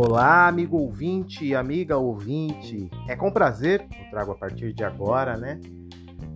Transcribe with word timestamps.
Olá, 0.00 0.46
amigo 0.46 0.76
ouvinte 0.76 1.44
e 1.44 1.56
amiga 1.56 1.96
ouvinte. 1.96 2.88
É 3.08 3.16
com 3.16 3.32
prazer 3.32 3.86
que 3.88 4.00
eu 4.00 4.10
trago 4.10 4.32
a 4.32 4.34
partir 4.36 4.72
de 4.72 4.84
agora, 4.84 5.36
né? 5.36 5.60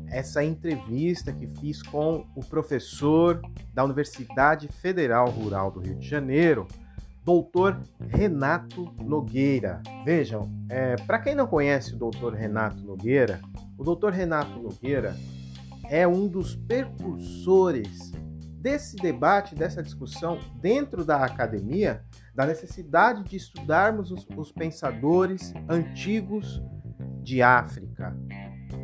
Essa 0.09 0.43
entrevista 0.43 1.32
que 1.32 1.46
fiz 1.46 1.80
com 1.80 2.27
o 2.35 2.45
professor 2.45 3.41
da 3.73 3.85
Universidade 3.85 4.69
Federal 4.69 5.30
Rural 5.30 5.71
do 5.71 5.80
Rio 5.80 5.96
de 5.96 6.09
Janeiro, 6.09 6.66
doutor 7.25 7.80
Renato 8.09 8.93
Nogueira. 9.00 9.80
Vejam, 10.04 10.50
é, 10.68 10.96
para 10.96 11.20
quem 11.20 11.34
não 11.34 11.46
conhece 11.46 11.95
o 11.95 11.98
doutor 11.98 12.34
Renato 12.34 12.82
Nogueira, 12.82 13.41
o 13.79 13.84
doutor 13.84 14.12
Renato 14.12 14.61
Nogueira 14.61 15.16
é 15.89 16.07
um 16.07 16.27
dos 16.27 16.57
percursores 16.57 18.12
desse 18.63 18.97
debate, 18.97 19.57
dessa 19.57 19.83
discussão 19.83 20.39
dentro 20.61 21.05
da 21.05 21.25
academia 21.25 22.03
da 22.33 22.47
necessidade 22.47 23.25
de 23.25 23.37
estudarmos 23.37 24.12
os, 24.12 24.27
os 24.37 24.53
pensadores 24.53 25.53
antigos 25.69 26.62
de 27.23 27.43
África. 27.43 28.17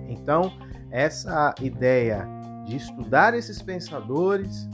Então, 0.08 0.52
essa 0.90 1.54
ideia 1.62 2.26
de 2.66 2.76
estudar 2.76 3.34
esses 3.34 3.62
pensadores 3.62 4.68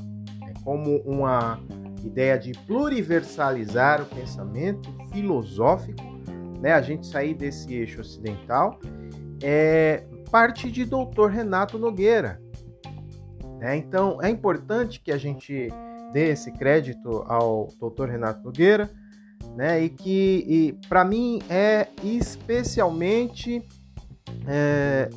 é 0.49 0.53
como 0.65 0.97
uma 1.03 1.61
ideia 2.03 2.39
de 2.39 2.53
pluriversalizar 2.67 4.03
o 4.03 4.07
pensamento 4.07 4.91
filosófico, 5.13 6.03
né? 6.61 6.73
A 6.73 6.83
gente 6.83 7.07
sair 7.07 7.35
desse 7.35 7.73
eixo 7.75 8.01
ocidental 8.01 8.79
é 9.43 10.05
parte 10.31 10.71
de 10.71 10.85
Dr. 10.85 11.29
Renato 11.31 11.79
Nogueira. 11.79 12.41
Né? 13.59 13.77
Então, 13.77 14.21
é 14.23 14.29
importante 14.29 15.01
que 15.01 15.13
a 15.13 15.19
gente 15.19 15.69
dê 16.13 16.31
esse 16.31 16.53
crédito 16.53 17.25
ao 17.27 17.69
doutor 17.79 18.09
Renato 18.09 18.43
Nogueira, 18.45 18.91
né? 19.57 19.83
E 19.83 19.89
que, 19.89 20.79
para 20.89 21.05
mim, 21.05 21.41
é 21.49 21.89
especialmente 22.03 23.67
é, 24.47 25.09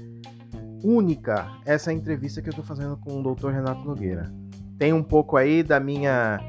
única 0.83 1.47
essa 1.65 1.91
entrevista 1.91 2.41
que 2.41 2.49
eu 2.49 2.51
estou 2.51 2.65
fazendo 2.65 2.97
com 2.97 3.19
o 3.19 3.23
doutor 3.23 3.53
Renato 3.53 3.83
Nogueira. 3.83 4.31
Tem 4.77 4.93
um 4.93 5.03
pouco 5.03 5.37
aí 5.37 5.63
da 5.63 5.79
minha 5.79 6.39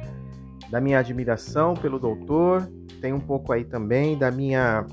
da 0.70 0.82
minha 0.82 0.98
admiração 0.98 1.72
pelo 1.72 1.98
doutor, 1.98 2.70
tem 3.00 3.12
um 3.12 3.20
pouco 3.20 3.52
aí 3.52 3.64
também 3.64 4.18
da 4.18 4.30
minha 4.30 4.84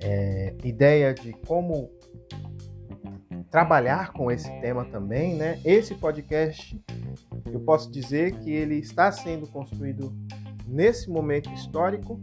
é, 0.00 0.54
ideia 0.62 1.12
de 1.12 1.32
como 1.44 1.90
trabalhar 3.50 4.12
com 4.12 4.30
esse 4.30 4.50
tema 4.60 4.84
também, 4.84 5.34
né? 5.34 5.60
Esse 5.64 5.94
podcast 5.94 6.78
eu 7.46 7.60
posso 7.60 7.90
dizer 7.90 8.38
que 8.40 8.50
ele 8.50 8.76
está 8.76 9.10
sendo 9.10 9.46
construído 9.46 10.14
nesse 10.66 11.08
momento 11.10 11.50
histórico, 11.50 12.20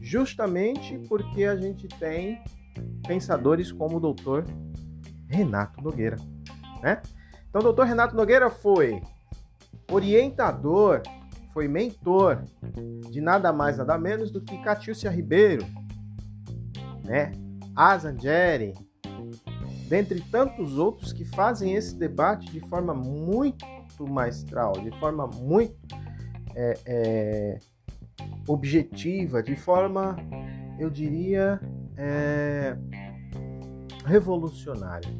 justamente 0.00 0.98
porque 1.08 1.44
a 1.44 1.56
gente 1.56 1.86
tem 1.86 2.42
pensadores 3.06 3.70
como 3.70 3.98
o 3.98 4.00
doutor 4.00 4.44
Renato 5.28 5.82
Nogueira, 5.82 6.16
né? 6.82 7.00
Então, 7.48 7.60
o 7.60 7.64
doutor 7.64 7.86
Renato 7.86 8.16
Nogueira 8.16 8.50
foi 8.50 9.00
orientador, 9.90 11.02
foi 11.52 11.68
mentor 11.68 12.44
de 13.10 13.20
nada 13.20 13.52
mais, 13.52 13.78
nada 13.78 13.98
menos 13.98 14.30
do 14.30 14.40
que 14.40 14.58
Catiúcia 14.62 15.10
Ribeiro, 15.10 15.64
né? 17.04 17.32
Azangeri, 17.74 18.74
dentre 19.90 20.20
tantos 20.20 20.78
outros 20.78 21.12
que 21.12 21.24
fazem 21.24 21.74
esse 21.74 21.96
debate 21.96 22.48
de 22.52 22.60
forma 22.60 22.94
muito 22.94 23.66
maestral, 24.08 24.74
de 24.74 24.92
forma 25.00 25.26
muito 25.26 25.74
é, 26.54 26.78
é, 26.86 27.58
objetiva, 28.46 29.42
de 29.42 29.56
forma, 29.56 30.16
eu 30.78 30.88
diria, 30.88 31.60
é, 31.96 32.76
revolucionária. 34.06 35.10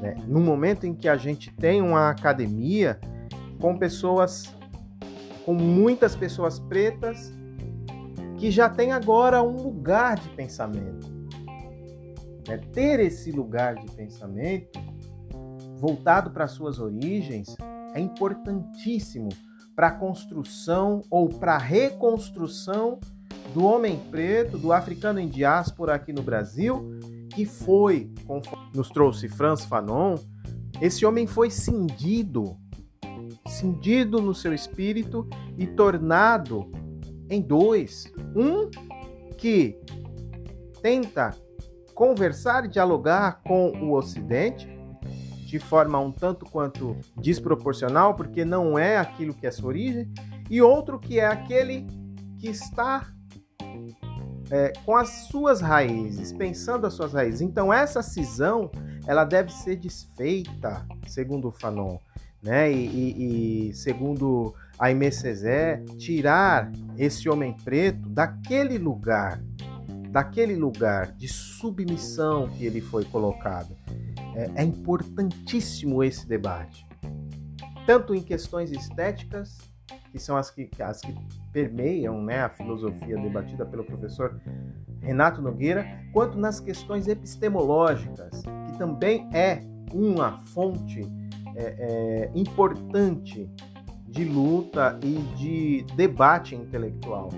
Né? 0.00 0.14
No 0.26 0.40
momento 0.40 0.86
em 0.86 0.94
que 0.94 1.06
a 1.06 1.16
gente 1.18 1.52
tem 1.52 1.82
uma 1.82 2.08
academia 2.08 2.98
com 3.60 3.76
pessoas, 3.76 4.56
com 5.44 5.52
muitas 5.52 6.16
pessoas 6.16 6.58
pretas, 6.58 7.30
que 8.38 8.50
já 8.50 8.70
tem 8.70 8.90
agora 8.90 9.42
um 9.42 9.62
lugar 9.62 10.18
de 10.18 10.30
pensamento. 10.30 11.09
Né? 12.50 12.58
Ter 12.72 12.98
esse 12.98 13.30
lugar 13.30 13.76
de 13.76 13.86
pensamento 13.92 14.80
voltado 15.76 16.32
para 16.32 16.48
suas 16.48 16.80
origens 16.80 17.56
é 17.94 18.00
importantíssimo 18.00 19.28
para 19.76 19.86
a 19.86 19.92
construção 19.92 21.00
ou 21.08 21.28
para 21.28 21.54
a 21.54 21.58
reconstrução 21.58 22.98
do 23.54 23.64
homem 23.64 23.98
preto, 24.10 24.58
do 24.58 24.72
africano 24.72 25.20
em 25.20 25.28
diáspora 25.28 25.94
aqui 25.94 26.12
no 26.12 26.22
Brasil, 26.22 26.98
que 27.32 27.46
foi, 27.46 28.12
conforme 28.26 28.70
nos 28.74 28.90
trouxe 28.90 29.28
Franz 29.28 29.64
Fanon, 29.64 30.16
esse 30.80 31.06
homem 31.06 31.26
foi 31.26 31.50
cindido, 31.50 32.56
cindido 33.46 34.20
no 34.20 34.34
seu 34.34 34.52
espírito 34.52 35.28
e 35.56 35.66
tornado 35.66 36.70
em 37.28 37.40
dois. 37.40 38.12
Um 38.34 38.68
que 39.36 39.78
tenta 40.82 41.34
conversar 42.00 42.64
e 42.64 42.68
dialogar 42.68 43.42
com 43.44 43.72
o 43.72 43.92
Ocidente, 43.92 44.66
de 45.44 45.58
forma 45.58 45.98
um 45.98 46.10
tanto 46.10 46.46
quanto 46.46 46.96
desproporcional, 47.14 48.14
porque 48.14 48.42
não 48.42 48.78
é 48.78 48.96
aquilo 48.96 49.34
que 49.34 49.46
é 49.46 49.50
sua 49.50 49.68
origem, 49.68 50.10
e 50.48 50.62
outro 50.62 50.98
que 50.98 51.20
é 51.20 51.26
aquele 51.26 51.86
que 52.38 52.48
está 52.48 53.06
é, 54.50 54.72
com 54.86 54.96
as 54.96 55.10
suas 55.28 55.60
raízes, 55.60 56.32
pensando 56.32 56.86
as 56.86 56.94
suas 56.94 57.12
raízes. 57.12 57.42
Então 57.42 57.70
essa 57.70 58.02
cisão 58.02 58.70
ela 59.06 59.26
deve 59.26 59.52
ser 59.52 59.76
desfeita, 59.76 60.86
segundo 61.06 61.48
o 61.48 61.52
Fanon, 61.52 61.98
né? 62.42 62.72
E, 62.72 62.86
e, 62.86 63.68
e 63.68 63.74
segundo 63.74 64.54
Aimé 64.78 65.10
Césaire, 65.10 65.84
tirar 65.98 66.72
esse 66.96 67.28
homem 67.28 67.54
preto 67.62 68.08
daquele 68.08 68.78
lugar, 68.78 69.38
daquele 70.10 70.56
lugar 70.56 71.12
de 71.12 71.28
submissão 71.28 72.48
que 72.48 72.64
ele 72.64 72.80
foi 72.80 73.04
colocado. 73.04 73.76
É, 74.34 74.62
é 74.62 74.64
importantíssimo 74.64 76.02
esse 76.02 76.26
debate, 76.26 76.86
tanto 77.86 78.14
em 78.14 78.22
questões 78.22 78.70
estéticas, 78.70 79.58
que 80.10 80.18
são 80.18 80.36
as 80.36 80.50
que, 80.50 80.68
as 80.80 81.00
que 81.00 81.14
permeiam 81.52 82.22
né, 82.22 82.42
a 82.42 82.48
filosofia 82.48 83.16
debatida 83.16 83.64
pelo 83.64 83.84
professor 83.84 84.40
Renato 85.00 85.40
Nogueira, 85.40 85.86
quanto 86.12 86.38
nas 86.38 86.60
questões 86.60 87.08
epistemológicas, 87.08 88.42
que 88.42 88.78
também 88.78 89.28
é 89.32 89.62
uma 89.92 90.38
fonte 90.38 91.00
é, 91.56 91.62
é, 91.78 92.30
importante 92.34 93.48
de 94.06 94.24
luta 94.24 94.98
e 95.02 95.18
de 95.36 95.84
debate 95.94 96.54
intelectual. 96.54 97.30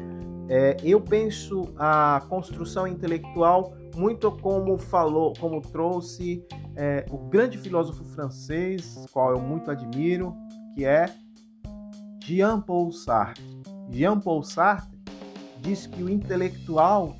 É, 0.49 0.77
eu 0.83 1.01
penso 1.01 1.73
a 1.77 2.23
construção 2.29 2.87
intelectual 2.87 3.75
muito 3.95 4.31
como 4.31 4.79
falou, 4.79 5.33
como 5.39 5.61
trouxe 5.61 6.45
é, 6.77 7.05
o 7.11 7.19
grande 7.29 7.59
filósofo 7.59 8.05
francês, 8.05 9.07
qual 9.13 9.33
eu 9.33 9.41
muito 9.41 9.71
admiro, 9.71 10.35
que 10.75 10.85
é 10.85 11.07
Jean-Paul 12.25 12.93
Sartre. 12.93 13.45
Jean-Paul 13.91 14.43
Sartre 14.43 14.99
diz 15.61 15.87
que 15.87 16.03
o 16.03 16.09
intelectual 16.09 17.17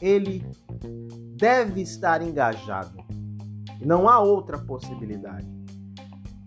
ele 0.00 0.44
deve 1.36 1.82
estar 1.82 2.22
engajado. 2.22 2.98
Não 3.80 4.08
há 4.08 4.20
outra 4.20 4.58
possibilidade. 4.58 5.46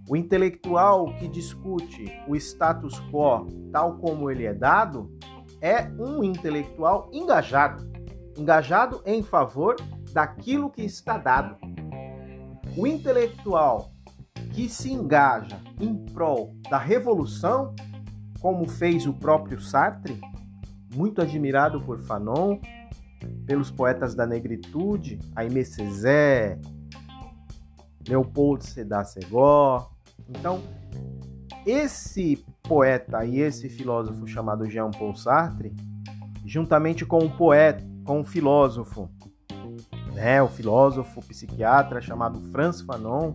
O 0.09 0.15
intelectual 0.15 1.13
que 1.17 1.27
discute 1.27 2.11
o 2.27 2.35
status 2.35 2.99
quo 3.11 3.45
tal 3.71 3.97
como 3.97 4.31
ele 4.31 4.45
é 4.45 4.53
dado 4.53 5.16
é 5.61 5.83
um 5.99 6.23
intelectual 6.23 7.09
engajado, 7.11 7.89
engajado 8.37 9.01
em 9.05 9.23
favor 9.23 9.75
daquilo 10.13 10.69
que 10.69 10.83
está 10.83 11.17
dado. 11.17 11.57
O 12.75 12.85
intelectual 12.85 13.91
que 14.53 14.69
se 14.69 14.91
engaja 14.91 15.59
em 15.79 15.95
prol 15.95 16.55
da 16.69 16.77
revolução, 16.77 17.75
como 18.39 18.67
fez 18.67 19.05
o 19.05 19.13
próprio 19.13 19.59
Sartre, 19.59 20.19
muito 20.95 21.21
admirado 21.21 21.81
por 21.81 21.99
Fanon, 21.99 22.59
pelos 23.45 23.71
poetas 23.71 24.15
da 24.15 24.25
negritude, 24.25 25.19
Aimé 25.35 25.63
Césaire, 25.63 26.59
Leopoldo 28.07 28.63
Sedar 28.63 29.05
Segó. 29.05 29.91
Então, 30.29 30.61
esse 31.65 32.43
poeta 32.67 33.25
e 33.25 33.39
esse 33.39 33.69
filósofo 33.69 34.27
chamado 34.27 34.69
Jean-Paul 34.69 35.15
Sartre, 35.15 35.73
juntamente 36.45 37.05
com 37.05 37.19
um 37.19 37.29
poeta, 37.29 37.83
com 38.03 38.19
um 38.19 38.25
filósofo 38.25 39.09
né, 40.17 40.41
o 40.41 40.47
filósofo 40.47 41.21
psiquiatra 41.21 42.01
chamado 42.01 42.41
Franz 42.51 42.81
Fanon, 42.81 43.33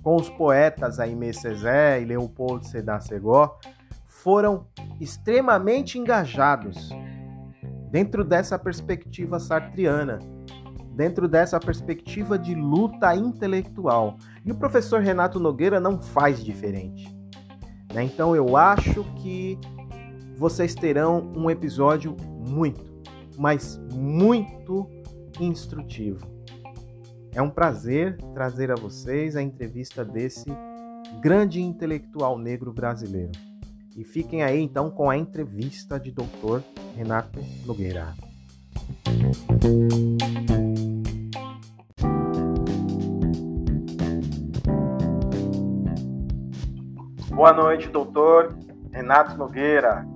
com 0.00 0.14
os 0.14 0.30
poetas 0.30 1.00
Aimé 1.00 1.32
Césaire 1.32 2.04
e 2.04 2.06
Leopoldo 2.06 2.64
Sedar 2.66 3.02
Segó, 3.02 3.58
foram 4.06 4.66
extremamente 5.00 5.98
engajados 5.98 6.90
dentro 7.90 8.24
dessa 8.24 8.56
perspectiva 8.56 9.40
sartriana, 9.40 10.20
dentro 10.94 11.26
dessa 11.26 11.58
perspectiva 11.58 12.38
de 12.38 12.54
luta 12.54 13.14
intelectual. 13.16 14.16
E 14.44 14.52
o 14.52 14.54
professor 14.54 15.02
Renato 15.02 15.40
Nogueira 15.40 15.80
não 15.80 16.00
faz 16.00 16.44
diferente. 16.44 17.19
Né? 17.92 18.04
Então 18.04 18.34
eu 18.34 18.56
acho 18.56 19.04
que 19.16 19.58
vocês 20.36 20.74
terão 20.74 21.32
um 21.36 21.50
episódio 21.50 22.16
muito, 22.48 22.90
mas 23.36 23.78
muito 23.92 24.88
instrutivo. 25.40 26.26
É 27.32 27.40
um 27.40 27.50
prazer 27.50 28.16
trazer 28.34 28.70
a 28.70 28.74
vocês 28.74 29.36
a 29.36 29.42
entrevista 29.42 30.04
desse 30.04 30.50
grande 31.20 31.60
intelectual 31.60 32.38
negro 32.38 32.72
brasileiro. 32.72 33.32
E 33.96 34.04
fiquem 34.04 34.42
aí 34.42 34.60
então 34.60 34.90
com 34.90 35.10
a 35.10 35.16
entrevista 35.16 35.98
de 35.98 36.10
Dr. 36.10 36.60
Renato 36.96 37.40
Nogueira. 37.66 38.14
Boa 47.40 47.54
noite, 47.54 47.88
doutor 47.88 48.54
Renato 48.92 49.34
Nogueira. 49.38 50.06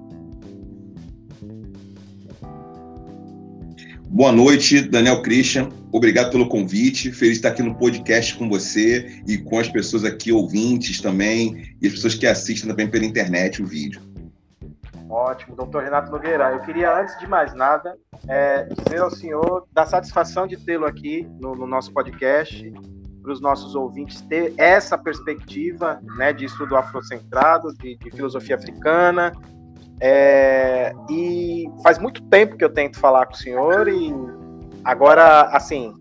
Boa 4.11 4.31
noite, 4.31 4.82
Daniel 4.82 5.23
Christian. 5.23 5.71
Obrigado 5.91 6.31
pelo 6.31 6.50
convite. 6.50 7.11
Feliz 7.11 7.32
de 7.32 7.38
estar 7.38 7.49
aqui 7.49 7.62
no 7.62 7.79
podcast 7.79 8.37
com 8.37 8.47
você 8.47 9.23
e 9.26 9.38
com 9.38 9.59
as 9.59 9.71
pessoas 9.71 10.05
aqui 10.05 10.32
ouvintes 10.32 11.00
também 11.00 11.75
e 11.81 11.87
as 11.87 11.94
pessoas 11.94 12.15
que 12.15 12.26
assistem 12.26 12.69
também 12.69 12.91
pela 12.91 13.06
internet 13.06 13.62
o 13.62 13.67
vídeo. 13.67 14.03
Ótimo, 15.09 15.56
doutor 15.56 15.82
Renato 15.82 16.11
Nogueira. 16.11 16.50
Eu 16.50 16.61
queria, 16.61 16.94
antes 17.00 17.19
de 17.19 17.26
mais 17.26 17.55
nada, 17.55 17.97
é, 18.29 18.65
dizer 18.65 19.00
ao 19.00 19.11
senhor 19.11 19.67
da 19.73 19.87
satisfação 19.87 20.47
de 20.47 20.59
tê-lo 20.59 20.85
aqui 20.85 21.26
no, 21.41 21.55
no, 21.55 21.67
nosso 21.67 21.91
podcast, 21.91 22.71
para 23.25 23.32
os 23.32 23.41
nossos 23.41 23.75
ouvintes 23.75 24.21
ter 24.21 24.53
essa 24.59 24.99
perspectiva 24.99 25.99
né, 26.19 26.31
de 26.31 26.44
estudo 26.44 26.76
afrocentrado, 26.76 27.75
de, 27.79 27.97
de 27.97 28.11
filosofia 28.11 28.56
africana. 28.56 29.32
É, 29.99 30.93
e 31.09 31.65
faz 31.82 31.99
muito 31.99 32.23
tempo 32.25 32.59
que 32.59 32.65
eu 32.65 32.69
tento 32.69 32.99
falar 32.99 33.25
com 33.25 33.32
o 33.32 33.37
senhor 33.37 33.88
e 33.88 34.12
agora, 34.85 35.44
assim, 35.44 35.94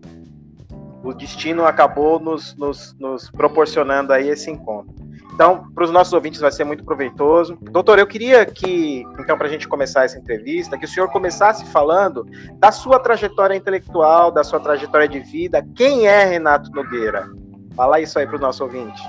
o 1.02 1.14
destino 1.14 1.64
acabou 1.64 2.20
nos, 2.20 2.54
nos, 2.56 2.94
nos 2.98 3.30
proporcionando 3.30 4.12
aí 4.12 4.28
esse 4.28 4.50
encontro. 4.50 4.94
Então, 5.34 5.68
para 5.74 5.82
os 5.82 5.90
nossos 5.90 6.12
ouvintes 6.12 6.40
vai 6.40 6.52
ser 6.52 6.62
muito 6.62 6.84
proveitoso. 6.84 7.58
Doutor, 7.60 7.98
eu 7.98 8.06
queria 8.06 8.46
que, 8.46 9.04
então, 9.18 9.36
para 9.36 9.48
a 9.48 9.50
gente 9.50 9.66
começar 9.66 10.04
essa 10.04 10.16
entrevista, 10.16 10.78
que 10.78 10.84
o 10.84 10.88
senhor 10.88 11.10
começasse 11.10 11.66
falando 11.66 12.24
da 12.60 12.70
sua 12.70 13.00
trajetória 13.00 13.56
intelectual, 13.56 14.30
da 14.30 14.44
sua 14.44 14.60
trajetória 14.60 15.08
de 15.08 15.18
vida. 15.18 15.66
Quem 15.74 16.06
é 16.06 16.24
Renato 16.24 16.70
Nogueira? 16.70 17.28
Fala 17.74 18.00
isso 18.00 18.16
aí 18.16 18.26
para 18.28 18.36
o 18.36 18.40
nosso 18.40 18.62
ouvinte. 18.62 19.02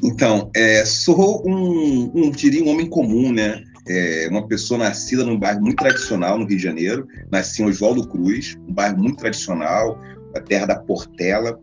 Então, 0.00 0.48
é, 0.54 0.84
sou 0.84 1.42
um, 1.44 2.12
um, 2.14 2.30
diria, 2.30 2.62
um 2.62 2.68
homem 2.68 2.88
comum, 2.88 3.32
né? 3.32 3.60
É, 3.88 4.28
uma 4.30 4.46
pessoa 4.46 4.78
nascida 4.78 5.24
num 5.24 5.36
bairro 5.36 5.62
muito 5.62 5.78
tradicional 5.78 6.38
no 6.38 6.46
Rio 6.46 6.56
de 6.56 6.62
Janeiro. 6.62 7.08
Nasci 7.28 7.60
em 7.60 7.66
Oswaldo 7.66 8.06
Cruz, 8.06 8.56
um 8.68 8.72
bairro 8.72 8.98
muito 8.98 9.16
tradicional, 9.16 9.98
a 10.36 10.40
terra 10.40 10.66
da 10.66 10.78
Portela. 10.78 11.58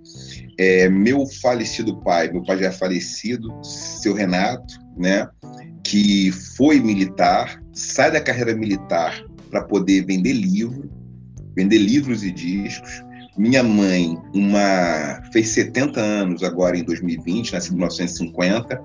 É, 0.58 0.88
meu 0.90 1.26
falecido 1.42 1.98
pai, 1.98 2.32
meu 2.32 2.44
pai 2.44 2.60
já 2.60 2.68
é 2.68 2.72
falecido, 2.72 3.54
seu 3.64 4.14
Renato, 4.14 4.80
né, 4.98 5.28
que 5.84 6.32
foi 6.32 6.80
militar, 6.80 7.62
sai 7.74 8.12
da 8.12 8.22
carreira 8.22 8.56
militar 8.56 9.22
para 9.52 9.64
poder 9.64 10.06
vender 10.06 10.34
livro, 10.34 10.90
vender 11.56 11.78
livros 11.78 12.24
e 12.24 12.32
discos. 12.32 13.04
Minha 13.38 13.64
mãe, 13.64 14.18
uma 14.34 15.22
fez 15.34 15.50
70 15.50 16.00
anos 16.00 16.42
agora 16.42 16.78
em 16.78 16.84
2020, 16.84 17.54
nasceu 17.54 17.74
em 17.74 17.76
1950. 17.76 18.82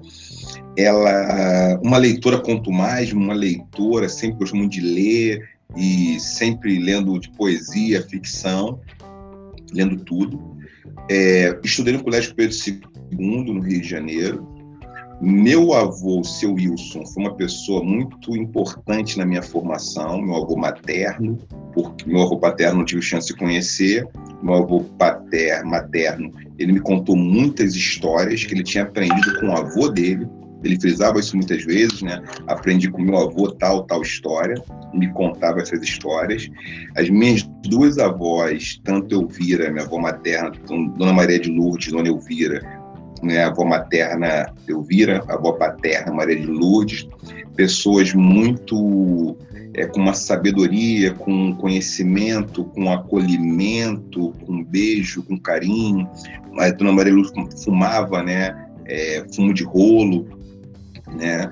Ela, 0.77 1.81
uma 1.85 1.99
leitora 1.99 2.41
quanto 2.41 2.73
mais, 2.73 3.13
uma 3.13 3.33
leitora, 3.33 4.09
sempre 4.09 4.39
gostou 4.39 4.59
muito 4.59 4.73
de 4.73 4.81
ler 4.81 5.49
e 5.77 6.19
sempre 6.19 6.79
lendo 6.79 7.19
de 7.21 7.31
poesia, 7.31 8.03
ficção, 8.03 8.81
lendo 9.73 9.97
tudo. 10.05 10.50
É, 11.11 11.59
estudei 11.65 11.95
no 11.95 12.03
Colégio 12.03 12.35
Pedro 12.35 12.57
II, 12.67 12.81
no 13.19 13.61
Rio 13.61 13.81
de 13.81 13.89
Janeiro. 13.89 14.47
Meu 15.21 15.75
avô, 15.75 16.25
seu 16.25 16.55
Wilson, 16.55 17.05
foi 17.05 17.25
uma 17.25 17.35
pessoa 17.35 17.85
muito 17.85 18.35
importante 18.35 19.19
na 19.19 19.27
minha 19.27 19.43
formação, 19.43 20.23
meu 20.23 20.37
avô 20.37 20.57
materno, 20.57 21.39
porque 21.75 22.09
meu 22.09 22.23
avô 22.23 22.39
paterno 22.39 22.79
não 22.79 22.85
tive 22.87 23.03
chance 23.03 23.27
de 23.27 23.37
conhecer, 23.37 24.09
meu 24.43 24.55
avô 24.55 24.81
paterno, 24.99 25.71
materno, 25.71 26.33
ele 26.59 26.73
me 26.73 26.81
contou 26.81 27.17
muitas 27.17 27.75
histórias 27.75 28.45
que 28.45 28.55
ele 28.55 28.63
tinha 28.63 28.85
aprendido 28.85 29.39
com 29.41 29.49
o 29.49 29.53
avô 29.53 29.89
dele, 29.89 30.27
ele 30.63 30.79
frisava 30.79 31.19
isso 31.21 31.37
muitas 31.37 31.65
vezes, 31.65 32.03
né? 32.03 32.23
Aprendi 32.47 32.91
com 32.91 33.03
meu 33.03 33.17
avô 33.17 33.51
tal, 33.53 33.85
tal 33.85 34.03
história, 34.03 34.55
me 34.93 35.09
contava 35.13 35.61
essas 35.61 35.83
histórias. 35.83 36.51
As 36.97 37.09
minhas 37.09 37.49
duas 37.69 37.99
avós, 37.99 38.81
tanto 38.85 39.15
Elvira, 39.15 39.71
minha 39.71 39.85
avó 39.85 39.99
materna, 39.99 40.53
Dona 40.97 41.13
Maria 41.13 41.39
de 41.39 41.51
Lourdes, 41.51 41.93
Dona 41.93 42.09
Elvira, 42.09 42.61
né, 43.23 43.43
a 43.45 43.49
avó 43.49 43.65
materna 43.65 44.53
Elvira, 44.69 45.25
a 45.29 45.35
avó 45.35 45.53
paterna 45.53 46.13
Maria 46.13 46.37
de 46.37 46.47
Lourdes, 46.47 47.09
pessoas 47.57 48.13
muito 48.15 49.37
é, 49.75 49.87
com 49.87 50.01
uma 50.01 50.15
sabedoria, 50.15 51.15
com 51.15 51.55
conhecimento, 51.57 52.65
com 52.65 52.91
acolhimento, 52.91 54.33
com 54.45 54.65
beijo, 54.65 55.23
com 55.23 55.39
carinho. 55.39 56.09
A 56.59 56.71
Dona 56.71 56.93
Maria 56.93 57.15
Lourdes 57.15 57.65
fumava, 57.65 58.23
né, 58.23 58.67
é, 58.87 59.25
fumo 59.35 59.55
de 59.55 59.65
rolo, 59.65 60.40
né, 61.15 61.51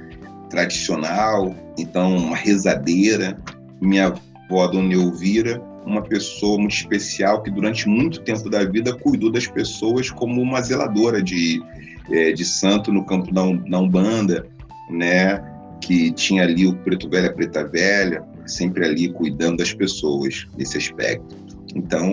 tradicional, 0.50 1.54
então 1.76 2.16
uma 2.16 2.36
rezadeira. 2.36 3.38
Minha 3.80 4.06
avó, 4.48 4.66
Dona 4.66 4.92
Elvira, 4.92 5.62
uma 5.86 6.02
pessoa 6.02 6.58
muito 6.58 6.74
especial 6.74 7.42
que 7.42 7.50
durante 7.50 7.88
muito 7.88 8.20
tempo 8.22 8.50
da 8.50 8.64
vida 8.64 8.94
cuidou 8.94 9.30
das 9.30 9.46
pessoas 9.46 10.10
como 10.10 10.40
uma 10.42 10.60
zeladora 10.60 11.22
de, 11.22 11.62
é, 12.10 12.32
de 12.32 12.44
santo 12.44 12.92
no 12.92 13.04
campo 13.04 13.32
da, 13.32 13.42
da 13.42 13.78
Umbanda, 13.78 14.46
né, 14.90 15.42
que 15.80 16.10
tinha 16.12 16.42
ali 16.42 16.66
o 16.66 16.74
preto 16.76 17.08
velho, 17.08 17.28
a 17.28 17.32
preta 17.32 17.66
velha, 17.66 18.24
sempre 18.46 18.84
ali 18.84 19.12
cuidando 19.12 19.58
das 19.58 19.72
pessoas 19.72 20.46
nesse 20.56 20.76
aspecto. 20.76 21.36
Então, 21.74 22.10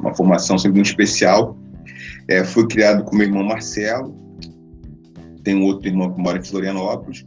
uma 0.00 0.14
formação 0.14 0.58
sempre 0.58 0.76
muito 0.76 0.90
especial. 0.90 1.56
É, 2.28 2.42
fui 2.42 2.66
criado 2.66 3.04
com 3.04 3.16
meu 3.16 3.26
irmão 3.26 3.44
Marcelo, 3.44 4.23
tem 5.44 5.54
um 5.54 5.64
outro 5.64 5.86
irmão 5.86 6.12
que 6.12 6.20
mora 6.20 6.38
em 6.38 6.42
Florianópolis, 6.42 7.24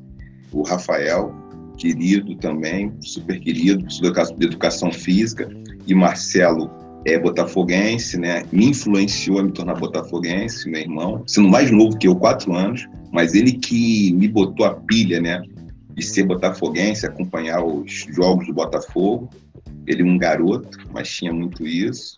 o 0.52 0.64
Rafael, 0.64 1.34
querido 1.78 2.36
também, 2.36 2.92
super 3.00 3.40
querido, 3.40 3.86
de 3.86 4.46
educação 4.46 4.92
física, 4.92 5.48
e 5.86 5.94
Marcelo 5.94 6.70
é 7.06 7.18
botafoguense, 7.18 8.18
né? 8.18 8.44
Me 8.52 8.66
influenciou 8.66 9.40
a 9.40 9.44
me 9.44 9.52
tornar 9.52 9.76
botafoguense, 9.76 10.70
meu 10.70 10.82
irmão, 10.82 11.24
sendo 11.26 11.48
mais 11.48 11.72
novo 11.72 11.98
que 11.98 12.08
eu, 12.08 12.16
quatro 12.16 12.54
anos, 12.54 12.86
mas 13.14 13.34
ele 13.34 13.54
que 13.54 14.12
me 14.14 14.28
botou 14.28 14.66
a 14.66 14.74
pilha, 14.74 15.22
né? 15.22 15.42
De 15.94 16.04
ser 16.04 16.24
botafoguense, 16.24 17.06
acompanhar 17.06 17.64
os 17.64 18.08
jogos 18.10 18.48
do 18.48 18.54
Botafogo. 18.54 19.30
Ele 19.86 20.04
um 20.04 20.18
garoto, 20.18 20.78
mas 20.92 21.10
tinha 21.10 21.32
muito 21.32 21.66
isso 21.66 22.18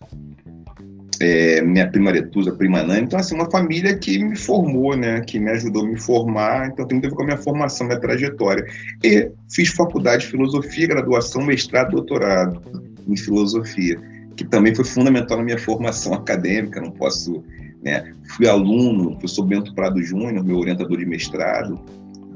é, 1.20 1.60
minha 1.60 1.86
prima 1.86 2.10
Letusa, 2.10 2.52
prima 2.52 2.82
Nani. 2.82 3.02
Então, 3.02 3.18
assim, 3.18 3.34
uma 3.34 3.50
família 3.50 3.96
que 3.96 4.18
me 4.18 4.36
formou, 4.36 4.96
né? 4.96 5.20
Que 5.20 5.38
me 5.38 5.50
ajudou 5.50 5.84
a 5.84 5.88
me 5.88 6.00
formar. 6.00 6.68
Então, 6.68 6.86
tem 6.86 6.98
muito 6.98 7.06
a 7.06 7.10
ver 7.10 7.16
com 7.16 7.22
a 7.22 7.26
minha 7.26 7.36
formação, 7.36 7.86
minha 7.86 8.00
trajetória. 8.00 8.64
E 9.04 9.30
fiz 9.52 9.68
faculdade 9.68 10.24
de 10.24 10.30
filosofia, 10.30 10.88
graduação, 10.88 11.44
mestrado, 11.44 11.90
doutorado 11.90 12.62
em 13.06 13.16
filosofia, 13.16 14.00
que 14.34 14.44
também 14.44 14.74
foi 14.74 14.84
fundamental 14.84 15.36
na 15.36 15.44
minha 15.44 15.58
formação 15.58 16.14
acadêmica. 16.16 16.80
Não 16.80 16.90
posso, 16.90 17.44
né? 17.84 18.14
Fui 18.34 18.48
aluno, 18.48 19.10
professor 19.10 19.44
Bento 19.44 19.74
Prado 19.74 20.02
Júnior, 20.02 20.42
meu 20.42 20.56
orientador 20.56 20.96
de 20.96 21.04
mestrado, 21.04 21.78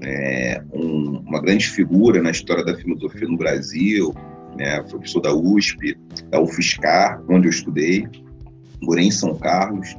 é, 0.02 0.60
um, 0.74 1.22
uma 1.26 1.40
grande 1.40 1.66
figura 1.68 2.20
na 2.20 2.30
história 2.30 2.62
da 2.62 2.76
filosofia 2.76 3.26
no 3.26 3.38
Brasil, 3.38 4.14
né? 4.58 4.82
Professor 4.82 5.20
da 5.20 5.34
USP, 5.34 5.96
da 6.30 6.38
UFSCar, 6.38 7.22
onde 7.30 7.46
eu 7.46 7.50
estudei 7.50 8.06
morei 8.84 9.06
em 9.06 9.10
São 9.10 9.34
Carlos, 9.34 9.96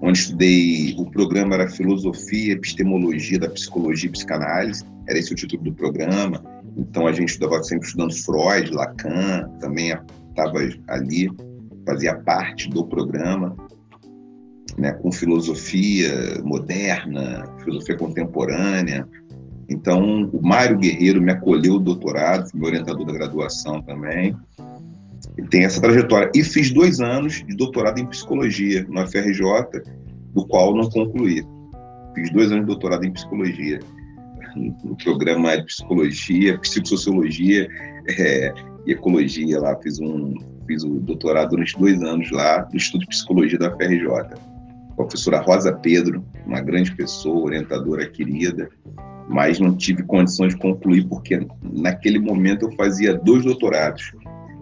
onde 0.00 0.18
estudei, 0.18 0.94
o 0.98 1.10
programa 1.10 1.54
era 1.54 1.68
Filosofia, 1.68 2.52
Epistemologia 2.52 3.38
da 3.38 3.50
Psicologia 3.50 4.08
e 4.08 4.12
Psicanálise, 4.12 4.84
era 5.08 5.18
esse 5.18 5.32
o 5.32 5.36
título 5.36 5.64
do 5.64 5.72
programa, 5.72 6.42
então 6.76 7.06
a 7.06 7.12
gente 7.12 7.30
estava 7.30 7.62
sempre 7.62 7.86
estudando 7.86 8.14
Freud, 8.14 8.70
Lacan, 8.70 9.50
também 9.60 9.92
estava 10.30 10.58
ali, 10.86 11.28
fazia 11.84 12.14
parte 12.14 12.68
do 12.70 12.86
programa, 12.86 13.56
né, 14.76 14.92
com 14.92 15.10
filosofia 15.10 16.40
moderna, 16.44 17.44
filosofia 17.64 17.96
contemporânea. 17.96 19.08
Então, 19.68 20.30
o 20.32 20.40
Mário 20.40 20.78
Guerreiro 20.78 21.20
me 21.20 21.32
acolheu 21.32 21.74
o 21.74 21.80
doutorado, 21.80 22.48
meu 22.54 22.68
orientador 22.68 23.04
da 23.04 23.12
graduação 23.12 23.82
também. 23.82 24.36
E 25.36 25.42
tem 25.42 25.64
essa 25.64 25.80
trajetória. 25.80 26.30
E 26.34 26.42
fiz 26.42 26.70
dois 26.70 27.00
anos 27.00 27.44
de 27.46 27.56
doutorado 27.56 27.98
em 27.98 28.06
psicologia 28.06 28.86
no 28.88 29.06
FRJ, 29.06 29.42
do 30.34 30.46
qual 30.46 30.74
não 30.74 30.88
concluí. 30.90 31.44
Fiz 32.14 32.30
dois 32.30 32.50
anos 32.50 32.62
de 32.62 32.66
doutorado 32.66 33.04
em 33.04 33.12
psicologia, 33.12 33.78
no 34.56 34.96
programa 34.96 35.56
de 35.56 35.64
psicologia, 35.64 36.58
psicossociologia 36.58 37.68
é, 38.08 38.52
e 38.86 38.92
ecologia 38.92 39.60
lá. 39.60 39.76
Fiz 39.76 40.00
um 40.00 40.34
fiz 40.68 40.84
o 40.84 41.00
doutorado 41.00 41.50
durante 41.50 41.78
dois 41.78 42.02
anos 42.02 42.30
lá, 42.30 42.68
no 42.70 42.76
Estudo 42.76 43.00
de 43.00 43.06
Psicologia 43.08 43.58
da 43.58 43.74
FRJ. 43.74 44.06
A 44.10 44.94
professora 44.94 45.40
Rosa 45.40 45.72
Pedro, 45.72 46.22
uma 46.46 46.60
grande 46.60 46.94
pessoa, 46.94 47.46
orientadora 47.46 48.06
querida, 48.06 48.68
mas 49.28 49.58
não 49.58 49.74
tive 49.74 50.02
condições 50.02 50.54
de 50.54 50.60
concluir 50.60 51.06
porque 51.08 51.46
naquele 51.62 52.18
momento 52.18 52.66
eu 52.66 52.72
fazia 52.72 53.14
dois 53.14 53.44
doutorados. 53.44 54.12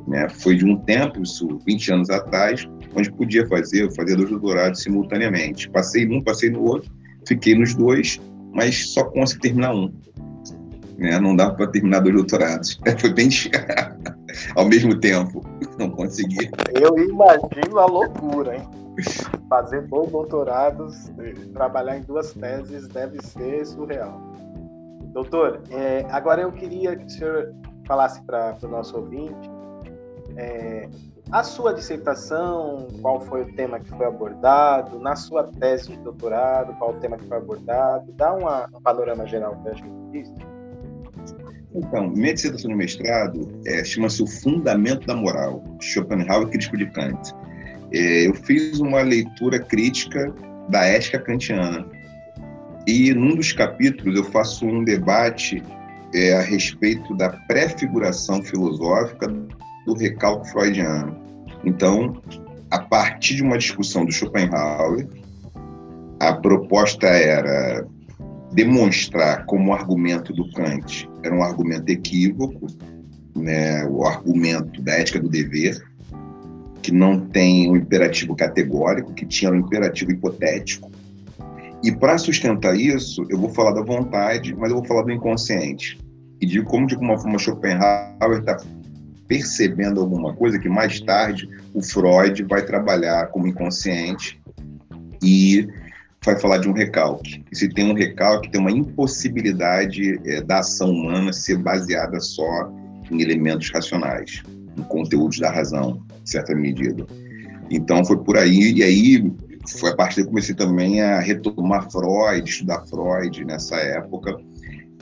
Né? 0.07 0.29
Foi 0.29 0.55
de 0.57 0.65
um 0.65 0.77
tempo, 0.77 1.23
isso 1.23 1.59
20 1.67 1.93
anos 1.93 2.11
atrás, 2.11 2.69
onde 2.95 3.11
podia 3.13 3.47
fazer, 3.49 3.85
eu 3.85 3.91
fazia 3.91 4.17
dois 4.17 4.31
doutorados 4.31 4.83
simultaneamente. 4.83 5.69
Passei 5.71 6.07
num, 6.07 6.23
passei 6.23 6.51
no 6.51 6.63
outro, 6.63 6.91
fiquei 7.27 7.55
nos 7.55 7.75
dois, 7.75 8.21
mas 8.53 8.91
só 8.91 9.05
consegui 9.05 9.41
terminar 9.41 9.75
um. 9.75 9.93
Né? 10.97 11.19
Não 11.19 11.35
dava 11.35 11.55
para 11.55 11.67
terminar 11.67 12.01
dois 12.01 12.15
doutorados. 12.15 12.81
Foi 12.99 13.13
bem 13.13 13.29
ao 14.55 14.67
mesmo 14.67 14.99
tempo. 14.99 15.45
Não 15.79 15.91
consegui. 15.91 16.51
Eu 16.75 16.97
imagino 16.99 17.79
a 17.79 17.87
loucura, 17.87 18.57
hein? 18.57 18.69
Fazer 19.51 19.83
dois 19.89 20.11
doutorados, 20.11 21.13
trabalhar 21.53 21.99
em 21.99 22.03
duas 22.03 22.33
teses 22.33 22.89
deve 22.89 23.21
ser 23.23 23.67
surreal. 23.67 24.23
Doutor, 25.13 25.63
é, 25.71 26.07
agora 26.11 26.43
eu 26.43 26.53
queria 26.53 26.97
que 26.97 27.05
o 27.05 27.11
senhor 27.11 27.55
falasse 27.87 28.23
para 28.23 28.57
o 28.63 28.69
nosso 28.69 28.97
ouvinte 28.97 29.56
é, 30.37 30.89
a 31.31 31.43
sua 31.43 31.73
dissertação, 31.73 32.87
qual 33.03 33.21
foi 33.21 33.43
o 33.43 33.53
tema 33.55 33.81
que 33.81 33.91
foi 33.91 34.07
abordado, 34.07 34.99
na 35.01 35.17
sua 35.17 35.45
tese 35.45 35.89
de 35.89 35.97
doutorado, 35.99 36.73
qual 36.75 36.91
o 36.91 37.01
tema 37.01 37.17
que 37.17 37.27
foi 37.27 37.39
abordado, 37.39 38.13
dá 38.13 38.33
uma, 38.33 38.69
um 38.73 38.81
panorama 38.81 39.27
geral 39.27 39.57
para 39.57 39.73
a 39.73 39.75
gente 39.75 40.11
disso. 40.13 40.35
Então, 41.75 42.09
minha 42.09 42.33
dissertação 42.33 42.71
de 42.71 42.77
mestrado 42.77 43.49
é, 43.67 43.85
chama-se 43.85 44.23
O 44.23 44.27
Fundamento 44.27 45.07
da 45.07 45.17
Moral, 45.17 45.63
Schopenhauer 45.81 46.49
Crítico 46.49 46.77
de 46.77 46.87
Kant. 46.91 47.35
É, 47.93 48.29
eu 48.29 48.35
fiz 48.35 48.79
uma 48.79 49.03
leitura 49.03 49.59
crítica 49.59 50.33
da 50.69 50.85
ética 50.85 51.19
kantiana. 51.19 51.85
E 52.87 53.13
num 53.13 53.35
dos 53.35 53.53
capítulos 53.53 54.17
eu 54.17 54.25
faço 54.25 54.65
um 54.65 54.85
debate 54.85 55.63
é, 56.15 56.35
a 56.35 56.41
respeito 56.41 57.15
da 57.17 57.31
prefiguração 57.49 58.43
filosófica 58.43 59.27
do 59.87 59.95
recalque 59.95 60.51
freudiano. 60.51 61.17
Então, 61.65 62.21
a 62.71 62.79
partir 62.81 63.37
de 63.37 63.43
uma 63.43 63.57
discussão 63.57 64.05
do 64.05 64.13
Schopenhauer, 64.13 65.09
a 66.21 66.33
proposta 66.35 67.07
era 67.07 67.87
demonstrar 68.53 69.47
como 69.47 69.71
o 69.71 69.75
argumento 69.75 70.33
do 70.33 70.51
Kant 70.53 71.09
era 71.23 71.35
um 71.35 71.43
argumento 71.43 71.89
equívoco, 71.91 72.67
né, 73.37 73.85
o 73.87 74.05
argumento 74.05 74.81
da 74.83 74.93
ética 74.93 75.21
do 75.21 75.29
dever, 75.29 75.77
que 76.83 76.93
não 76.93 77.21
tem 77.21 77.71
um 77.71 77.77
imperativo 77.77 78.35
categórico, 78.35 79.13
que 79.13 79.27
tinha 79.27 79.51
um 79.51 79.57
imperativo 79.57 80.13
hipotético. 80.13 80.91
E 81.83 81.93
para 81.93 82.17
sustentar 82.17 82.77
isso, 82.77 83.27
eu 83.29 83.39
vou 83.39 83.51
falar 83.51 83.73
da 83.73 83.83
vontade, 83.83 84.55
mas 84.55 84.71
eu 84.71 84.77
vou 84.77 84.85
falar 84.87 85.03
do 85.03 85.13
inconsciente. 85.13 85.99
E 86.41 86.47
de 86.47 86.63
como, 86.63 86.87
de 86.87 86.95
alguma 86.95 87.19
forma, 87.19 87.39
Schopenhauer 87.39 88.39
está 88.39 88.57
percebendo 89.29 90.01
alguma 90.01 90.35
coisa 90.35 90.59
que 90.59 90.69
mais 90.69 91.01
tarde 91.01 91.49
o 91.75 91.83
Freud 91.83 92.43
vai 92.45 92.65
trabalhar 92.65 93.27
como 93.29 93.47
inconsciente 93.47 94.41
e 95.23 95.69
vai 96.25 96.39
falar 96.39 96.59
de 96.59 96.69
um 96.69 96.73
recalque. 96.73 97.45
E 97.51 97.57
se 97.57 97.69
tem 97.69 97.91
um 97.91 97.95
recalque, 97.95 98.51
tem 98.51 98.61
uma 98.61 98.71
impossibilidade 98.71 100.21
é, 100.25 100.41
da 100.41 100.59
ação 100.59 100.91
humana 100.91 101.33
ser 101.33 101.59
baseada 101.59 102.19
só 102.21 102.73
em 103.11 103.23
elementos 103.23 103.71
racionais, 103.71 104.43
em 104.77 104.83
conteúdos 104.83 105.39
da 105.39 105.51
razão, 105.51 106.03
em 106.23 106.27
certa 106.27 106.55
medida. 106.55 107.07
Então 107.71 108.05
foi 108.05 108.19
por 108.19 108.37
aí, 108.37 108.73
e 108.73 108.83
aí 108.83 109.33
foi 109.79 109.91
a 109.91 109.97
partir 109.97 110.23
que 110.23 110.29
comecei 110.29 110.55
também 110.55 111.01
a 111.01 111.21
retomar 111.21 111.91
Freud, 111.91 112.49
estudar 112.49 112.85
Freud 112.87 113.45
nessa 113.45 113.77
época, 113.77 114.37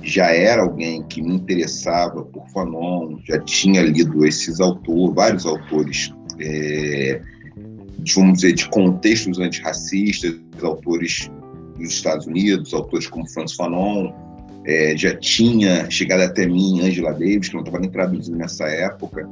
já 0.03 0.27
era 0.31 0.63
alguém 0.63 1.03
que 1.05 1.23
me 1.23 1.35
interessava 1.35 2.25
por 2.25 2.47
Fanon, 2.51 3.19
já 3.25 3.39
tinha 3.41 3.83
lido 3.83 4.25
esses 4.27 4.61
autores, 4.61 5.15
vários 5.15 5.47
autores, 5.47 6.13
é, 6.39 7.21
vamos 8.15 8.41
dizer, 8.41 8.53
de 8.53 8.69
contextos 8.69 9.39
antirracistas, 9.39 10.35
autores 10.63 11.31
dos 11.79 11.89
Estados 11.89 12.27
Unidos, 12.27 12.75
autores 12.75 13.07
como 13.07 13.29
Franz 13.29 13.55
Fanon, 13.55 14.13
é, 14.67 14.97
já 14.97 15.15
tinha 15.17 15.91
chegado 15.91 16.23
até 16.23 16.47
mim 16.47 16.81
Angela 16.81 17.13
Davis, 17.13 17.49
que 17.49 17.55
não 17.55 17.63
estava 17.63 17.81
nem 17.81 17.91
traduzido 17.91 18.37
nessa 18.37 18.65
época. 18.65 19.29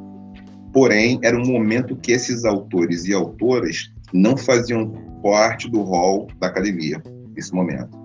Porém, 0.72 1.18
era 1.22 1.36
um 1.36 1.46
momento 1.46 1.96
que 1.96 2.12
esses 2.12 2.44
autores 2.44 3.04
e 3.06 3.12
autoras 3.12 3.92
não 4.12 4.36
faziam 4.36 4.90
parte 5.22 5.70
do 5.70 5.82
rol 5.82 6.28
da 6.38 6.48
academia, 6.48 7.02
nesse 7.34 7.54
momento. 7.54 7.98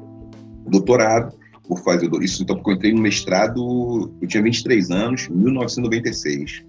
Doutorado, 0.68 1.34
por 1.68 1.80
fazer 1.80 2.10
isso, 2.22 2.44
então, 2.44 2.56
porque 2.56 2.72
eu 2.72 2.76
entrei 2.76 2.94
no 2.94 3.02
mestrado, 3.02 4.14
eu 4.22 4.28
tinha 4.28 4.42
23 4.42 4.90
anos, 4.92 5.28
em 5.30 5.36
1996, 5.36 6.64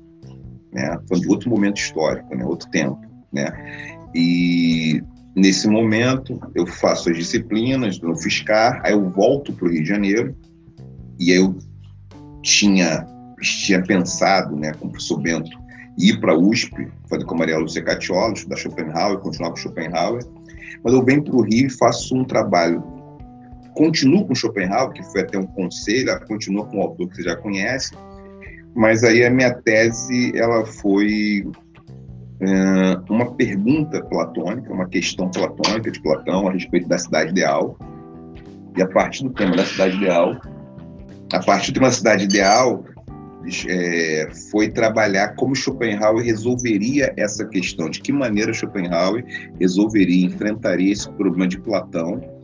né? 0.72 0.98
Foi 1.08 1.20
de 1.20 1.28
outro 1.28 1.48
momento 1.48 1.78
histórico, 1.78 2.34
né? 2.34 2.44
Outro 2.44 2.68
tempo, 2.70 3.00
né? 3.32 3.52
E 4.14 5.02
nesse 5.34 5.68
momento 5.68 6.40
eu 6.54 6.66
faço 6.66 7.10
as 7.10 7.16
disciplinas 7.16 8.00
no 8.00 8.16
Fiscar, 8.16 8.80
aí 8.84 8.92
eu 8.92 9.08
volto 9.10 9.52
para 9.52 9.68
o 9.68 9.70
Rio 9.70 9.82
de 9.82 9.88
Janeiro 9.88 10.36
e 11.18 11.30
eu 11.30 11.56
tinha 12.42 13.06
tinha 13.40 13.80
pensado, 13.80 14.56
né, 14.56 14.72
com 14.72 14.88
o 14.88 14.90
professor 14.90 15.20
Bento, 15.20 15.56
ir 15.96 16.18
para 16.18 16.32
a 16.32 16.36
USP, 16.36 16.88
fazer 17.08 17.24
com 17.24 17.36
a 17.36 17.38
Maria 17.38 17.56
Lúcia 17.56 17.82
Catiola, 17.82 18.32
estudar 18.32 18.56
Schopenhauer, 18.56 19.18
continuar 19.18 19.50
com 19.50 19.56
Schopenhauer, 19.56 20.24
mas 20.82 20.92
eu 20.92 21.04
venho 21.04 21.22
para 21.22 21.36
o 21.36 21.42
Rio 21.42 21.68
e 21.68 21.70
faço 21.70 22.16
um 22.16 22.24
trabalho 22.24 22.82
continuo 23.78 24.26
com 24.26 24.34
Schopenhauer, 24.34 24.92
que 24.92 25.04
foi 25.04 25.20
até 25.20 25.38
um 25.38 25.46
conselho, 25.46 26.18
continua 26.26 26.66
com 26.66 26.78
o 26.78 26.82
autor 26.82 27.08
que 27.08 27.16
você 27.16 27.22
já 27.22 27.36
conhece, 27.36 27.92
mas 28.74 29.04
aí 29.04 29.24
a 29.24 29.30
minha 29.30 29.54
tese 29.54 30.36
ela 30.36 30.66
foi 30.66 31.46
uma 33.08 33.34
pergunta 33.34 34.00
platônica, 34.04 34.72
uma 34.72 34.88
questão 34.88 35.28
platônica 35.30 35.90
de 35.90 36.00
Platão 36.00 36.48
a 36.48 36.52
respeito 36.52 36.88
da 36.88 36.98
cidade 36.98 37.30
ideal, 37.30 37.78
e 38.76 38.82
a 38.82 38.86
partir 38.86 39.24
do 39.24 39.30
tema 39.30 39.56
da 39.56 39.64
cidade 39.64 39.96
ideal, 39.96 40.40
a 41.32 41.40
partir 41.40 41.72
de 41.72 41.78
uma 41.78 41.90
cidade 41.90 42.24
ideal, 42.24 42.84
é, 43.68 44.28
foi 44.50 44.68
trabalhar 44.68 45.34
como 45.34 45.54
Schopenhauer 45.54 46.24
resolveria 46.24 47.12
essa 47.16 47.44
questão, 47.46 47.88
de 47.88 48.00
que 48.00 48.12
maneira 48.12 48.52
Schopenhauer 48.52 49.24
resolveria, 49.58 50.26
enfrentaria 50.26 50.92
esse 50.92 51.10
problema 51.12 51.48
de 51.48 51.60
Platão 51.60 52.37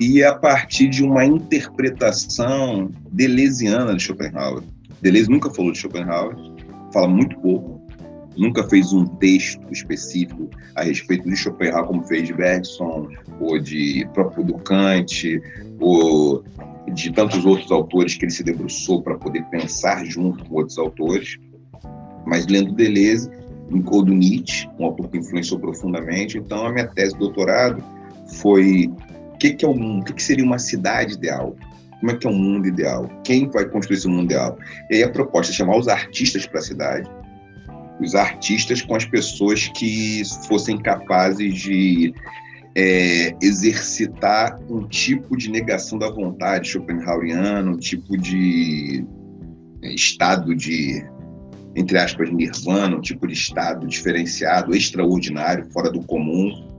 e 0.00 0.22
a 0.22 0.34
partir 0.34 0.88
de 0.88 1.04
uma 1.04 1.24
interpretação 1.24 2.90
deleuziana 3.12 3.94
de 3.94 4.02
Schopenhauer. 4.02 4.62
Deleuze 5.02 5.30
nunca 5.30 5.50
falou 5.50 5.72
de 5.72 5.78
Schopenhauer, 5.78 6.36
fala 6.92 7.08
muito 7.08 7.38
pouco, 7.40 7.80
nunca 8.36 8.66
fez 8.68 8.92
um 8.92 9.04
texto 9.04 9.60
específico 9.70 10.48
a 10.74 10.82
respeito 10.82 11.28
de 11.28 11.36
Schopenhauer, 11.36 11.86
como 11.86 12.02
fez 12.04 12.26
de 12.26 12.34
Bergson, 12.34 13.08
ou 13.40 13.58
de 13.58 14.08
próprio 14.12 14.44
do 14.44 14.54
Kant, 14.58 15.40
ou 15.78 16.44
de 16.92 17.12
tantos 17.12 17.44
outros 17.44 17.70
autores 17.70 18.14
que 18.14 18.24
ele 18.24 18.32
se 18.32 18.42
debruçou 18.42 19.02
para 19.02 19.16
poder 19.16 19.44
pensar 19.44 20.04
junto 20.04 20.44
com 20.44 20.56
outros 20.56 20.78
autores. 20.78 21.38
Mas 22.26 22.46
lendo 22.46 22.72
Deleuze, 22.72 23.30
ou 23.86 24.02
do 24.02 24.12
Nietzsche, 24.12 24.68
um 24.78 24.86
autor 24.86 25.08
que 25.08 25.18
influenciou 25.18 25.60
profundamente. 25.60 26.38
Então, 26.38 26.66
a 26.66 26.72
minha 26.72 26.86
tese 26.88 27.12
de 27.12 27.20
doutorado 27.20 27.82
foi 28.40 28.90
que, 29.40 29.54
que 29.54 29.64
é 29.64 29.68
o 29.68 29.74
mundo? 29.74 30.02
O 30.02 30.04
que, 30.04 30.12
que 30.12 30.22
seria 30.22 30.44
uma 30.44 30.58
cidade 30.58 31.14
ideal? 31.14 31.56
Como 31.98 32.12
é 32.12 32.16
que 32.16 32.26
é 32.26 32.30
um 32.30 32.38
mundo 32.38 32.68
ideal? 32.68 33.10
Quem 33.24 33.48
vai 33.48 33.64
construir 33.64 33.96
esse 33.96 34.06
mundo 34.06 34.26
ideal? 34.26 34.56
E 34.90 34.96
aí 34.96 35.02
a 35.02 35.10
proposta 35.10 35.52
é 35.52 35.56
chamar 35.56 35.76
os 35.76 35.88
artistas 35.88 36.46
para 36.46 36.60
a 36.60 36.62
cidade, 36.62 37.10
os 38.00 38.14
artistas 38.14 38.82
com 38.82 38.94
as 38.94 39.04
pessoas 39.04 39.68
que 39.68 40.22
fossem 40.46 40.78
capazes 40.78 41.54
de 41.54 42.14
é, 42.76 43.34
exercitar 43.42 44.58
um 44.68 44.86
tipo 44.86 45.36
de 45.36 45.50
negação 45.50 45.98
da 45.98 46.10
vontade 46.10 46.68
Schopenhaueriano, 46.68 47.72
um 47.72 47.78
tipo 47.78 48.16
de 48.16 49.04
é, 49.82 49.92
estado 49.92 50.54
de, 50.54 51.04
entre 51.74 51.98
aspas, 51.98 52.30
nirvana, 52.30 52.96
um 52.96 53.00
tipo 53.00 53.26
de 53.26 53.34
estado 53.34 53.86
diferenciado, 53.86 54.74
extraordinário, 54.74 55.66
fora 55.72 55.90
do 55.90 56.00
comum, 56.02 56.69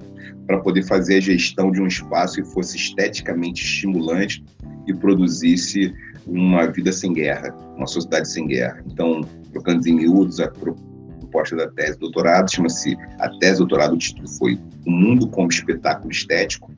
para 0.48 0.60
poder 0.60 0.84
fazer 0.84 1.18
a 1.18 1.22
gestão 1.22 1.72
de 1.72 1.82
um 1.82 1.88
espaço 1.88 2.42
que 2.42 2.50
fosse 2.50 2.78
esteticamente 2.78 3.64
estimulante 3.64 4.44
e 4.88 4.94
produzisse 4.94 5.94
uma 6.26 6.68
vida 6.68 6.92
sem 6.92 7.14
guerra, 7.14 7.56
uma 7.76 7.88
sociedade 7.88 8.30
sem 8.30 8.48
guerra. 8.48 8.84
Então, 8.86 9.22
trocando 9.52 9.88
em 9.88 9.96
miúdos, 9.96 10.40
a 10.40 10.48
proposta 10.48 11.56
da 11.56 11.68
tese 11.70 11.98
doutorado 11.98 12.52
chama-se 12.52 12.98
a 13.20 13.30
tese 13.40 13.60
doutorado, 13.60 13.94
o 13.94 13.98
título 13.98 14.28
foi 14.28 14.60
O 14.86 14.92
Mundo 14.92 15.28
como 15.28 15.50
Espetáculo 15.50 16.12
Estético, 16.12 16.72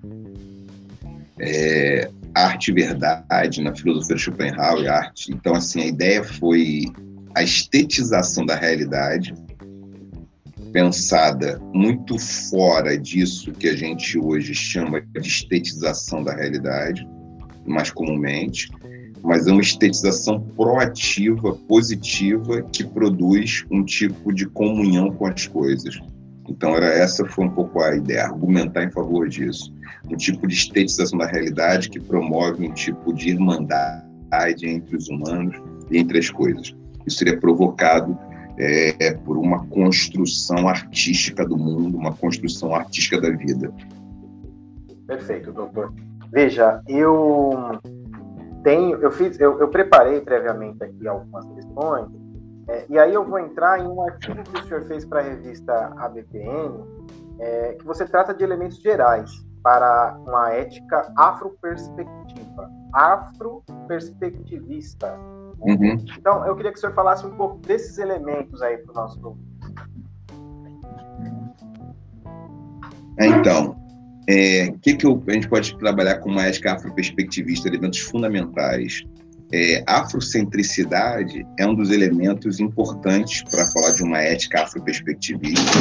é, 1.40 2.10
arte 2.34 2.72
e 2.72 2.74
verdade 2.74 3.62
na 3.62 3.76
filosofia 3.76 4.16
de 4.16 4.22
Schopenhauer, 4.22 4.92
arte. 4.92 5.32
Então, 5.32 5.56
assim, 5.56 5.82
a 5.82 5.88
ideia 5.88 6.24
foi 6.24 6.86
a 7.36 7.44
estetização 7.44 8.46
da 8.46 8.56
realidade, 8.56 9.34
pensada 10.74 11.62
muito 11.72 12.18
fora 12.18 12.98
disso 12.98 13.52
que 13.54 13.70
a 13.70 13.76
gente 13.78 14.18
hoje 14.18 14.56
chama 14.56 15.00
de 15.00 15.28
estetização 15.28 16.24
da 16.24 16.34
realidade, 16.34 17.08
mais 17.66 17.92
comumente, 17.92 18.70
mas 19.22 19.48
é 19.48 19.52
uma 19.52 19.62
estetização 19.62 20.42
proativa, 20.42 21.54
positiva, 21.68 22.64
que 22.64 22.84
produz 22.84 23.64
um 23.72 23.86
tipo 23.86 24.34
de 24.34 24.48
comunhão 24.48 25.12
com 25.12 25.28
as 25.28 25.48
coisas. 25.48 25.98
Então, 26.50 26.76
era 26.76 26.88
essa 26.88 27.24
foi 27.26 27.46
um 27.46 27.50
pouco 27.52 27.80
a 27.80 27.96
ideia, 27.96 28.26
argumentar 28.26 28.84
em 28.84 28.92
favor 28.92 29.30
disso. 29.30 29.74
Um 30.12 30.18
tipo 30.18 30.46
de 30.46 30.56
estetização 30.56 31.20
da 31.20 31.28
realidade 31.28 31.90
que 31.90 32.02
promove 32.02 32.68
um 32.68 32.74
tipo 32.74 33.14
de 33.14 33.30
irmandade 33.30 34.68
entre 34.68 34.98
os 34.98 35.08
humanos 35.08 35.56
e 35.90 35.98
entre 36.00 36.18
as 36.20 36.30
coisas. 36.30 36.76
Isso 37.06 37.20
seria 37.20 37.40
provocado 37.40 38.18
é, 38.58 39.14
por 39.14 39.38
uma 39.38 39.66
construção 39.68 40.68
artística 40.68 41.46
do 41.46 41.58
mundo, 41.58 41.98
uma 41.98 42.16
construção 42.16 42.76
artística 42.76 43.20
da 43.20 43.30
vida. 43.30 43.74
Perfeito, 45.08 45.52
doutor. 45.52 45.94
Veja, 46.32 46.82
eu 46.88 47.80
tenho, 48.64 48.98
eu 48.98 49.12
fiz, 49.12 49.40
eu, 49.40 49.60
eu 49.60 49.68
preparei 49.68 50.22
previamente 50.22 50.84
aqui 50.84 51.08
algumas 51.08 51.46
questões, 51.54 52.08
é, 52.68 52.86
e 52.90 52.98
aí 52.98 53.14
eu 53.14 53.24
vou 53.26 53.40
entrar 53.40 53.80
em 53.80 53.88
um 53.88 54.02
artigo 54.02 54.42
que 54.44 54.60
o 54.60 54.68
senhor 54.68 54.88
fez 54.88 55.06
para 55.06 55.20
a 55.20 55.24
revista 55.24 55.94
ABPN, 55.98 56.84
é, 57.40 57.74
que 57.74 57.86
você 57.86 58.06
trata 58.06 58.34
de 58.34 58.44
elementos 58.44 58.82
gerais 58.82 59.32
para 59.62 60.18
uma 60.26 60.52
ética 60.52 61.14
afroperspectiva, 61.18 62.72
afroperspectivista. 62.94 65.14
Uhum. 65.64 66.06
Então, 66.18 66.46
eu 66.46 66.56
queria 66.56 66.72
que 66.72 66.78
o 66.78 66.82
senhor 66.82 66.94
falasse 66.94 67.26
um 67.26 67.36
pouco 67.36 67.58
desses 67.66 67.98
elementos 67.98 68.62
aí 68.62 68.78
para 68.78 68.92
o 68.92 68.96
nosso 68.96 69.20
grupo. 69.20 69.40
Então, 73.20 73.76
é, 74.28 74.70
o 74.70 74.80
que, 74.80 74.96
que 74.96 75.06
eu, 75.06 75.22
a 75.28 75.32
gente 75.32 75.48
pode 75.48 75.78
trabalhar 75.78 76.18
com 76.20 76.30
uma 76.30 76.46
ética 76.46 76.74
afroperspectivista, 76.74 77.68
elementos 77.68 78.00
fundamentais? 78.00 79.04
É, 79.52 79.84
afrocentricidade 79.88 81.46
é 81.60 81.68
um 81.68 81.76
dos 81.76 81.92
elementos 81.92 82.60
importantes 82.60 83.44
para 83.44 83.64
falar 83.68 83.92
de 83.92 84.02
uma 84.02 84.18
ética 84.18 84.64
afroperspectivista. 84.64 85.78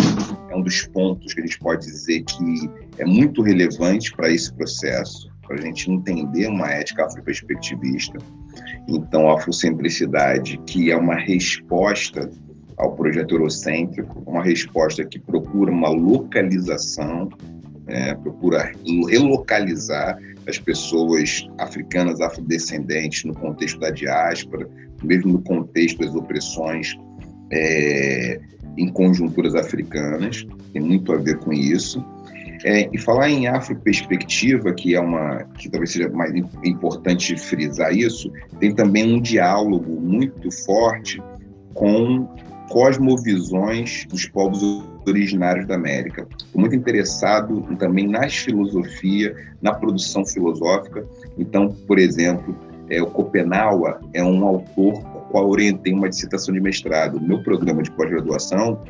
É 0.50 0.56
um 0.56 0.62
dos 0.62 0.86
pontos 0.88 1.32
que 1.32 1.40
a 1.40 1.46
gente 1.46 1.58
pode 1.58 1.86
dizer 1.86 2.22
que 2.24 2.70
é 2.98 3.06
muito 3.06 3.40
relevante 3.40 4.12
para 4.14 4.30
esse 4.30 4.52
processo, 4.52 5.32
para 5.46 5.56
a 5.56 5.60
gente 5.62 5.90
entender 5.90 6.48
uma 6.48 6.70
ética 6.70 7.06
afroperspectivista. 7.06 8.18
Então, 8.88 9.30
a 9.30 9.34
afrocentricidade, 9.34 10.58
que 10.66 10.90
é 10.90 10.96
uma 10.96 11.14
resposta 11.14 12.30
ao 12.76 12.94
projeto 12.94 13.34
eurocêntrico, 13.34 14.22
uma 14.26 14.42
resposta 14.42 15.04
que 15.04 15.18
procura 15.18 15.70
uma 15.70 15.88
localização 15.88 17.28
é, 17.86 18.14
procura 18.14 18.72
relocalizar 19.08 20.18
as 20.48 20.58
pessoas 20.58 21.48
africanas, 21.58 22.20
afrodescendentes 22.20 23.24
no 23.24 23.34
contexto 23.34 23.78
da 23.78 23.90
diáspora, 23.90 24.68
mesmo 25.02 25.32
no 25.32 25.42
contexto 25.42 25.98
das 25.98 26.14
opressões 26.14 26.96
é, 27.50 28.40
em 28.76 28.88
conjunturas 28.88 29.54
africanas, 29.54 30.46
tem 30.72 30.82
muito 30.82 31.12
a 31.12 31.16
ver 31.16 31.38
com 31.38 31.52
isso. 31.52 32.04
É, 32.64 32.88
e 32.92 32.98
falar 32.98 33.28
em 33.28 33.48
afroperspectiva, 33.48 34.72
que 34.72 34.94
é 34.94 35.00
uma 35.00 35.44
que 35.58 35.68
talvez 35.68 35.92
seja 35.92 36.08
mais 36.10 36.32
importante 36.64 37.36
frisar 37.36 37.92
isso, 37.92 38.32
tem 38.60 38.72
também 38.72 39.14
um 39.14 39.20
diálogo 39.20 40.00
muito 40.00 40.50
forte 40.64 41.20
com 41.74 42.28
cosmovisões 42.68 44.06
dos 44.06 44.26
povos 44.26 44.62
originários 45.06 45.66
da 45.66 45.74
América. 45.74 46.26
Estou 46.38 46.60
muito 46.60 46.76
interessado 46.76 47.62
também 47.78 48.06
nas 48.06 48.36
filosofia, 48.36 49.34
na 49.60 49.74
produção 49.74 50.24
filosófica. 50.24 51.04
Então, 51.36 51.68
por 51.86 51.98
exemplo, 51.98 52.56
é, 52.88 53.02
o 53.02 53.06
Copenaua 53.06 54.00
é 54.14 54.22
um 54.22 54.44
autor 54.46 55.02
com 55.02 55.18
o 55.18 55.22
qual 55.30 55.48
orientei 55.50 55.92
uma 55.92 56.08
dissertação 56.08 56.54
de 56.54 56.60
mestrado. 56.60 57.20
Meu 57.20 57.42
programa 57.42 57.82
de 57.82 57.90
pós-graduação, 57.90 58.80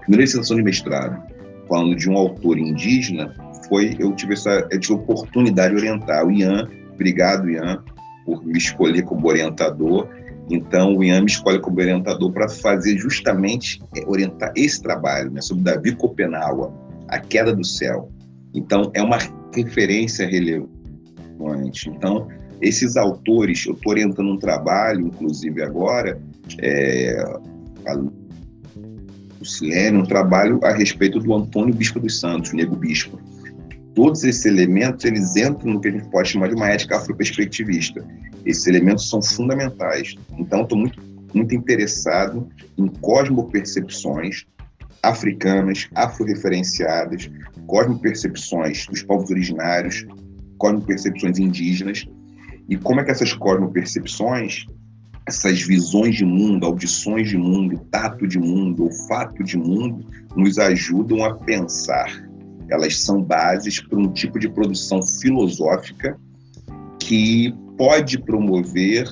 primeira 0.00 0.24
dissertação 0.24 0.56
de 0.56 0.62
mestrado, 0.62 1.20
falando 1.68 1.94
de 1.94 2.08
um 2.08 2.16
autor 2.16 2.58
indígena, 2.58 3.34
foi 3.68 3.96
eu 3.98 4.12
tive 4.12 4.34
essa 4.34 4.66
eu 4.70 4.80
tive 4.80 4.94
oportunidade 4.94 5.74
de 5.74 5.80
orientar 5.80 6.26
o 6.26 6.30
Ian. 6.30 6.68
Obrigado, 6.94 7.50
Ian, 7.50 7.82
por 8.24 8.44
me 8.44 8.58
escolher 8.58 9.02
como 9.02 9.28
orientador 9.28 10.08
então, 10.50 10.96
o 10.96 11.04
IAM 11.04 11.26
escolhe 11.26 11.60
como 11.60 11.78
orientador 11.78 12.32
para 12.32 12.48
fazer 12.48 12.96
justamente 12.96 13.82
é, 13.94 14.04
orientar 14.06 14.52
esse 14.56 14.82
trabalho 14.82 15.30
né, 15.30 15.40
sobre 15.40 15.64
Davi 15.64 15.94
Copenaua, 15.94 16.72
A 17.08 17.18
Queda 17.18 17.54
do 17.54 17.64
Céu. 17.64 18.10
Então, 18.54 18.90
é 18.94 19.02
uma 19.02 19.18
referência 19.54 20.26
relevante. 20.26 21.90
Então, 21.90 22.28
esses 22.62 22.96
autores, 22.96 23.66
eu 23.66 23.74
estou 23.74 23.92
orientando 23.92 24.30
um 24.30 24.38
trabalho, 24.38 25.06
inclusive 25.06 25.62
agora, 25.62 26.18
é, 26.60 27.22
o 29.40 29.44
Silene, 29.44 29.98
um 29.98 30.04
trabalho 30.04 30.60
a 30.62 30.72
respeito 30.72 31.20
do 31.20 31.34
Antônio 31.34 31.74
Bispo 31.74 32.00
dos 32.00 32.18
Santos, 32.20 32.52
Nego 32.52 32.76
Bispo. 32.76 33.18
Todos 33.94 34.22
esses 34.24 34.44
elementos, 34.44 35.04
eles 35.04 35.36
entram 35.36 35.72
no 35.72 35.80
que 35.80 35.88
a 35.88 35.90
gente 35.90 36.08
pode 36.08 36.28
chamar 36.28 36.48
de 36.48 36.54
uma 36.54 36.68
ética 36.68 36.96
afroperspectivista. 36.96 38.04
Esses 38.44 38.66
elementos 38.66 39.08
são 39.08 39.20
fundamentais. 39.20 40.14
Então, 40.38 40.62
estou 40.62 40.78
muito, 40.78 41.02
muito 41.34 41.54
interessado 41.54 42.48
em 42.76 42.86
cosmopercepções 42.86 44.46
africanas, 45.02 45.88
afro-referenciadas, 45.94 47.30
cosmopercepções 47.66 48.86
dos 48.86 49.02
povos 49.02 49.30
originários, 49.30 50.06
cosmopercepções 50.58 51.38
indígenas, 51.38 52.06
e 52.68 52.76
como 52.76 53.00
é 53.00 53.04
que 53.04 53.10
essas 53.10 53.32
cosmopercepções, 53.32 54.66
essas 55.28 55.60
visões 55.60 56.16
de 56.16 56.24
mundo, 56.24 56.64
audições 56.64 57.28
de 57.28 57.36
mundo, 57.36 57.78
tato 57.90 58.26
de 58.26 58.38
mundo, 58.38 58.84
olfato 58.84 59.44
de 59.44 59.58
mundo, 59.58 60.02
nos 60.34 60.58
ajudam 60.58 61.22
a 61.22 61.34
pensar. 61.34 62.26
Elas 62.70 63.02
são 63.02 63.22
bases 63.22 63.78
para 63.78 63.98
um 63.98 64.10
tipo 64.10 64.38
de 64.38 64.48
produção 64.48 65.02
filosófica 65.02 66.18
que 66.98 67.54
pode 67.76 68.18
promover 68.18 69.06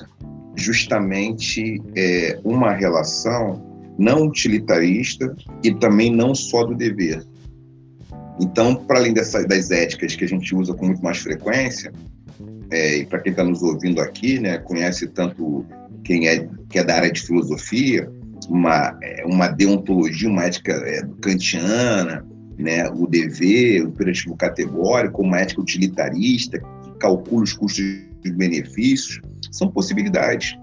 justamente 0.55 1.79
é, 1.95 2.39
uma 2.43 2.71
relação 2.71 3.63
não 3.95 4.25
utilitarista 4.25 5.35
e 5.63 5.71
também 5.71 6.11
não 6.11 6.33
só 6.33 6.63
do 6.63 6.73
dever. 6.73 7.23
Então, 8.39 8.75
para 8.75 8.97
além 8.97 9.13
dessa, 9.13 9.45
das 9.45 9.69
éticas 9.69 10.15
que 10.15 10.25
a 10.25 10.27
gente 10.27 10.55
usa 10.55 10.73
com 10.73 10.87
muito 10.87 11.03
mais 11.03 11.19
frequência, 11.19 11.91
é, 12.71 12.97
e 12.97 13.05
para 13.05 13.19
quem 13.19 13.31
está 13.31 13.43
nos 13.43 13.61
ouvindo 13.61 14.01
aqui, 14.01 14.39
né, 14.39 14.57
conhece 14.57 15.07
tanto 15.07 15.65
quem 16.07 16.29
é, 16.29 16.47
que 16.69 16.79
é 16.79 16.83
da 16.85 16.95
área 16.95 17.11
de 17.11 17.21
filosofia, 17.21 18.09
uma, 18.47 18.97
é, 19.03 19.25
uma 19.25 19.49
deontologia, 19.49 20.29
uma 20.29 20.45
ética 20.45 20.71
é, 20.71 21.01
kantiana, 21.21 22.25
né, 22.57 22.89
o 22.89 23.05
dever, 23.05 23.83
o 23.83 23.89
imperativo 23.89 24.35
categórico, 24.37 25.21
uma 25.21 25.41
ética 25.41 25.59
utilitarista, 25.59 26.59
que 26.59 26.91
calcula 26.99 27.43
os 27.43 27.51
custos 27.51 27.83
e 28.23 28.31
benefícios, 28.31 29.19
são 29.51 29.69
possibilidades. 29.69 30.57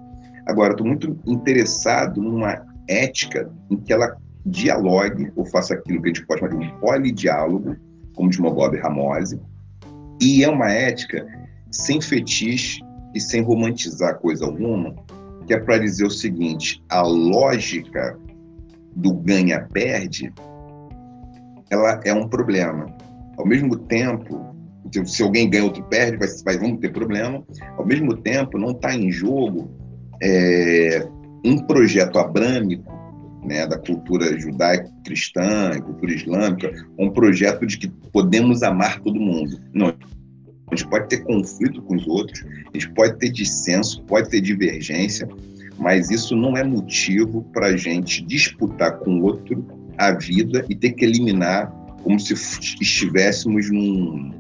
Agora, 0.46 0.72
estou 0.72 0.87
muito 0.87 1.18
interessado 1.26 2.22
numa 2.22 2.64
ética 2.88 3.52
em 3.70 3.76
que 3.76 3.92
ela 3.92 4.16
dialogue, 4.46 5.30
ou 5.37 5.44
faça 5.44 5.74
aquilo 5.74 6.00
que 6.00 6.09
a 6.09 6.12
gente 6.14 6.26
pode 6.26 6.40
chamar 6.40 6.57
de 6.57 6.64
um 6.64 6.78
polidiálogo, 6.78 7.76
como 8.14 8.30
de 8.30 8.40
Mogobe 8.40 8.78
Ramose, 8.78 9.38
e 10.22 10.42
é 10.42 10.48
uma 10.48 10.70
ética 10.70 11.26
sem 11.70 12.00
fetiche 12.00 12.80
e 13.14 13.20
sem 13.20 13.42
romantizar 13.42 14.18
coisa 14.18 14.44
alguma, 14.44 14.94
que 15.46 15.54
é 15.54 15.59
para 15.59 15.78
dizer 15.78 16.04
o 16.04 16.11
seguinte: 16.11 16.83
a 16.88 17.02
lógica 17.02 18.18
do 18.96 19.12
ganha-perde, 19.14 20.33
ela 21.70 22.00
é 22.04 22.12
um 22.12 22.28
problema. 22.28 22.87
Ao 23.37 23.46
mesmo 23.46 23.76
tempo, 23.76 24.54
se 25.04 25.22
alguém 25.22 25.50
ganha, 25.50 25.64
outro 25.64 25.83
perde, 25.85 26.16
vai, 26.16 26.28
vai, 26.44 26.59
vamos 26.59 26.80
ter 26.80 26.92
problema. 26.92 27.44
Ao 27.76 27.85
mesmo 27.85 28.16
tempo, 28.16 28.59
não 28.59 28.70
está 28.70 28.94
em 28.94 29.11
jogo 29.11 29.70
é, 30.22 31.07
um 31.44 31.59
projeto 31.59 32.18
abrâmico 32.18 32.92
né, 33.44 33.66
da 33.66 33.78
cultura 33.78 34.38
judaico-cristã, 34.38 35.78
cultura 35.80 36.12
islâmica, 36.12 36.70
um 36.98 37.11
projeto 37.11 37.66
de 37.66 37.78
que 37.78 37.88
podemos 38.12 38.62
amar 38.62 39.00
todo 39.00 39.20
mundo. 39.20 39.59
Não, 39.72 39.92
a 40.74 40.76
gente 40.76 40.88
pode 40.88 41.08
ter 41.08 41.24
conflito 41.24 41.80
com 41.82 41.96
os 41.96 42.06
outros, 42.06 42.44
a 42.44 42.76
gente 42.76 42.90
pode 42.90 43.18
ter 43.18 43.30
dissenso, 43.30 44.02
pode 44.04 44.28
ter 44.28 44.40
divergência, 44.40 45.28
mas 45.78 46.10
isso 46.10 46.37
não 46.37 46.56
é 46.56 46.64
motivo 46.64 47.42
para 47.52 47.68
a 47.68 47.76
gente 47.76 48.22
disputar 48.22 48.98
com 48.98 49.20
o 49.20 49.22
outro 49.22 49.64
a 49.96 50.12
vida 50.12 50.64
e 50.68 50.74
ter 50.74 50.92
que 50.92 51.04
eliminar 51.04 51.70
como 52.02 52.18
se 52.20 52.34
estivéssemos 52.34 53.70
num, 53.70 54.32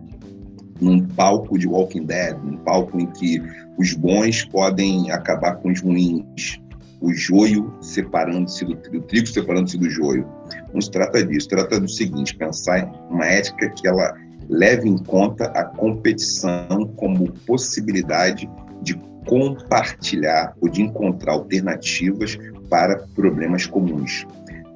num 0.80 1.00
palco 1.00 1.58
de 1.58 1.66
Walking 1.66 2.04
Dead, 2.04 2.36
num 2.42 2.58
palco 2.58 3.00
em 3.00 3.06
que 3.06 3.40
os 3.78 3.94
bons 3.94 4.44
podem 4.44 5.10
acabar 5.10 5.56
com 5.56 5.70
os 5.70 5.80
ruins, 5.80 6.60
o 7.00 7.12
joio 7.12 7.72
separando-se 7.80 8.64
do 8.64 8.76
trigo, 8.76 8.98
o 8.98 9.06
trigo 9.06 9.26
separando-se 9.26 9.78
do 9.78 9.88
joio. 9.90 10.26
Não 10.72 10.80
se 10.80 10.90
trata 10.90 11.24
disso, 11.24 11.48
trata 11.48 11.80
do 11.80 11.88
seguinte, 11.88 12.36
pensar 12.36 12.86
uma 13.10 13.24
ética 13.24 13.70
que 13.70 13.86
ela 13.86 14.14
leve 14.48 14.88
em 14.88 14.98
conta 14.98 15.46
a 15.46 15.64
competição 15.64 16.86
como 16.96 17.32
possibilidade 17.46 18.48
de 18.82 18.94
compartilhar 19.26 20.54
ou 20.60 20.68
de 20.68 20.82
encontrar 20.82 21.32
alternativas 21.32 22.38
para 22.68 22.98
problemas 23.14 23.66
comuns. 23.66 24.26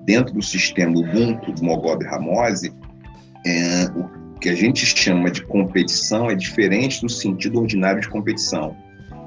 Dentro 0.04 0.34
do 0.34 0.42
sistema 0.42 0.98
Ubuntu 0.98 1.52
do 1.52 1.64
Mogobe 1.64 2.06
Ramose, 2.06 2.72
é, 3.46 3.84
o 3.94 4.38
que 4.38 4.48
a 4.48 4.54
gente 4.54 4.86
chama 4.86 5.30
de 5.30 5.42
competição 5.44 6.30
é 6.30 6.34
diferente 6.34 7.02
do 7.02 7.08
sentido 7.08 7.60
ordinário 7.60 8.00
de 8.00 8.08
competição. 8.08 8.76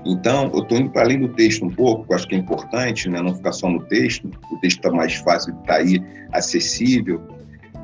Então, 0.06 0.50
eu 0.54 0.64
estou 0.64 0.80
indo 0.80 0.90
para 0.90 1.04
além 1.04 1.20
do 1.20 1.30
texto 1.30 1.64
um 1.64 1.70
pouco, 1.70 2.12
acho 2.14 2.28
que 2.28 2.34
é 2.34 2.38
importante 2.38 3.08
né, 3.08 3.22
não 3.22 3.36
ficar 3.36 3.52
só 3.52 3.70
no 3.70 3.84
texto, 3.84 4.32
o 4.52 4.58
texto 4.58 4.78
está 4.78 4.92
mais 4.92 5.14
fácil, 5.16 5.56
está 5.62 5.76
aí 5.76 6.02
acessível, 6.32 7.22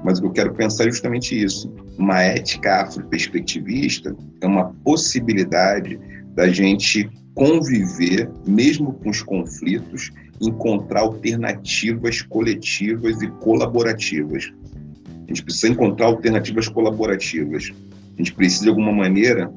mas 0.03 0.19
o 0.19 0.21
que 0.21 0.27
eu 0.27 0.31
quero 0.31 0.53
pensar 0.53 0.85
é 0.85 0.91
justamente 0.91 1.41
isso. 1.41 1.71
Uma 1.97 2.21
ética 2.21 2.81
afro-perspectivista 2.81 4.15
é 4.41 4.47
uma 4.47 4.73
possibilidade 4.83 5.99
da 6.35 6.47
gente 6.49 7.09
conviver, 7.33 8.29
mesmo 8.47 8.93
com 8.93 9.09
os 9.09 9.21
conflitos, 9.21 10.11
encontrar 10.41 11.01
alternativas 11.01 12.21
coletivas 12.21 13.21
e 13.21 13.27
colaborativas. 13.27 14.51
A 15.25 15.27
gente 15.27 15.43
precisa 15.43 15.69
encontrar 15.69 16.07
alternativas 16.07 16.67
colaborativas. 16.67 17.71
A 18.13 18.17
gente 18.17 18.33
precisa, 18.33 18.63
de 18.63 18.69
alguma 18.69 18.91
maneira, 18.91 19.51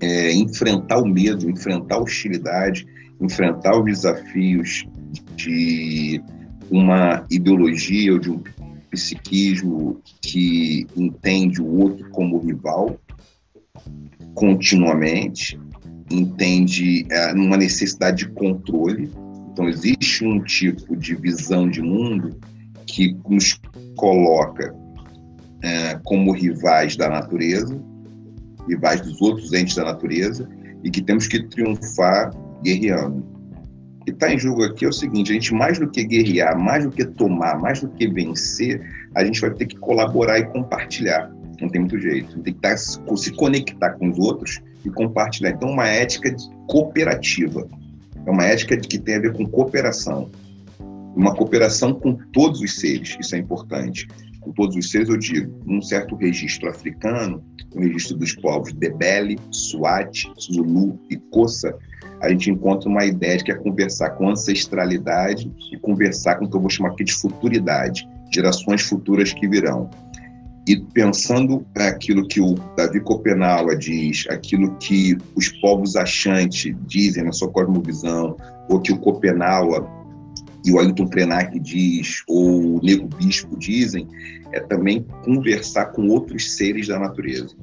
é, 0.00 0.32
enfrentar 0.32 0.98
o 0.98 1.06
medo, 1.06 1.48
enfrentar 1.50 1.96
a 1.96 2.02
hostilidade, 2.02 2.86
enfrentar 3.20 3.78
os 3.78 3.84
desafios 3.84 4.86
de 5.36 6.22
uma 6.70 7.24
ideologia 7.30 8.12
ou 8.12 8.18
de 8.18 8.30
um 8.30 8.42
psiquismo 8.94 10.00
que 10.22 10.86
entende 10.96 11.60
o 11.60 11.66
outro 11.66 12.08
como 12.10 12.38
rival 12.38 12.98
continuamente, 14.34 15.58
entende 16.10 17.06
é, 17.10 17.32
uma 17.32 17.56
necessidade 17.56 18.26
de 18.26 18.28
controle. 18.32 19.10
Então, 19.52 19.68
existe 19.68 20.24
um 20.24 20.42
tipo 20.42 20.96
de 20.96 21.14
visão 21.14 21.68
de 21.68 21.80
mundo 21.80 22.36
que 22.86 23.16
nos 23.28 23.60
coloca 23.96 24.74
é, 25.62 25.98
como 26.04 26.32
rivais 26.32 26.96
da 26.96 27.08
natureza, 27.08 27.80
rivais 28.68 29.00
dos 29.00 29.20
outros 29.22 29.52
entes 29.52 29.76
da 29.76 29.84
natureza, 29.84 30.48
e 30.82 30.90
que 30.90 31.00
temos 31.00 31.26
que 31.26 31.42
triunfar 31.44 32.30
guerreando. 32.62 33.33
Que 34.04 34.10
está 34.10 34.32
em 34.32 34.38
jogo 34.38 34.64
aqui 34.64 34.84
é 34.84 34.88
o 34.88 34.92
seguinte: 34.92 35.30
a 35.30 35.34
gente, 35.34 35.54
mais 35.54 35.78
do 35.78 35.88
que 35.88 36.04
guerrear, 36.04 36.58
mais 36.58 36.84
do 36.84 36.90
que 36.90 37.04
tomar, 37.04 37.58
mais 37.60 37.80
do 37.80 37.88
que 37.88 38.06
vencer, 38.08 38.80
a 39.14 39.24
gente 39.24 39.40
vai 39.40 39.50
ter 39.50 39.66
que 39.66 39.76
colaborar 39.76 40.38
e 40.38 40.44
compartilhar. 40.46 41.30
Não 41.60 41.68
tem 41.68 41.80
muito 41.80 41.98
jeito. 41.98 42.38
Tem 42.40 42.52
que 42.52 42.66
estar, 42.66 42.70
tá, 42.70 43.16
se 43.16 43.32
conectar 43.32 43.90
com 43.92 44.10
os 44.10 44.18
outros 44.18 44.60
e 44.84 44.90
compartilhar. 44.90 45.50
Então, 45.50 45.70
uma 45.70 45.88
ética 45.88 46.34
cooperativa. 46.68 47.66
É 48.26 48.30
uma 48.30 48.44
ética 48.44 48.76
que 48.76 48.98
tem 48.98 49.16
a 49.16 49.20
ver 49.20 49.32
com 49.34 49.46
cooperação. 49.46 50.30
Uma 51.16 51.34
cooperação 51.34 51.94
com 51.94 52.14
todos 52.32 52.60
os 52.60 52.80
seres, 52.80 53.16
isso 53.20 53.34
é 53.34 53.38
importante. 53.38 54.08
Com 54.40 54.52
todos 54.52 54.76
os 54.76 54.90
seres, 54.90 55.08
eu 55.08 55.16
digo, 55.16 55.54
num 55.64 55.80
certo 55.80 56.16
registro 56.16 56.68
africano, 56.68 57.42
o 57.74 57.80
registro 57.80 58.16
dos 58.16 58.34
povos 58.34 58.72
Debele, 58.72 59.38
Swat, 59.50 60.24
Zulu 60.40 60.98
e 61.08 61.16
Kossa, 61.16 61.74
a 62.24 62.30
gente 62.30 62.50
encontra 62.50 62.88
uma 62.88 63.04
ideia 63.04 63.36
de 63.36 63.44
que 63.44 63.52
é 63.52 63.54
conversar 63.54 64.10
com 64.10 64.30
ancestralidade 64.30 65.52
e 65.70 65.76
conversar 65.78 66.36
com 66.36 66.46
o 66.46 66.50
que 66.50 66.56
eu 66.56 66.60
vou 66.60 66.70
chamar 66.70 66.90
aqui 66.90 67.04
de 67.04 67.12
futuridade, 67.12 68.08
gerações 68.32 68.82
futuras 68.82 69.32
que 69.32 69.46
virão. 69.46 69.90
E 70.66 70.76
pensando 70.76 71.66
aquilo 71.76 72.26
que 72.26 72.40
o 72.40 72.54
Davi 72.76 72.98
Copenaua 73.00 73.76
diz, 73.76 74.24
aquilo 74.30 74.74
que 74.76 75.16
os 75.36 75.48
povos 75.60 75.94
achantes 75.94 76.74
dizem 76.86 77.24
na 77.24 77.32
sua 77.32 77.50
cosmovisão, 77.50 78.36
ou 78.70 78.80
que 78.80 78.90
o 78.90 78.98
Copenaua 78.98 79.86
e 80.64 80.72
o 80.72 80.78
Ailton 80.78 81.06
Krenak 81.08 81.58
diz, 81.60 82.22
ou 82.26 82.78
o 82.78 82.80
Nego 82.82 83.06
Bispo 83.18 83.58
dizem, 83.58 84.08
é 84.52 84.60
também 84.60 85.04
conversar 85.22 85.86
com 85.86 86.08
outros 86.08 86.56
seres 86.56 86.88
da 86.88 86.98
natureza. 86.98 87.54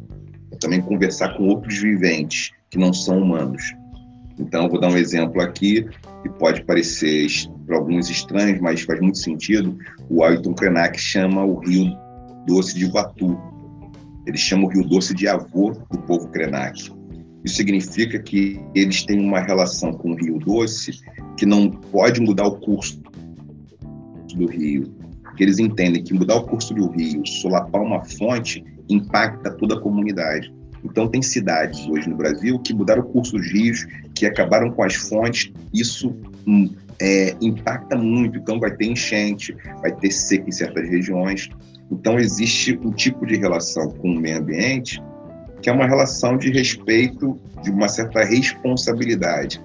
É 0.52 0.56
também 0.58 0.80
conversar 0.80 1.36
com 1.36 1.48
outros 1.48 1.80
viventes 1.80 2.52
que 2.70 2.78
não 2.78 2.94
são 2.94 3.18
humanos. 3.18 3.74
Então, 4.42 4.68
vou 4.68 4.80
dar 4.80 4.90
um 4.90 4.98
exemplo 4.98 5.40
aqui, 5.40 5.86
que 6.24 6.30
pode 6.40 6.64
parecer 6.66 7.28
para 7.68 7.78
alguns 7.78 8.10
estranhos, 8.10 8.60
mas 8.60 8.82
faz 8.82 9.00
muito 9.00 9.20
sentido. 9.20 9.78
O 10.10 10.24
Ailton 10.24 10.54
Krenak 10.54 11.00
chama 11.00 11.46
o 11.46 11.60
Rio 11.60 11.96
Doce 12.48 12.76
de 12.76 12.86
Vatu. 12.92 13.40
Ele 14.26 14.38
chama 14.38 14.66
o 14.66 14.68
Rio 14.68 14.84
Doce 14.84 15.14
de 15.14 15.28
avô 15.28 15.72
do 15.92 16.00
povo 16.00 16.28
Krenak. 16.30 16.92
Isso 17.44 17.56
significa 17.56 18.20
que 18.20 18.60
eles 18.76 19.04
têm 19.04 19.20
uma 19.20 19.40
relação 19.40 19.94
com 19.94 20.12
o 20.12 20.16
Rio 20.16 20.40
Doce 20.40 21.00
que 21.38 21.46
não 21.46 21.70
pode 21.70 22.20
mudar 22.20 22.48
o 22.48 22.60
curso 22.60 23.00
do 24.36 24.48
rio. 24.48 24.92
Que 25.38 25.44
eles 25.44 25.60
entendem 25.60 26.04
que 26.04 26.14
mudar 26.14 26.36
o 26.36 26.44
curso 26.46 26.74
do 26.74 26.90
rio, 26.90 27.26
solapar 27.26 27.82
uma 27.82 28.04
fonte, 28.04 28.64
impacta 28.90 29.52
toda 29.52 29.76
a 29.76 29.80
comunidade. 29.80 30.54
Então, 30.84 31.08
tem 31.08 31.22
cidades 31.22 31.88
hoje 31.88 32.10
no 32.10 32.16
Brasil 32.16 32.60
que 32.60 32.74
mudaram 32.74 33.02
o 33.02 33.06
curso 33.06 33.38
dos 33.38 33.52
rios, 33.52 33.86
que 34.16 34.26
acabaram 34.26 34.72
com 34.72 34.84
as 34.84 34.96
fontes. 34.96 35.52
Isso 35.74 36.16
hum, 36.48 36.74
é, 37.00 37.36
impacta 37.42 37.98
muito. 37.98 38.38
Então, 38.40 38.60
vai 38.60 38.72
ter 38.72 38.86
enchente, 38.86 39.56
vai 39.82 39.92
ter 39.92 40.12
seca 40.12 40.48
em 40.48 40.52
certas 40.52 40.90
regiões. 40.90 41.50
Então, 41.92 42.20
existe 42.20 42.80
um 42.84 42.92
tipo 42.92 43.26
de 43.26 43.36
relação 43.36 43.90
com 43.90 44.12
o 44.12 44.20
meio 44.20 44.40
ambiente 44.40 45.02
que 45.62 45.70
é 45.70 45.74
uma 45.74 45.86
relação 45.86 46.38
de 46.38 46.52
respeito, 46.52 47.40
de 47.62 47.70
uma 47.70 47.88
certa 47.88 48.24
responsabilidade, 48.24 49.62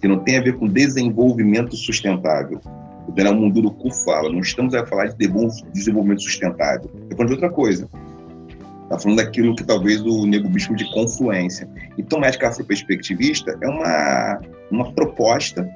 que 0.00 0.08
não 0.08 0.18
tem 0.18 0.38
a 0.38 0.42
ver 0.42 0.56
com 0.56 0.66
desenvolvimento 0.66 1.76
sustentável. 1.76 2.60
O 3.06 3.12
Daniel 3.12 3.34
Munduruku 3.34 3.92
fala, 4.04 4.32
não 4.32 4.40
estamos 4.40 4.74
a 4.74 4.86
falar 4.86 5.08
de 5.08 5.28
desenvolvimento 5.72 6.22
sustentável, 6.22 6.90
é 7.10 7.14
falando 7.14 7.28
de 7.28 7.34
outra 7.34 7.50
coisa. 7.50 7.88
Está 8.84 8.98
falando 8.98 9.18
daquilo 9.18 9.56
que 9.56 9.64
talvez 9.64 10.00
o 10.02 10.26
nego 10.26 10.48
bispo 10.48 10.74
de 10.76 10.90
confluência. 10.92 11.68
Então, 11.98 12.22
ética 12.24 12.48
afroperspectivista 12.48 13.58
é 13.60 13.66
uma, 13.68 14.40
uma 14.70 14.92
proposta 14.92 15.68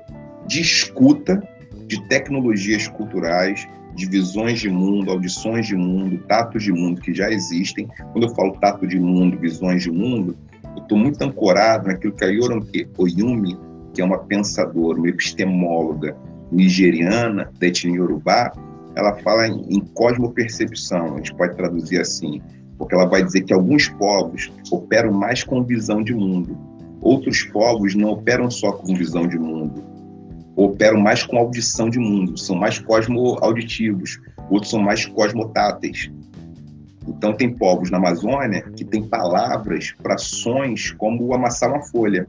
de 0.46 0.60
escuta 0.60 1.42
de 1.86 2.00
tecnologias 2.08 2.86
culturais, 2.88 3.66
de 3.94 4.06
visões 4.06 4.60
de 4.60 4.68
mundo, 4.68 5.10
audições 5.10 5.66
de 5.66 5.74
mundo, 5.74 6.18
tatos 6.28 6.62
de 6.62 6.72
mundo 6.72 7.00
que 7.00 7.12
já 7.12 7.30
existem. 7.30 7.88
Quando 8.12 8.28
eu 8.28 8.34
falo 8.34 8.52
tato 8.60 8.86
de 8.86 8.98
mundo, 8.98 9.38
visões 9.38 9.82
de 9.82 9.90
mundo, 9.90 10.36
eu 10.76 10.82
estou 10.82 10.96
muito 10.96 11.20
ancorado 11.22 11.88
naquilo 11.88 12.12
que 12.12 12.24
a 12.24 12.28
Yoronke 12.28 12.88
Oyumi, 12.96 13.58
que 13.94 14.00
é 14.00 14.04
uma 14.04 14.18
pensadora, 14.18 14.98
uma 14.98 15.08
epistemóloga 15.08 16.16
nigeriana 16.52 17.50
da 17.58 17.66
etnia 17.66 17.96
Yorubá, 17.96 18.52
ela 18.94 19.16
fala 19.16 19.48
em, 19.48 19.62
em 19.68 19.80
cosmopercepção, 19.80 21.14
a 21.14 21.16
gente 21.16 21.34
pode 21.34 21.56
traduzir 21.56 22.00
assim, 22.00 22.40
porque 22.78 22.94
ela 22.94 23.06
vai 23.06 23.22
dizer 23.24 23.42
que 23.42 23.52
alguns 23.52 23.88
povos 23.88 24.50
operam 24.70 25.12
mais 25.12 25.42
com 25.42 25.64
visão 25.64 26.02
de 26.02 26.14
mundo, 26.14 26.56
outros 27.00 27.42
povos 27.42 27.94
não 27.94 28.10
operam 28.10 28.50
só 28.50 28.72
com 28.72 28.94
visão 28.94 29.26
de 29.26 29.38
mundo, 29.38 29.84
operam 30.56 31.00
mais 31.00 31.22
com 31.22 31.36
audição 31.36 31.90
de 31.90 31.98
mundo, 31.98 32.38
são 32.38 32.56
mais 32.56 32.78
cosmo-auditivos, 32.78 34.20
outros 34.50 34.70
são 34.70 34.80
mais 34.80 35.04
cosmotáteis. 35.06 36.10
Então, 37.06 37.32
tem 37.32 37.54
povos 37.54 37.90
na 37.90 37.96
Amazônia 37.96 38.62
que 38.76 38.84
têm 38.84 39.02
palavras 39.02 39.94
para 40.02 40.18
sons 40.18 40.90
como 40.98 41.32
amassar 41.32 41.70
uma 41.70 41.82
folha. 41.82 42.26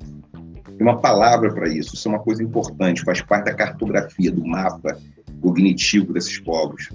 Tem 0.77 0.87
uma 0.87 0.99
palavra 0.99 1.53
para 1.53 1.67
isso, 1.67 1.95
isso 1.95 2.07
é 2.07 2.11
uma 2.11 2.19
coisa 2.19 2.41
importante, 2.41 3.03
faz 3.03 3.21
parte 3.21 3.45
da 3.45 3.53
cartografia, 3.53 4.31
do 4.31 4.45
mapa 4.45 4.97
cognitivo 5.41 6.13
desses 6.13 6.39
povos. 6.39 6.89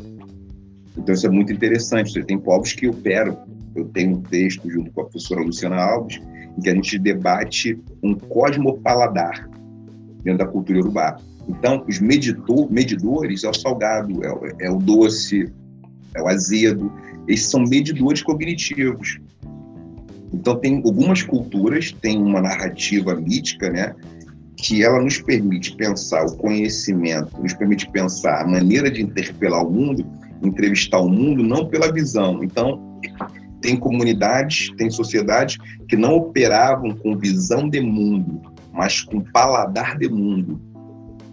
Então, 0.97 1.15
isso 1.15 1.27
é 1.27 1.31
muito 1.31 1.53
interessante. 1.53 2.13
Você 2.13 2.23
tem 2.23 2.39
povos 2.39 2.73
que 2.73 2.87
operam. 2.87 3.39
Eu 3.75 3.87
tenho 3.87 4.17
um 4.17 4.23
texto 4.23 4.71
junto 4.71 4.91
com 4.93 5.01
a 5.01 5.05
professora 5.05 5.43
Luciana 5.43 5.77
Alves, 5.77 6.21
em 6.57 6.61
que 6.61 6.71
a 6.71 6.75
gente 6.75 6.99
debate 6.99 7.79
um 8.03 8.15
cosmopaladar. 8.15 9.49
dentro 10.23 10.39
da 10.39 10.47
cultura 10.47 10.79
urubá. 10.79 11.19
Então, 11.49 11.85
os 11.87 12.01
medidor, 12.01 12.71
medidores 12.73 13.45
é 13.45 13.51
o 13.51 13.55
salgado, 13.55 14.25
é 14.25 14.33
o, 14.33 14.41
é 14.61 14.71
o 14.71 14.79
doce, 14.79 15.53
é 16.15 16.23
o 16.23 16.29
azedo. 16.29 16.91
Esses 17.29 17.51
são 17.51 17.61
medidores 17.61 18.23
cognitivos. 18.23 19.21
Então, 20.33 20.57
tem 20.59 20.83
algumas 20.85 21.23
culturas 21.23 21.93
têm 21.93 22.23
uma 22.23 22.41
narrativa 22.41 23.15
mítica, 23.15 23.71
né? 23.71 23.95
Que 24.57 24.83
ela 24.83 25.03
nos 25.03 25.19
permite 25.19 25.77
pensar 25.77 26.25
o 26.25 26.37
conhecimento, 26.37 27.31
nos 27.41 27.53
permite 27.53 27.91
pensar 27.91 28.43
a 28.43 28.47
maneira 28.47 28.91
de 28.91 29.03
interpelar 29.03 29.67
o 29.67 29.71
mundo, 29.71 30.07
entrevistar 30.47 30.99
o 30.99 31.09
mundo, 31.09 31.43
não 31.43 31.67
pela 31.67 31.93
visão. 31.93 32.43
Então, 32.43 33.01
tem 33.61 33.77
comunidades, 33.77 34.71
tem 34.77 34.91
sociedades 34.91 35.57
que 35.89 35.97
não 35.97 36.17
operavam 36.17 36.95
com 36.97 37.17
visão 37.17 37.69
de 37.69 37.81
mundo, 37.81 38.43
mas 38.73 39.01
com 39.01 39.21
paladar 39.21 39.97
de 39.99 40.09
mundo. 40.09 40.61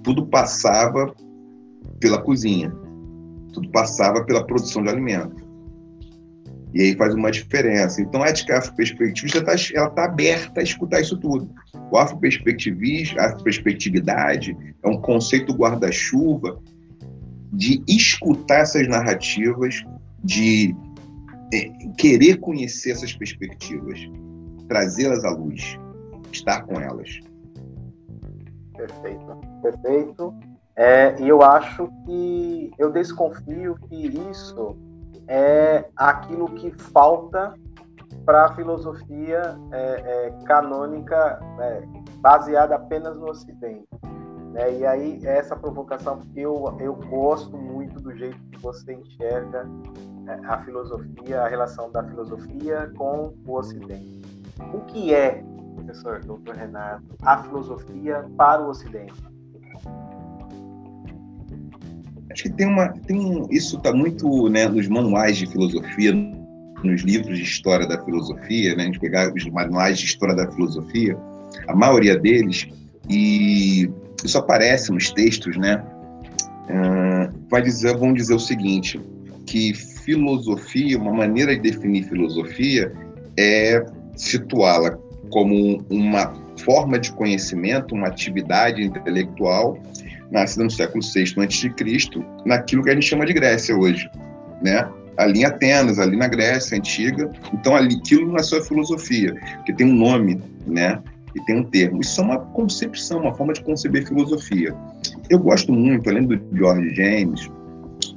Tudo 0.02 0.26
passava 0.26 1.13
pela 2.00 2.21
cozinha, 2.21 2.71
tudo 3.54 3.69
passava 3.69 4.24
pela 4.24 4.45
produção 4.45 4.82
de 4.82 4.89
alimento. 4.89 5.41
E 6.74 6.82
aí 6.82 6.95
faz 6.95 7.13
uma 7.13 7.30
diferença. 7.30 8.02
Então, 8.02 8.24
a 8.24 8.28
ética 8.28 8.58
afroperspectivista 8.58 9.39
está 9.39 9.89
tá 9.89 10.06
aberta 10.06 10.62
a 10.62 10.63
escutar 10.63 11.02
isso 11.02 11.17
tudo. 11.17 11.50
O 11.91 11.97
afroperspectivismo, 11.97 13.19
a 13.19 13.26
afroperspectividade 13.26 14.56
é 14.82 14.88
um 14.88 15.02
conceito 15.02 15.54
guarda-chuva 15.54 16.58
de 17.52 17.84
escutar 17.88 18.62
essas 18.62 18.88
narrativas, 18.88 19.84
de 20.24 20.76
é, 21.54 21.70
querer 21.98 22.38
conhecer 22.40 22.92
essas 22.92 23.14
perspectivas, 23.14 24.00
trazê-las 24.68 25.26
à 25.26 25.32
luz, 25.32 25.78
estar 26.32 26.64
com 26.64 26.80
elas. 26.80 27.20
Perfeito, 28.76 29.42
perfeito. 29.62 30.34
É, 30.76 31.20
e 31.22 31.28
eu 31.28 31.42
acho 31.42 31.88
que 32.06 32.72
eu 32.78 32.90
desconfio 32.92 33.76
que 33.88 34.08
isso 34.32 34.78
é 35.28 35.86
aquilo 35.96 36.50
que 36.56 36.72
falta 36.72 37.54
para 38.26 38.46
a 38.46 38.56
filosofia 38.56 39.58
é, 39.72 39.78
é, 39.78 40.46
canônica 40.46 41.40
é, 41.60 41.84
baseada 42.20 42.76
apenas 42.76 43.16
no 43.18 43.30
Ocidente. 43.30 43.88
Né? 44.52 44.80
E 44.80 44.86
aí, 44.86 45.20
essa 45.24 45.56
provocação, 45.56 46.18
porque 46.20 46.42
eu, 46.42 46.78
eu 46.80 46.94
gosto 46.94 47.58
muito 47.58 48.00
do 48.02 48.16
jeito 48.16 48.38
que 48.52 48.60
você 48.62 48.94
enxerga 48.94 49.68
é, 50.28 50.46
a 50.46 50.64
filosofia, 50.64 51.42
a 51.42 51.48
relação 51.48 51.92
da 51.92 52.04
filosofia 52.04 52.92
com 52.98 53.34
o 53.46 53.58
Ocidente. 53.58 54.22
O 54.74 54.82
que 54.82 55.14
é, 55.14 55.44
professor 55.76 56.20
Dr. 56.20 56.54
Renato, 56.56 57.04
a 57.24 57.38
filosofia 57.44 58.26
para 58.38 58.62
o 58.62 58.70
Ocidente? 58.70 59.14
Acho 62.32 62.44
que 62.44 62.50
tem 62.50 62.68
uma, 62.68 62.90
tem 62.90 63.46
isso 63.50 63.78
está 63.78 63.94
muito, 63.94 64.48
né, 64.50 64.68
nos 64.68 64.88
manuais 64.88 65.38
de 65.38 65.48
filosofia, 65.48 66.14
nos 66.84 67.02
livros 67.02 67.38
de 67.38 67.44
história 67.44 67.88
da 67.88 68.02
filosofia, 68.04 68.76
né, 68.76 68.84
a 68.84 68.86
gente 68.86 69.00
pegar 69.00 69.34
os 69.34 69.46
manuais 69.50 70.00
de 70.00 70.06
história 70.06 70.36
da 70.36 70.50
filosofia, 70.52 71.18
a 71.68 71.76
maioria 71.76 72.18
deles 72.18 72.68
e 73.10 73.90
isso 74.24 74.38
aparece 74.38 74.92
nos 74.92 75.12
textos, 75.12 75.58
né, 75.58 75.84
uh, 76.70 77.48
vai 77.50 77.62
dizer, 77.62 77.96
vão 77.98 78.14
dizer 78.14 78.34
o 78.34 78.40
seguinte, 78.40 79.00
que 79.46 79.74
filosofia, 79.74 80.98
uma 80.98 81.14
maneira 81.14 81.56
de 81.56 81.62
definir 81.62 82.04
filosofia 82.04 82.92
é 83.38 83.84
situá-la 84.16 84.98
como 85.30 85.84
uma 85.90 86.34
forma 86.64 87.00
de 87.00 87.12
conhecimento, 87.14 87.96
uma 87.96 88.08
atividade 88.08 88.84
intelectual 88.84 89.78
nascida 90.32 90.64
no 90.64 90.72
século 90.72 91.04
VI 91.04 91.24
a.C., 91.38 92.26
naquilo 92.46 92.84
que 92.84 92.90
a 92.90 92.94
gente 92.94 93.06
chama 93.06 93.26
de 93.26 93.34
Grécia 93.34 93.76
hoje, 93.76 94.10
né? 94.62 94.88
Ali 95.18 95.42
em 95.42 95.46
Atenas, 95.46 96.00
ali 96.00 96.16
na 96.16 96.28
Grécia 96.28 96.78
antiga. 96.78 97.30
Então, 97.54 97.76
ali, 97.76 97.96
aquilo 97.96 98.32
nasceu 98.32 98.60
a 98.60 98.64
filosofia, 98.64 99.36
que 99.66 99.74
tem 99.74 99.86
um 99.86 99.94
nome, 99.94 100.42
né? 100.66 101.00
E 101.36 101.41
tem 101.46 101.60
um 101.60 101.63
termo. 101.63 102.02
Isso 102.02 102.20
é 102.22 102.24
uma 102.24 102.39
concepção, 102.39 103.22
uma 103.22 103.34
forma 103.34 103.54
de 103.54 103.63
conceber 103.63 104.06
filosofia. 104.08 104.76
Eu 105.30 105.39
gosto 105.39 105.72
muito, 105.72 106.10
além 106.10 106.26
do 106.26 106.39
George 106.56 106.94
James, 106.94 107.50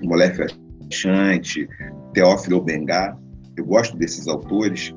Molefe 0.03 0.47
Chante, 0.91 1.69
Teófilo 2.13 2.61
Bengar, 2.61 3.19
eu 3.57 3.65
gosto 3.65 3.97
desses 3.97 4.27
autores 4.27 4.93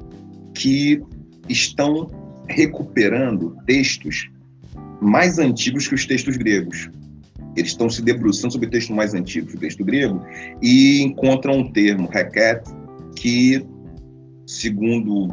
que 0.54 1.02
estão 1.48 2.10
recuperando 2.48 3.56
textos 3.66 4.30
mais 5.02 5.38
antigos 5.38 5.88
que 5.88 5.96
os 5.96 6.06
textos 6.06 6.38
gregos. 6.38 6.90
Eles 7.56 7.72
estão 7.72 7.90
se 7.90 8.02
debruçando 8.02 8.54
sobre 8.54 8.70
textos 8.70 8.96
mais 8.96 9.14
antigos 9.14 9.54
do 9.54 9.60
texto 9.60 9.84
grego 9.84 10.22
e 10.62 11.02
encontram 11.02 11.60
um 11.60 11.72
termo, 11.72 12.08
requet, 12.08 12.62
que, 13.16 13.66
segundo 14.46 15.28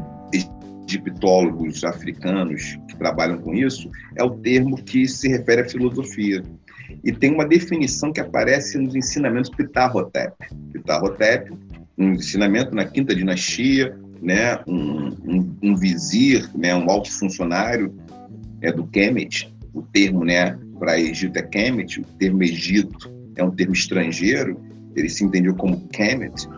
egiptólogos 0.95 1.85
africanos 1.85 2.79
que 2.89 2.97
trabalham 2.97 3.39
com 3.39 3.55
isso, 3.55 3.91
é 4.17 4.23
o 4.23 4.31
termo 4.31 4.77
que 4.83 5.07
se 5.07 5.29
refere 5.29 5.63
à 5.63 5.69
filosofia. 5.69 6.43
E 7.03 7.13
tem 7.13 7.33
uma 7.33 7.47
definição 7.47 8.13
que 8.13 8.21
aparece 8.21 8.79
nos 8.79 8.95
ensinamentos 8.95 9.51
Ptahotep. 9.51 10.35
Ptahotep, 10.73 11.53
um 11.99 12.13
ensinamento 12.13 12.75
na 12.75 12.85
quinta 12.85 13.15
dinastia, 13.15 13.97
né, 14.21 14.59
um, 14.67 15.09
um, 15.25 15.57
um 15.63 15.77
vizir, 15.77 16.49
né, 16.57 16.75
um 16.75 16.91
alto 16.91 17.11
funcionário 17.13 17.95
é, 18.63 18.73
do 18.73 18.87
Kemet, 18.87 19.53
o 19.73 19.83
termo 19.83 20.25
né, 20.25 20.59
para 20.79 20.99
Egito 20.99 21.39
é 21.39 21.43
Kemet, 21.43 22.01
o 22.01 22.05
termo 22.19 22.43
Egito 22.43 23.13
é 23.37 23.45
um 23.45 23.51
termo 23.51 23.75
estrangeiro, 23.75 24.61
ele 24.97 25.09
se 25.09 25.25
entendeu 25.25 25.55
como 25.55 25.87
Kemet, 25.89 26.49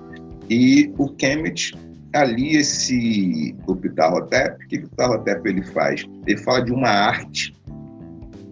e 0.49 0.93
o 0.97 1.09
Kemet, 1.09 1.75
ali 2.17 2.57
esse, 2.57 3.55
o 3.67 3.77
Ptahotep, 3.77 4.65
o 4.65 4.69
que 4.69 4.79
o 4.79 4.89
Ptahotep 4.89 5.49
ele 5.49 5.63
faz? 5.63 6.05
Ele 6.27 6.39
fala 6.39 6.65
de 6.65 6.73
uma 6.73 6.89
arte 6.89 7.55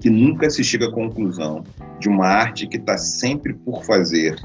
que 0.01 0.11
nunca 0.11 0.51
se 0.51 0.63
chega 0.63 0.87
à 0.87 0.93
conclusão, 0.93 1.65
de 1.99 2.09
uma 2.09 2.27
arte 2.27 2.67
que 2.67 2.77
está 2.77 2.97
sempre 2.99 3.55
por 3.55 3.85
fazer, 3.85 4.37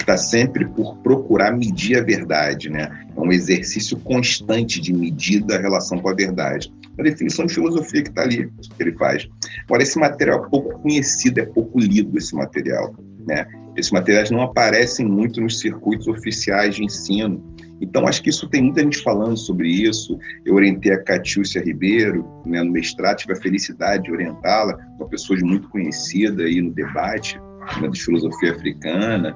que 0.00 0.04
está 0.04 0.16
sempre 0.16 0.66
por 0.66 0.96
procurar 0.98 1.52
medir 1.52 1.98
a 1.98 2.02
verdade, 2.02 2.70
né? 2.70 3.06
É 3.14 3.20
um 3.20 3.30
exercício 3.30 3.98
constante 3.98 4.80
de 4.80 4.94
medir 4.94 5.44
da 5.44 5.58
relação 5.58 5.98
com 5.98 6.08
a 6.08 6.14
verdade. 6.14 6.72
A 6.98 7.02
definição 7.02 7.44
de 7.44 7.54
filosofia 7.54 8.02
que 8.02 8.08
está 8.08 8.22
ali, 8.22 8.50
que 8.76 8.82
ele 8.82 8.92
faz. 8.92 9.28
Agora, 9.64 9.82
esse 9.82 9.98
material 9.98 10.44
é 10.44 10.48
pouco 10.48 10.80
conhecido, 10.80 11.40
é 11.40 11.46
pouco 11.46 11.78
lido 11.78 12.16
esse 12.16 12.34
material, 12.34 12.94
né? 13.26 13.46
Esses 13.76 13.92
materiais 13.92 14.30
não 14.30 14.42
aparecem 14.42 15.06
muito 15.06 15.40
nos 15.40 15.60
circuitos 15.60 16.06
oficiais 16.06 16.74
de 16.74 16.84
ensino. 16.84 17.42
Então, 17.80 18.06
acho 18.06 18.22
que 18.22 18.28
isso 18.28 18.48
tem 18.48 18.62
muita 18.62 18.82
gente 18.82 19.02
falando 19.02 19.36
sobre 19.36 19.68
isso. 19.68 20.18
Eu 20.44 20.54
orientei 20.54 20.92
a 20.92 21.02
Catiúcia 21.02 21.62
Ribeiro 21.62 22.26
né, 22.44 22.62
no 22.62 22.70
mestrado, 22.70 23.18
tive 23.18 23.32
a 23.32 23.36
felicidade 23.36 24.04
de 24.04 24.12
orientá-la, 24.12 24.76
uma 24.98 25.08
pessoa 25.08 25.38
muito 25.40 25.68
conhecida 25.70 26.42
aí 26.42 26.60
no 26.60 26.72
debate 26.72 27.40
né, 27.80 27.88
de 27.88 28.02
filosofia 28.02 28.52
africana. 28.52 29.34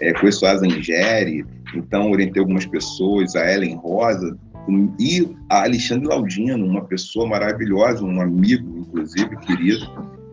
É, 0.00 0.12
conheço 0.14 0.46
a 0.46 0.56
Zangeri, 0.56 1.44
então 1.74 2.10
orientei 2.10 2.40
algumas 2.40 2.64
pessoas, 2.64 3.36
a 3.36 3.52
Ellen 3.52 3.76
Rosa, 3.76 4.38
e 4.98 5.28
a 5.50 5.64
Alexandre 5.64 6.06
Laudino, 6.06 6.64
uma 6.64 6.84
pessoa 6.84 7.26
maravilhosa, 7.26 8.04
um 8.04 8.20
amigo, 8.20 8.78
inclusive, 8.78 9.36
querido, 9.38 9.86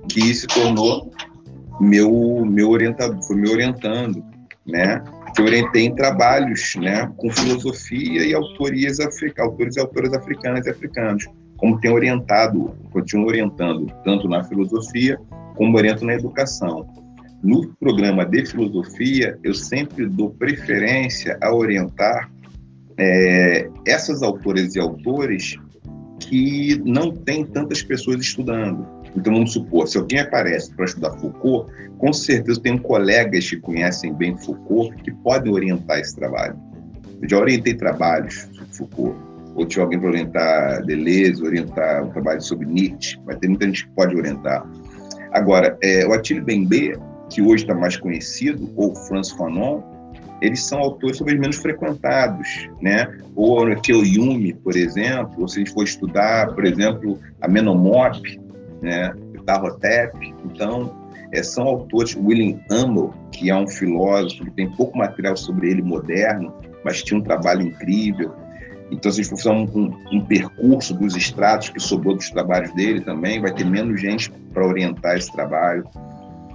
que 0.07 0.33
se 0.33 0.47
tornou 0.47 1.11
meu, 1.79 2.45
meu 2.45 2.69
orientador, 2.69 3.21
foi 3.23 3.35
me 3.35 3.49
orientando, 3.49 4.23
né? 4.65 5.03
que 5.35 5.41
orientei 5.41 5.85
em 5.85 5.95
trabalhos 5.95 6.75
né, 6.75 7.09
com 7.17 7.29
filosofia 7.29 8.25
e 8.25 8.33
autorias 8.33 8.99
africanas, 8.99 9.51
autores 9.51 9.75
e 9.75 9.79
autoras 9.79 10.13
africanas 10.13 10.65
e 10.65 10.69
africanos, 10.69 11.25
como 11.57 11.79
tenho 11.79 11.93
orientado, 11.93 12.73
continuo 12.91 13.27
orientando, 13.27 13.87
tanto 14.03 14.27
na 14.27 14.43
filosofia 14.43 15.19
como 15.55 15.77
oriento 15.77 16.05
na 16.05 16.13
educação. 16.13 16.87
No 17.43 17.73
programa 17.75 18.25
de 18.25 18.45
filosofia, 18.45 19.37
eu 19.43 19.53
sempre 19.53 20.05
dou 20.07 20.31
preferência 20.31 21.37
a 21.41 21.53
orientar 21.53 22.29
é, 22.97 23.69
essas 23.85 24.21
autoras 24.21 24.75
e 24.75 24.79
autores 24.79 25.57
que 26.19 26.81
não 26.85 27.11
têm 27.11 27.45
tantas 27.45 27.81
pessoas 27.81 28.19
estudando. 28.19 28.85
Então, 29.19 29.33
vamos 29.33 29.51
supor, 29.51 29.85
se 29.87 29.97
alguém 29.97 30.19
aparece 30.19 30.73
para 30.73 30.85
estudar 30.85 31.11
Foucault, 31.17 31.69
com 31.97 32.13
certeza 32.13 32.61
tem 32.61 32.77
colegas 32.77 33.49
que 33.49 33.57
conhecem 33.57 34.13
bem 34.13 34.37
Foucault 34.37 34.95
que 35.03 35.11
podem 35.11 35.51
orientar 35.51 35.99
esse 35.99 36.15
trabalho. 36.15 36.57
Eu 37.21 37.27
já 37.27 37.37
orientei 37.37 37.73
trabalhos 37.73 38.47
sobre 38.53 38.73
Foucault, 38.73 39.19
ou 39.55 39.65
tinha 39.65 39.83
alguém 39.83 39.99
para 39.99 40.09
orientar 40.09 40.85
Deleuze, 40.85 41.43
orientar 41.43 42.05
um 42.05 42.09
trabalho 42.11 42.41
sobre 42.41 42.65
Nietzsche, 42.65 43.19
vai 43.25 43.35
ter 43.35 43.49
muita 43.49 43.65
gente 43.65 43.85
que 43.85 43.91
pode 43.91 44.15
orientar. 44.15 44.65
Agora, 45.33 45.77
é, 45.83 46.07
o 46.07 46.13
Attila 46.13 46.41
Bembe, 46.41 46.93
que 47.29 47.41
hoje 47.41 47.63
está 47.63 47.75
mais 47.75 47.97
conhecido, 47.97 48.71
ou 48.77 48.95
Franz 48.95 49.31
Fanon, 49.31 49.81
eles 50.41 50.63
são 50.63 50.79
autores 50.79 51.17
talvez 51.17 51.37
menos 51.37 51.57
frequentados, 51.57 52.69
né? 52.81 53.05
Ou 53.35 53.65
o 53.65 54.05
Yumi, 54.05 54.53
por 54.53 54.77
exemplo, 54.77 55.41
ou 55.41 55.47
se 55.49 55.57
a 55.57 55.59
gente 55.59 55.73
for 55.73 55.83
estudar, 55.83 56.55
por 56.55 56.63
exemplo, 56.63 57.19
a 57.41 57.47
Menomop, 57.49 58.17
né? 58.81 59.13
O 59.37 59.43
Tarotep, 59.43 60.33
então 60.45 61.09
é, 61.31 61.43
são 61.43 61.67
autores, 61.67 62.15
William 62.15 62.59
Hummel, 62.71 63.13
que 63.31 63.49
é 63.49 63.55
um 63.55 63.67
filósofo 63.67 64.49
tem 64.51 64.69
pouco 64.71 64.97
material 64.97 65.37
sobre 65.37 65.69
ele 65.69 65.81
moderno, 65.81 66.53
mas 66.83 67.03
tinha 67.03 67.19
um 67.19 67.23
trabalho 67.23 67.61
incrível. 67.61 68.33
Então, 68.91 69.11
se 69.11 69.21
a 69.21 69.23
gente 69.23 69.29
for 69.29 69.37
fazer 69.37 69.55
um, 69.55 69.79
um, 69.79 70.17
um, 70.17 70.25
percurso 70.25 70.95
dos 70.95 71.15
estratos 71.15 71.69
que 71.69 71.79
sobrou 71.79 72.15
dos 72.15 72.31
trabalhos 72.31 72.73
dele 72.73 73.01
também, 73.01 73.39
vai 73.39 73.53
ter 73.53 73.63
menos 73.63 74.01
gente 74.01 74.31
para 74.51 74.65
orientar 74.65 75.17
esse 75.17 75.31
trabalho. 75.31 75.83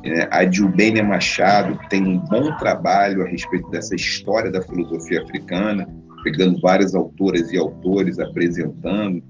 É, 0.03 0.29
a 0.31 0.45
Dilbenia 0.45 1.05
Machado 1.05 1.79
tem 1.89 2.05
um 2.05 2.19
bom 2.19 2.55
trabalho 2.57 3.23
a 3.23 3.29
respeito 3.29 3.71
dessa 3.71 3.95
história 3.95 4.51
da 4.51 4.61
filosofia 4.61 5.23
africana, 5.23 5.89
pegando 6.25 6.61
várias 6.61 6.95
autoras 6.95 7.53
e 7.53 7.57
autores, 7.57 8.19
apresentando. 8.19 9.23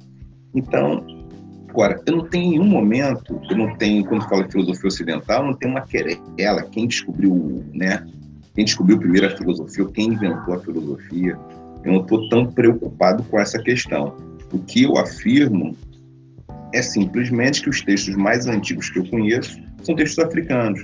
Então, 0.54 1.04
agora, 1.74 2.00
eu 2.06 2.16
não 2.16 2.24
tenho 2.28 2.44
em 2.44 2.50
nenhum 2.50 2.66
momento, 2.66 3.40
eu 3.50 3.56
não 3.56 3.76
tenho, 3.76 4.04
quando 4.04 4.28
falo 4.28 4.44
de 4.44 4.52
filosofia 4.52 4.86
ocidental, 4.88 5.44
não 5.44 5.54
tenho 5.54 5.72
uma 5.72 5.80
querela, 5.80 6.62
quem 6.70 6.86
descobriu, 6.86 7.64
né? 7.74 8.06
Quem 8.54 8.64
descobriu 8.64 8.96
primeiro 8.98 9.26
a 9.26 9.36
filosofia, 9.36 9.84
quem 9.86 10.12
inventou 10.12 10.54
a 10.54 10.60
filosofia. 10.60 11.36
Eu 11.84 11.92
não 11.92 12.00
estou 12.02 12.28
tão 12.28 12.46
preocupado 12.46 13.24
com 13.24 13.40
essa 13.40 13.58
questão. 13.58 14.16
O 14.52 14.60
que 14.60 14.84
eu 14.84 14.96
afirmo 14.96 15.76
é 16.72 16.80
simplesmente 16.80 17.60
que 17.60 17.68
os 17.68 17.82
textos 17.82 18.14
mais 18.14 18.46
antigos 18.46 18.88
que 18.90 19.00
eu 19.00 19.06
conheço 19.06 19.60
são 19.82 19.96
textos 19.96 20.24
africanos. 20.24 20.80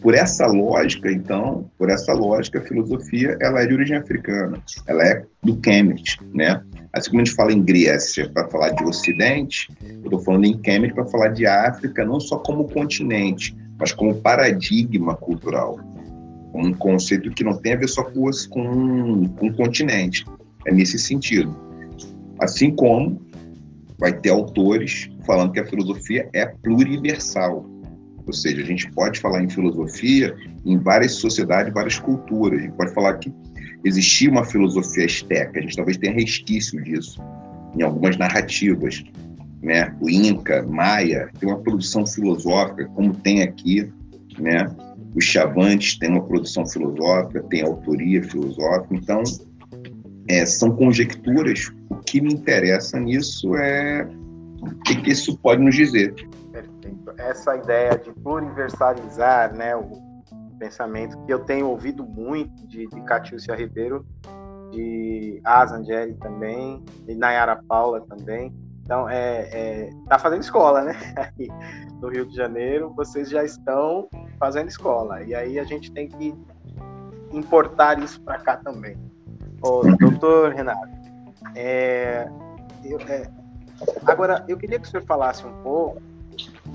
Por 0.00 0.14
essa 0.14 0.46
lógica, 0.46 1.12
então, 1.12 1.70
por 1.78 1.90
essa 1.90 2.14
lógica, 2.14 2.58
a 2.58 2.62
filosofia 2.62 3.36
ela 3.40 3.60
é 3.60 3.66
de 3.66 3.74
origem 3.74 3.96
africana, 3.98 4.58
ela 4.86 5.02
é 5.02 5.24
do 5.42 5.56
Kemet, 5.56 6.18
né? 6.32 6.62
Assim 6.94 7.10
como 7.10 7.22
a 7.22 7.24
gente 7.24 7.34
fala 7.34 7.52
em 7.52 7.60
Grécia 7.60 8.30
para 8.30 8.48
falar 8.48 8.70
de 8.70 8.84
Ocidente, 8.84 9.68
eu 9.82 10.04
estou 10.04 10.20
falando 10.20 10.44
em 10.44 10.56
Kemet 10.58 10.94
para 10.94 11.04
falar 11.06 11.28
de 11.28 11.44
África, 11.44 12.04
não 12.04 12.20
só 12.20 12.38
como 12.38 12.68
continente, 12.68 13.54
mas 13.78 13.92
como 13.92 14.14
paradigma 14.14 15.16
cultural, 15.16 15.80
um 16.54 16.72
conceito 16.72 17.30
que 17.32 17.42
não 17.42 17.56
tem 17.58 17.72
a 17.72 17.76
ver 17.76 17.88
só 17.88 18.04
com, 18.04 18.30
com, 18.48 19.28
com 19.28 19.46
o 19.48 19.54
continente. 19.54 20.24
É 20.66 20.72
nesse 20.72 20.96
sentido. 20.98 21.54
Assim 22.38 22.70
como 22.70 23.20
vai 23.98 24.12
ter 24.12 24.30
autores 24.30 25.10
falando 25.26 25.52
que 25.52 25.60
a 25.60 25.66
filosofia 25.66 26.28
é 26.32 26.46
pluriversal. 26.46 27.68
Ou 28.24 28.32
seja, 28.32 28.62
a 28.62 28.64
gente 28.64 28.90
pode 28.92 29.18
falar 29.18 29.42
em 29.42 29.48
filosofia 29.48 30.34
em 30.64 30.78
várias 30.78 31.14
sociedades, 31.14 31.74
várias 31.74 31.98
culturas. 31.98 32.60
A 32.60 32.62
gente 32.62 32.76
pode 32.76 32.94
falar 32.94 33.14
que 33.14 33.32
existia 33.84 34.30
uma 34.30 34.44
filosofia 34.44 35.04
esteca, 35.04 35.58
a 35.58 35.62
gente 35.62 35.76
talvez 35.76 35.96
tenha 35.96 36.12
resquício 36.12 36.82
disso 36.82 37.20
em 37.76 37.82
algumas 37.82 38.16
narrativas. 38.16 39.04
Né? 39.62 39.94
O 40.00 40.08
Inca, 40.08 40.62
Maia, 40.62 41.30
tem 41.38 41.48
uma 41.48 41.58
produção 41.58 42.06
filosófica, 42.06 42.86
como 42.94 43.14
tem 43.14 43.42
aqui, 43.42 43.90
né? 44.38 44.66
Os 45.14 45.24
Chavantes 45.24 45.96
têm 45.98 46.10
uma 46.10 46.24
produção 46.24 46.66
filosófica, 46.66 47.42
tem 47.44 47.62
autoria 47.62 48.22
filosófica, 48.22 48.94
então 48.96 49.22
é, 50.28 50.44
são 50.44 50.74
conjecturas. 50.74 51.72
O 51.88 51.96
que 51.96 52.20
me 52.20 52.34
interessa 52.34 52.98
nisso 52.98 53.56
é 53.56 54.06
o 54.60 54.74
que, 54.82 54.96
que 54.96 55.12
isso 55.12 55.38
pode 55.38 55.62
nos 55.62 55.74
dizer 55.74 56.14
essa 57.18 57.56
ideia 57.56 57.96
de 57.98 58.12
pluriversalizar 58.12 59.54
né, 59.54 59.74
o 59.76 60.13
pensamento 60.54 61.18
que 61.24 61.32
eu 61.32 61.40
tenho 61.40 61.68
ouvido 61.68 62.04
muito 62.04 62.66
de, 62.66 62.86
de 62.86 63.00
Catiúcia 63.02 63.54
Ribeiro, 63.54 64.06
de 64.70 65.40
Asangeli 65.44 66.14
também, 66.14 66.82
de 67.06 67.14
Nayara 67.14 67.62
Paula 67.68 68.00
também. 68.02 68.54
Então, 68.82 69.08
é, 69.08 69.48
é, 69.52 69.90
tá 70.08 70.18
fazendo 70.18 70.42
escola, 70.42 70.82
né? 70.82 70.94
No 72.00 72.10
Rio 72.10 72.26
de 72.26 72.36
Janeiro, 72.36 72.92
vocês 72.94 73.30
já 73.30 73.42
estão 73.42 74.08
fazendo 74.38 74.68
escola. 74.68 75.22
E 75.22 75.34
aí 75.34 75.58
a 75.58 75.64
gente 75.64 75.90
tem 75.90 76.06
que 76.06 76.34
importar 77.32 77.98
isso 77.98 78.20
para 78.20 78.38
cá 78.38 78.58
também. 78.58 78.94
Ô, 79.62 79.80
doutor 79.98 80.52
Renato, 80.52 80.86
é, 81.54 82.28
eu, 82.84 83.00
é, 83.00 83.30
agora 84.04 84.44
eu 84.46 84.58
queria 84.58 84.78
que 84.78 84.86
o 84.86 84.90
senhor 84.90 85.06
falasse 85.06 85.46
um 85.46 85.62
pouco 85.62 86.02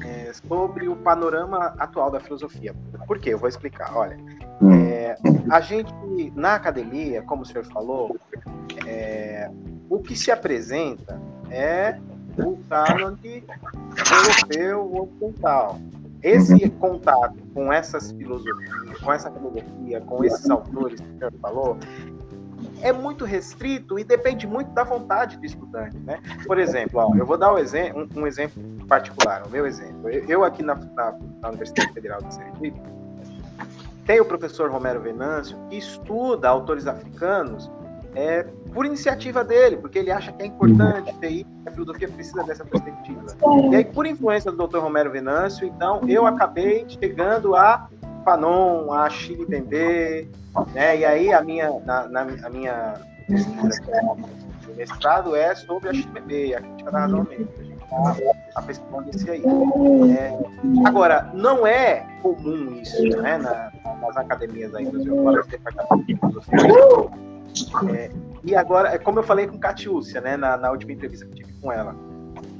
é, 0.05 0.31
sobre 0.33 0.87
o 0.87 0.95
panorama 0.95 1.73
atual 1.77 2.11
da 2.11 2.19
filosofia. 2.19 2.73
Por 3.07 3.19
quê? 3.19 3.33
Eu 3.33 3.37
vou 3.37 3.49
explicar. 3.49 3.95
Olha, 3.95 4.17
hum. 4.61 4.71
é, 4.71 5.17
a 5.49 5.59
gente, 5.59 5.91
na 6.35 6.55
academia, 6.55 7.21
como 7.23 7.43
o 7.43 7.45
senhor 7.45 7.65
falou, 7.65 8.15
é, 8.85 9.49
o 9.89 9.99
que 9.99 10.15
se 10.15 10.31
apresenta 10.31 11.19
é 11.49 11.97
o 12.37 12.57
cânone 12.69 13.43
europeu 14.15 14.91
ocidental. 14.93 15.79
Esse 16.21 16.65
uhum. 16.65 16.69
contato 16.71 17.37
com 17.53 17.71
essas 17.71 18.11
filosofias, 18.11 18.99
com 19.01 19.11
essa 19.11 19.31
filosofia, 19.31 20.01
com 20.01 20.23
esses 20.23 20.49
autores 20.49 20.99
que 20.99 21.07
o 21.07 21.17
senhor 21.17 21.33
falou, 21.41 21.77
é 22.81 22.91
muito 22.91 23.25
restrito 23.25 23.99
e 23.99 24.03
depende 24.03 24.47
muito 24.47 24.71
da 24.71 24.83
vontade 24.83 25.37
do 25.37 25.45
estudante, 25.45 25.97
né? 25.97 26.19
Por 26.45 26.57
exemplo, 26.57 26.99
ó, 26.99 27.15
eu 27.15 27.25
vou 27.25 27.37
dar 27.37 27.53
um, 27.53 27.57
exemplo, 27.57 28.07
um, 28.15 28.21
um, 28.21 28.27
exemplo 28.27 28.61
particular, 28.87 29.45
o 29.45 29.49
meu 29.49 29.65
exemplo. 29.65 30.09
Eu, 30.09 30.25
eu 30.25 30.43
aqui 30.43 30.63
na, 30.63 30.75
na, 30.75 31.13
na, 31.41 31.49
Universidade 31.49 31.93
Federal 31.93 32.21
de 32.21 32.33
Sergipe, 32.33 32.81
tem 34.05 34.19
o 34.19 34.25
professor 34.25 34.71
Romero 34.71 35.01
Venâncio, 35.01 35.57
que 35.69 35.77
estuda 35.77 36.49
autores 36.49 36.87
africanos 36.87 37.69
é, 38.15 38.43
por 38.73 38.85
iniciativa 38.85 39.43
dele, 39.43 39.77
porque 39.77 39.99
ele 39.99 40.11
acha 40.11 40.31
que 40.31 40.43
é 40.43 40.45
importante 40.45 41.13
ter 41.19 41.29
isso, 41.29 41.49
a 41.65 41.71
filosofia 41.71 42.07
precisa 42.07 42.43
dessa 42.43 42.65
perspectiva. 42.65 43.21
E 43.71 43.75
aí, 43.75 43.85
por 43.85 44.05
influência 44.05 44.51
do 44.51 44.67
Dr. 44.67 44.79
Romero 44.79 45.11
Venâncio, 45.11 45.67
então, 45.67 46.01
eu 46.07 46.25
acabei 46.25 46.85
chegando 46.87 47.55
a 47.55 47.87
Fanon, 48.23 48.91
a 48.91 49.09
Chile 49.09 49.45
né? 50.73 50.97
E 50.97 51.05
aí 51.05 51.33
a 51.33 51.41
minha, 51.41 51.79
na, 51.85 52.07
na 52.07 52.21
a 52.21 52.49
minha 52.49 52.93
pesquisa, 53.27 53.81
mestrado 54.75 55.35
é 55.35 55.55
sobre 55.55 55.89
a 55.89 55.91
Bembe, 56.11 56.55
a 56.55 56.61
crítica 56.61 56.91
da 56.91 56.99
razão. 56.99 57.21
A 57.21 57.35
gente 57.35 57.49
está 58.47 58.61
esse 59.09 59.29
aí. 59.31 59.43
É, 60.15 60.37
agora, 60.85 61.29
não 61.33 61.65
é 61.65 62.05
comum 62.21 62.79
isso, 62.79 63.01
né? 63.21 63.37
Na, 63.37 63.71
nas 63.99 64.17
academias 64.17 64.71
filosofia. 66.15 66.59
É, 67.93 68.11
e 68.43 68.55
agora, 68.55 68.89
é 68.89 68.97
como 68.97 69.19
eu 69.19 69.23
falei 69.23 69.47
com 69.47 69.57
Catiúcia, 69.57 70.21
né, 70.21 70.37
na, 70.37 70.55
na 70.55 70.71
última 70.71 70.93
entrevista 70.93 71.25
que 71.25 71.35
tive 71.35 71.53
com 71.53 71.71
ela, 71.71 71.95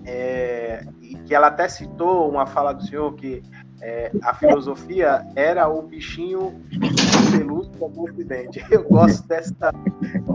é, 0.06 0.84
e 1.02 1.16
que 1.16 1.34
ela 1.34 1.48
até 1.48 1.68
citou 1.68 2.30
uma 2.30 2.46
fala 2.46 2.74
do 2.74 2.84
senhor 2.84 3.14
que 3.14 3.44
é, 3.82 4.12
a 4.24 4.34
filosofia 4.34 5.26
era 5.36 5.68
o 5.68 5.82
bichinho 5.82 6.62
pelúcio 7.32 7.72
do 7.72 8.04
Ocidente. 8.04 8.64
Eu 8.70 8.84
gosto 8.84 9.28
dessa, 9.28 9.72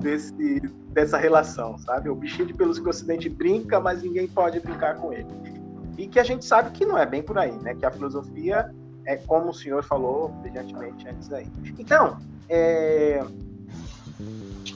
desse, 0.01 0.61
dessa 0.93 1.19
relação, 1.19 1.77
sabe? 1.79 2.09
O 2.09 2.15
bichinho 2.15 2.47
de 2.47 2.55
pelúcia 2.55 2.83
que 2.83 2.89
o 2.89 2.91
Ocidente 2.91 3.29
brinca, 3.29 3.81
mas 3.81 4.03
ninguém 4.03 4.27
pode 4.29 4.61
brincar 4.61 4.97
com 4.97 5.13
ele. 5.13 5.29
E 5.99 6.07
que 6.07 6.19
a 6.19 6.25
gente 6.25 6.45
sabe 6.45 6.71
que 6.71 6.85
não 6.85 6.99
é 6.99 7.07
bem 7.07 7.23
por 7.23 7.39
aí, 7.39 7.53
né? 7.53 7.75
Que 7.75 7.87
a 7.87 7.91
filosofia 7.91 8.75
é 9.07 9.17
como 9.17 9.51
o 9.51 9.55
senhor 9.55 9.85
falou 9.85 10.29
brilhantemente 10.29 11.07
antes 11.07 11.33
aí. 11.33 11.47
Então, 11.79 12.19
é, 12.49 13.23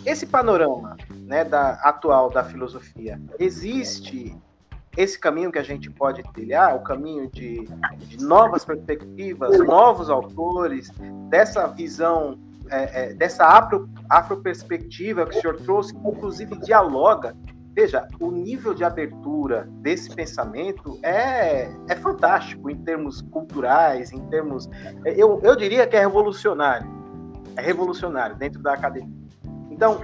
esse 0.05 0.27
panorama 0.27 0.97
né, 1.11 1.45
da, 1.45 1.73
atual 1.83 2.31
da 2.31 2.45
filosofia 2.45 3.21
existe 3.39 4.37
esse 4.99 5.17
caminho 5.17 5.53
que 5.53 5.61
a 5.61 5.63
gente 5.63 5.89
pode 5.89 6.25
trilhar, 6.33 6.75
o 6.75 6.81
caminho 6.81 7.31
de, 7.31 7.69
de 8.01 8.21
novas 8.21 8.65
perspectivas, 8.65 9.57
novos 9.61 10.11
autores, 10.11 10.91
dessa 11.31 11.69
visão, 11.69 12.37
é, 12.69 13.05
é, 13.05 13.15
dessa 13.15 13.45
afro, 13.45 13.89
afroperspectiva 14.11 15.25
que 15.25 15.39
o 15.39 15.41
senhor 15.41 15.57
trouxe, 15.59 15.95
que 15.95 16.01
inclusive 16.01 16.57
dialoga. 16.57 17.37
Veja, 17.77 18.09
o 18.19 18.33
nível 18.33 18.75
de 18.75 18.83
abertura 18.83 19.69
desse 19.83 20.13
pensamento 20.13 20.99
é, 21.01 21.71
é 21.89 21.95
fantástico 21.95 22.69
em 22.69 22.77
termos 22.83 23.23
culturais, 23.23 24.11
em 24.11 24.27
termos. 24.27 24.69
É, 25.05 25.13
eu, 25.13 25.41
eu 25.45 25.55
diria 25.55 25.87
que 25.87 25.95
é 25.95 26.01
revolucionário. 26.01 26.91
É 27.55 27.63
revolucionário 27.63 28.35
dentro 28.35 28.61
da 28.61 28.75
academia. 28.75 29.17
Então, 29.71 30.01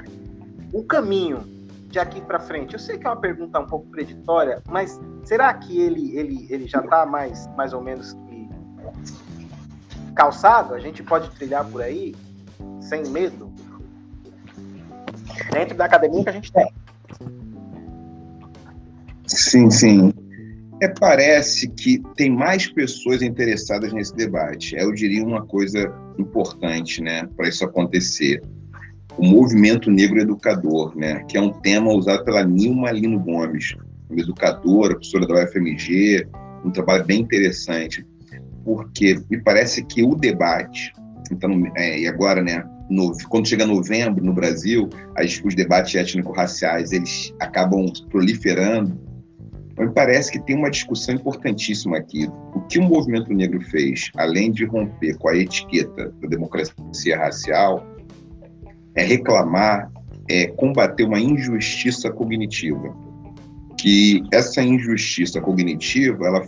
o 0.72 0.84
caminho 0.84 1.53
de 1.94 1.98
aqui 2.00 2.20
para 2.20 2.40
frente? 2.40 2.74
Eu 2.74 2.78
sei 2.80 2.98
que 2.98 3.06
é 3.06 3.10
uma 3.10 3.20
pergunta 3.20 3.58
um 3.60 3.66
pouco 3.66 3.88
preditória, 3.88 4.60
mas 4.68 5.00
será 5.22 5.54
que 5.54 5.80
ele, 5.80 6.16
ele, 6.16 6.46
ele 6.50 6.66
já 6.66 6.80
está 6.80 7.06
mais, 7.06 7.46
mais 7.56 7.72
ou 7.72 7.80
menos 7.80 8.16
calçado? 10.16 10.74
A 10.74 10.80
gente 10.80 11.02
pode 11.04 11.30
trilhar 11.30 11.64
por 11.64 11.80
aí 11.80 12.14
sem 12.80 13.06
medo? 13.08 13.52
Dentro 15.52 15.76
da 15.76 15.84
academia 15.84 16.24
que 16.24 16.28
a 16.28 16.32
gente 16.32 16.52
tem. 16.52 16.72
Sim, 19.26 19.70
sim. 19.70 20.12
É, 20.82 20.88
parece 20.88 21.68
que 21.68 22.02
tem 22.16 22.28
mais 22.28 22.66
pessoas 22.66 23.22
interessadas 23.22 23.92
nesse 23.92 24.14
debate. 24.16 24.74
Eu 24.74 24.92
diria 24.92 25.24
uma 25.24 25.46
coisa 25.46 25.94
importante, 26.18 27.00
né, 27.00 27.28
para 27.36 27.48
isso 27.48 27.64
acontecer. 27.64 28.42
O 29.16 29.24
movimento 29.24 29.90
negro 29.90 30.20
educador, 30.20 30.96
né, 30.96 31.22
que 31.28 31.36
é 31.36 31.40
um 31.40 31.50
tema 31.50 31.92
usado 31.92 32.24
pela 32.24 32.44
Nilma 32.44 32.90
Lino 32.90 33.18
Gomes, 33.18 33.74
uma 34.10 34.20
educadora, 34.20 34.94
professora 34.94 35.26
da 35.26 35.44
UFMG, 35.44 36.26
um 36.64 36.70
trabalho 36.70 37.04
bem 37.04 37.20
interessante, 37.20 38.04
porque 38.64 39.20
me 39.30 39.40
parece 39.40 39.84
que 39.84 40.02
o 40.02 40.14
debate, 40.14 40.92
então, 41.30 41.50
é, 41.76 42.00
e 42.00 42.08
agora, 42.08 42.42
né, 42.42 42.64
no, 42.88 43.16
quando 43.28 43.48
chega 43.48 43.66
novembro 43.66 44.24
no 44.24 44.32
Brasil, 44.32 44.88
as, 45.16 45.40
os 45.44 45.54
debates 45.54 45.94
étnico-raciais 45.94 46.92
eles 46.92 47.34
acabam 47.40 47.86
proliferando. 48.10 48.98
Mas 49.76 49.88
me 49.88 49.94
parece 49.94 50.30
que 50.30 50.38
tem 50.38 50.56
uma 50.56 50.70
discussão 50.70 51.16
importantíssima 51.16 51.96
aqui. 51.96 52.28
O 52.54 52.60
que 52.62 52.78
o 52.78 52.82
movimento 52.82 53.32
negro 53.32 53.60
fez, 53.62 54.10
além 54.16 54.52
de 54.52 54.64
romper 54.64 55.16
com 55.18 55.28
a 55.28 55.36
etiqueta 55.36 56.14
da 56.20 56.28
democracia 56.28 57.18
racial, 57.18 57.84
é 58.94 59.02
reclamar, 59.02 59.90
é 60.28 60.46
combater 60.48 61.04
uma 61.04 61.20
injustiça 61.20 62.10
cognitiva. 62.10 62.94
Que 63.78 64.22
essa 64.32 64.62
injustiça 64.62 65.40
cognitiva, 65.40 66.26
ela, 66.26 66.46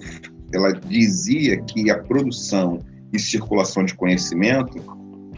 ela 0.52 0.72
dizia 0.72 1.60
que 1.62 1.90
a 1.90 1.98
produção 1.98 2.80
e 3.12 3.18
circulação 3.18 3.84
de 3.84 3.94
conhecimento 3.94 4.80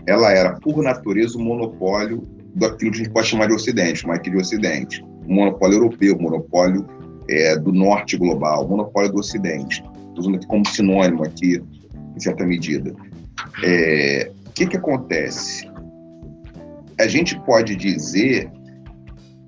ela 0.07 0.33
era, 0.33 0.55
por 0.55 0.83
natureza, 0.83 1.37
o 1.37 1.41
um 1.43 1.45
monopólio 1.45 2.27
daquilo 2.55 2.91
que 2.93 3.01
a 3.01 3.05
gente 3.05 3.13
pode 3.13 3.29
chamar 3.29 3.47
de 3.47 3.53
Ocidente, 3.53 4.07
mas 4.07 4.19
aqui 4.19 4.31
de 4.31 4.39
Ocidente. 4.39 5.05
O 5.27 5.33
monopólio 5.33 5.77
europeu, 5.77 6.17
o 6.17 6.23
monopólio 6.23 6.87
é, 7.29 7.57
do 7.57 7.73
norte 7.73 8.17
global, 8.17 8.65
o 8.65 8.69
monopólio 8.71 9.13
do 9.13 9.19
Ocidente. 9.19 9.85
Estou 10.09 10.21
usando 10.21 10.37
aqui 10.37 10.47
como 10.47 10.67
sinônimo 10.67 11.25
aqui, 11.25 11.63
em 12.17 12.21
certa 12.21 12.47
medida. 12.47 12.95
É, 13.63 14.31
o 14.47 14.53
que, 14.53 14.67
que 14.67 14.77
acontece? 14.79 15.68
A 16.99 17.07
gente 17.07 17.39
pode 17.41 17.77
dizer 17.77 18.51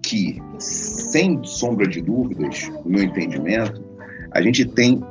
que, 0.03 0.41
sem 0.59 1.43
sombra 1.45 1.87
de 1.87 2.01
dúvidas, 2.01 2.69
no 2.85 2.91
meu 2.91 3.03
entendimento, 3.05 3.85
a 4.33 4.41
gente 4.41 4.65
tem, 4.65 5.03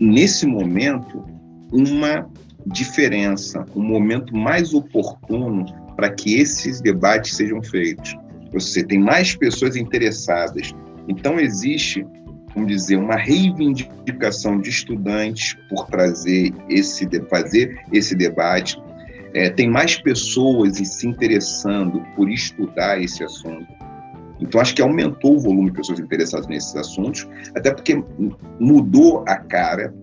nesse 0.00 0.46
momento, 0.46 1.24
uma 1.72 2.28
diferença, 2.66 3.64
um 3.74 3.82
momento 3.82 4.36
mais 4.36 4.72
oportuno 4.72 5.66
para 5.96 6.10
que 6.10 6.38
esses 6.38 6.80
debates 6.80 7.34
sejam 7.34 7.62
feitos. 7.62 8.16
Você 8.52 8.82
tem 8.84 8.98
mais 8.98 9.34
pessoas 9.34 9.76
interessadas. 9.76 10.74
Então 11.08 11.40
existe, 11.40 12.06
vamos 12.54 12.68
dizer, 12.68 12.96
uma 12.96 13.16
reivindicação 13.16 14.60
de 14.60 14.70
estudantes 14.70 15.56
por 15.68 15.86
trazer 15.86 16.52
esse 16.68 17.08
fazer 17.28 17.80
esse 17.92 18.14
debate. 18.14 18.80
É, 19.34 19.48
tem 19.50 19.68
mais 19.68 19.96
pessoas 19.96 20.76
se 20.76 21.06
interessando 21.06 22.02
por 22.14 22.28
estudar 22.30 23.00
esse 23.00 23.24
assunto. 23.24 23.66
Então, 24.40 24.60
acho 24.60 24.74
que 24.74 24.82
aumentou 24.82 25.36
o 25.36 25.40
volume 25.40 25.70
de 25.70 25.76
pessoas 25.76 26.00
interessadas 26.00 26.48
nesses 26.48 26.74
assuntos, 26.74 27.28
até 27.54 27.72
porque 27.72 28.02
mudou 28.58 29.24
a 29.26 29.36
cara 29.36 29.94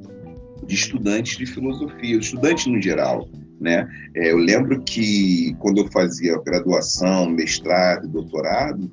de 0.66 0.76
estudantes 0.76 1.38
de 1.38 1.46
filosofia, 1.46 2.18
estudantes 2.18 2.66
no 2.68 2.82
geral. 2.82 3.28
Né? 3.60 3.88
É, 4.16 4.32
eu 4.32 4.38
lembro 4.38 4.82
que 4.82 5.54
quando 5.60 5.80
eu 5.80 5.92
fazia 5.92 6.42
graduação, 6.42 7.30
mestrado, 7.30 8.08
doutorado, 8.08 8.90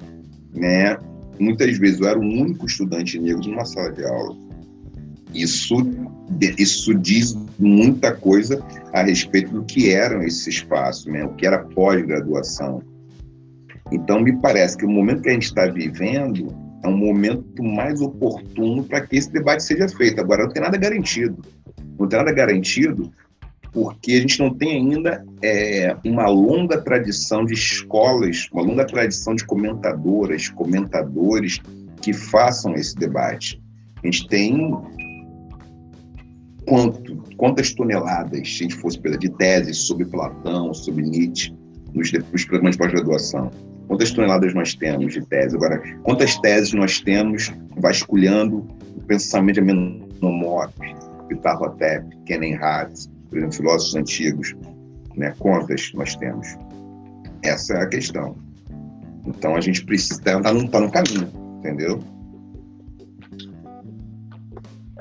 né, 0.52 0.98
muitas 1.38 1.78
vezes 1.78 2.00
eu 2.00 2.08
era 2.08 2.18
o 2.18 2.22
único 2.22 2.66
estudante 2.66 3.18
negro 3.18 3.48
numa 3.48 3.64
sala 3.64 3.92
de 3.92 4.04
aula. 4.04 4.36
Isso, 5.32 5.76
isso 6.58 6.94
diz 6.94 7.36
muita 7.58 8.14
coisa 8.14 8.62
a 8.92 9.02
respeito 9.02 9.50
do 9.50 9.64
que 9.64 9.90
eram 9.90 10.22
esses 10.22 10.46
espaços, 10.46 11.06
né? 11.06 11.24
o 11.24 11.34
que 11.34 11.46
era 11.46 11.58
pós-graduação. 11.58 12.82
Então, 13.92 14.20
me 14.20 14.36
parece 14.40 14.76
que 14.76 14.84
o 14.84 14.90
momento 14.90 15.22
que 15.22 15.28
a 15.28 15.32
gente 15.32 15.44
está 15.44 15.66
vivendo 15.66 16.54
é 16.82 16.88
um 16.88 16.96
momento 16.96 17.62
mais 17.62 18.00
oportuno 18.00 18.84
para 18.84 19.00
que 19.00 19.16
esse 19.16 19.32
debate 19.32 19.62
seja 19.62 19.88
feito. 19.88 20.20
Agora, 20.20 20.44
não 20.44 20.52
tem 20.52 20.62
nada 20.62 20.76
garantido. 20.76 21.40
Não 21.98 22.08
tem 22.08 22.18
nada 22.18 22.32
garantido 22.32 23.10
porque 23.76 24.12
a 24.12 24.20
gente 24.20 24.38
não 24.38 24.54
tem 24.54 24.70
ainda 24.72 25.22
é, 25.42 25.94
uma 26.02 26.26
longa 26.26 26.80
tradição 26.80 27.44
de 27.44 27.52
escolas, 27.52 28.48
uma 28.50 28.62
longa 28.62 28.86
tradição 28.86 29.34
de 29.34 29.44
comentadoras, 29.44 30.48
comentadores 30.48 31.60
que 32.00 32.14
façam 32.14 32.74
esse 32.74 32.96
debate. 32.96 33.62
A 34.02 34.06
gente 34.06 34.26
tem 34.28 34.74
quanto, 36.66 37.22
quantas 37.36 37.72
toneladas, 37.72 38.48
se 38.48 38.64
a 38.64 38.68
gente 38.68 38.76
fosse 38.76 38.98
pegar 38.98 39.16
de 39.16 39.30
teses 39.30 39.78
sobre 39.78 40.04
Platão, 40.04 40.74
sobre 40.74 41.04
Nietzsche, 41.04 41.54
nos, 41.94 42.12
nos 42.12 42.44
programas 42.44 42.74
de 42.74 42.78
pós-graduação. 42.78 43.50
Quantas 43.88 44.10
toneladas 44.10 44.52
nós 44.52 44.74
temos 44.74 45.14
de 45.14 45.24
tese? 45.26 45.56
Agora, 45.56 45.80
quantas 46.02 46.36
teses 46.40 46.72
nós 46.72 47.00
temos 47.00 47.52
vasculhando 47.76 48.66
o 48.96 49.00
pensamento 49.06 49.62
de 49.62 49.70
Amenhotep, 49.70 50.96
Ptahotep, 51.28 52.04
Kenenhat, 52.26 52.92
por 53.28 53.38
exemplo, 53.38 53.56
filósofos 53.56 53.94
antigos, 53.94 54.56
né? 55.16 55.32
Quantas 55.38 55.92
nós 55.94 56.16
temos? 56.16 56.46
Essa 57.42 57.74
é 57.74 57.82
a 57.82 57.86
questão. 57.86 58.36
Então 59.24 59.54
a 59.54 59.60
gente 59.60 59.84
precisa 59.84 60.14
estar 60.14 60.40
tá 60.40 60.52
no, 60.52 60.68
tá 60.68 60.80
no 60.80 60.90
caminho, 60.90 61.28
entendeu? 61.58 62.00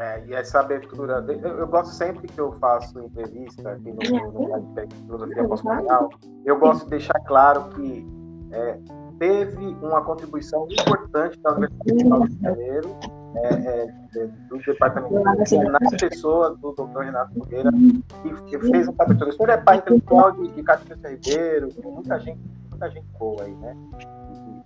É, 0.06 0.24
e 0.28 0.36
essa 0.36 0.60
abertura, 0.60 1.26
eu, 1.28 1.58
eu, 1.58 1.68
gosto 1.68 1.91
sempre 1.91 2.28
que 2.28 2.39
eu 2.39 2.51
faço 2.60 2.99
entrevista 2.99 3.72
aqui 3.72 3.91
no, 3.91 4.32
no, 4.32 4.74
Filosofia 5.08 5.47
Pós-Colonial, 5.47 6.10
eu 6.45 6.60
gosto 6.60 6.84
de 6.84 6.91
deixar 6.91 7.20
claro 7.22 7.70
que 7.70 8.06
é, 8.51 8.78
teve 9.18 9.66
uma 9.82 10.03
contribuição 10.03 10.68
importante 10.70 11.39
da 11.39 11.53
Universidade 11.53 11.97
de 11.97 12.03
Rio 12.03 12.28
de 12.28 12.39
Janeiro, 12.39 12.95
é, 13.38 13.47
é, 13.47 14.28
do 14.47 14.58
departamento 14.60 15.43
de 15.43 15.58
nas 15.58 15.95
pessoas 15.99 16.56
do 16.60 16.72
Dr. 16.74 16.99
Renato 16.99 17.39
Nogueira, 17.39 17.72
que, 17.72 18.41
que 18.43 18.60
fez 18.60 18.88
essa 18.88 19.03
abertura. 19.03 19.30
Isso 19.32 19.43
é 19.43 19.58
pai 19.58 19.78
intelectual 19.78 20.32
de, 20.34 20.49
de 20.49 20.62
Catinho 20.62 20.97
Ribeiro, 21.03 21.70
tem 21.70 21.91
muita 21.91 22.20
gente, 22.20 22.39
muita 22.70 22.91
gente 22.91 23.08
boa 23.18 23.41
aí, 23.41 23.56
né? 23.56 23.76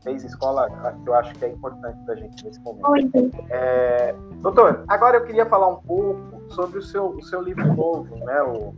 Fez 0.04 0.24
escola 0.24 0.70
que 1.04 1.10
eu 1.10 1.14
acho 1.14 1.34
que 1.36 1.45
é 1.45 1.50
importante 1.50 1.97
para 2.06 2.14
a 2.14 2.18
gente 2.18 2.45
nesse 2.45 2.60
momento. 2.62 3.32
É, 3.50 4.16
doutor, 4.41 4.86
agora 4.88 5.18
eu 5.18 5.26
queria 5.26 5.45
falar 5.45 5.68
um 5.68 5.82
pouco 5.82 6.41
sobre 6.54 6.80
o 6.80 6.82
seu, 6.82 7.10
o 7.10 7.22
seu 7.24 7.41
livro 7.41 7.74
novo, 7.76 8.16
né? 8.16 8.41
O... 8.43 8.74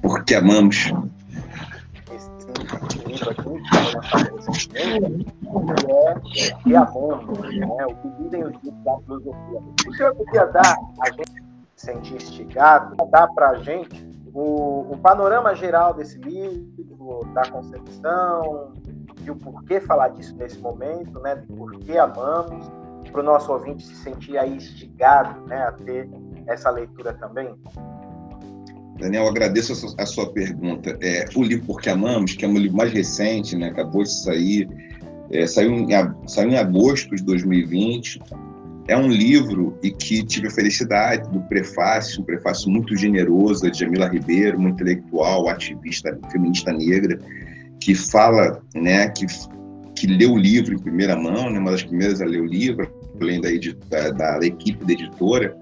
Porque 0.00 0.34
amamos 0.34 0.92
livro 3.12 3.30
aqui, 3.30 4.68
que 4.68 4.76
é 4.76 4.98
Reamando, 6.64 7.42
né, 7.42 7.86
o 7.86 7.94
que 7.96 8.08
dizem 8.22 8.44
os 8.44 8.52
livros 8.62 8.84
da 8.84 8.98
filosofia. 8.98 9.60
O 9.86 9.94
senhor 9.94 10.14
podia 10.14 10.46
dar 10.46 10.76
a 11.00 11.10
gente, 11.10 11.42
sentir 11.76 12.14
instigado, 12.14 12.96
dar 13.10 13.28
para 13.28 13.50
a 13.50 13.54
gente 13.56 14.11
o, 14.34 14.92
o, 14.92 14.98
panorama 14.98 15.54
geral 15.54 15.94
desse 15.94 16.18
livro, 16.18 17.20
da 17.34 17.48
concepção, 17.50 18.72
de 19.20 19.30
o 19.30 19.36
porquê 19.36 19.80
falar 19.80 20.08
disso 20.08 20.34
nesse 20.36 20.58
momento, 20.58 21.18
né, 21.20 21.36
de 21.36 21.46
por 21.48 21.72
que 21.78 21.98
amamos, 21.98 22.70
para 23.10 23.20
o 23.20 23.24
nosso 23.24 23.52
ouvinte 23.52 23.84
se 23.84 23.94
sentir 23.96 24.38
aí 24.38 24.56
instigado 24.56 25.40
né, 25.46 25.62
a 25.64 25.72
ter 25.72 26.08
essa 26.46 26.70
leitura 26.70 27.12
também? 27.12 27.54
Daniel, 28.98 29.28
agradeço 29.28 29.72
a 29.72 29.76
sua, 29.76 29.94
a 29.98 30.06
sua 30.06 30.32
pergunta. 30.32 30.96
É, 31.02 31.24
o 31.34 31.42
livro 31.42 31.66
Porque 31.66 31.90
Amamos, 31.90 32.34
que 32.34 32.44
é 32.44 32.48
um 32.48 32.56
livro 32.56 32.76
mais 32.76 32.92
recente, 32.92 33.56
né, 33.56 33.68
acabou 33.68 34.02
de 34.02 34.12
sair, 34.22 34.68
é, 35.30 35.46
saiu, 35.46 35.72
em, 35.72 35.88
saiu 36.26 36.50
em 36.50 36.56
agosto 36.56 37.14
de 37.14 37.22
2020. 37.22 38.22
É 38.88 38.96
um 38.96 39.08
livro 39.08 39.78
e 39.82 39.90
que 39.90 40.24
tive 40.24 40.48
a 40.48 40.50
felicidade 40.50 41.30
do 41.30 41.40
prefácio, 41.42 42.20
um 42.20 42.24
prefácio 42.24 42.70
muito 42.70 42.96
generoso 42.96 43.70
de 43.70 43.78
Jamila 43.78 44.08
Ribeiro, 44.08 44.58
uma 44.58 44.70
intelectual, 44.70 45.48
ativista 45.48 46.18
feminista 46.30 46.72
negra, 46.72 47.18
que 47.78 47.94
fala, 47.94 48.60
né, 48.74 49.08
que, 49.10 49.26
que 49.94 50.06
leu 50.06 50.32
o 50.32 50.38
livro 50.38 50.74
em 50.74 50.78
primeira 50.78 51.16
mão, 51.16 51.48
né, 51.48 51.58
uma 51.58 51.70
das 51.70 51.84
primeiras 51.84 52.20
a 52.20 52.24
ler 52.24 52.40
o 52.40 52.46
livro, 52.46 52.92
além 53.20 53.40
da, 53.40 53.48
da, 54.10 54.38
da 54.38 54.46
equipe 54.46 54.84
da 54.84 54.92
editora, 54.92 55.56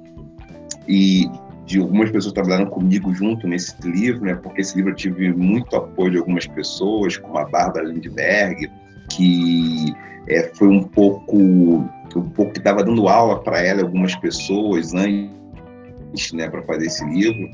e 0.89 1.31
de 1.71 1.79
algumas 1.79 2.11
pessoas 2.11 2.33
trabalhando 2.33 2.69
comigo 2.69 3.15
junto 3.15 3.47
nesse 3.47 3.75
livro, 3.85 4.25
né? 4.25 4.35
Porque 4.35 4.61
esse 4.61 4.75
livro 4.77 4.91
eu 4.91 4.97
tive 4.97 5.33
muito 5.33 5.77
apoio 5.77 6.11
de 6.11 6.19
algumas 6.19 6.45
pessoas, 6.45 7.17
como 7.17 7.39
a 7.39 7.45
Bárbara 7.45 7.87
Lindbergh, 7.87 8.69
que 9.09 9.95
é, 10.27 10.51
foi 10.55 10.67
um 10.67 10.83
pouco 10.83 11.89
um 12.19 12.29
pouco 12.31 12.53
que 12.53 12.59
estava 12.59 12.83
dando 12.83 13.09
aula 13.09 13.41
para 13.43 13.61
ela 13.61 13.83
algumas 13.83 14.15
pessoas 14.17 14.93
antes, 14.95 16.33
né, 16.33 16.49
para 16.49 16.63
fazer 16.63 16.87
esse 16.87 17.05
livro. 17.05 17.49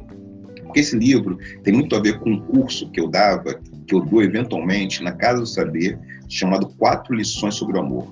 Porque 0.64 0.80
esse 0.80 0.96
livro 0.96 1.38
tem 1.62 1.74
muito 1.74 1.94
a 1.94 2.00
ver 2.00 2.18
com 2.20 2.30
um 2.30 2.40
curso 2.40 2.90
que 2.90 3.00
eu 3.00 3.08
dava, 3.08 3.54
que 3.86 3.94
eu 3.94 4.00
dou 4.00 4.22
eventualmente 4.22 5.02
na 5.02 5.12
Casa 5.12 5.40
do 5.40 5.46
Saber, 5.46 5.98
chamado 6.28 6.68
Quatro 6.76 7.14
Lições 7.14 7.54
sobre 7.54 7.76
o 7.78 7.80
Amor. 7.80 8.06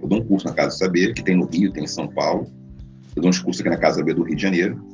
Eu 0.00 0.08
dou 0.08 0.18
um 0.18 0.24
curso 0.24 0.46
na 0.46 0.52
Casa 0.52 0.76
Saber, 0.76 1.14
que 1.14 1.22
tem 1.22 1.36
no 1.36 1.46
Rio, 1.46 1.72
tem 1.72 1.84
em 1.84 1.88
São 1.88 2.08
Paulo. 2.08 2.46
Eu 3.14 3.22
dou 3.22 3.30
uns 3.30 3.38
cursos 3.38 3.60
aqui 3.60 3.70
na 3.70 3.76
Casa 3.76 3.98
Saber 3.98 4.14
do 4.14 4.22
Rio 4.22 4.36
de 4.36 4.42
Janeiro. 4.42 4.92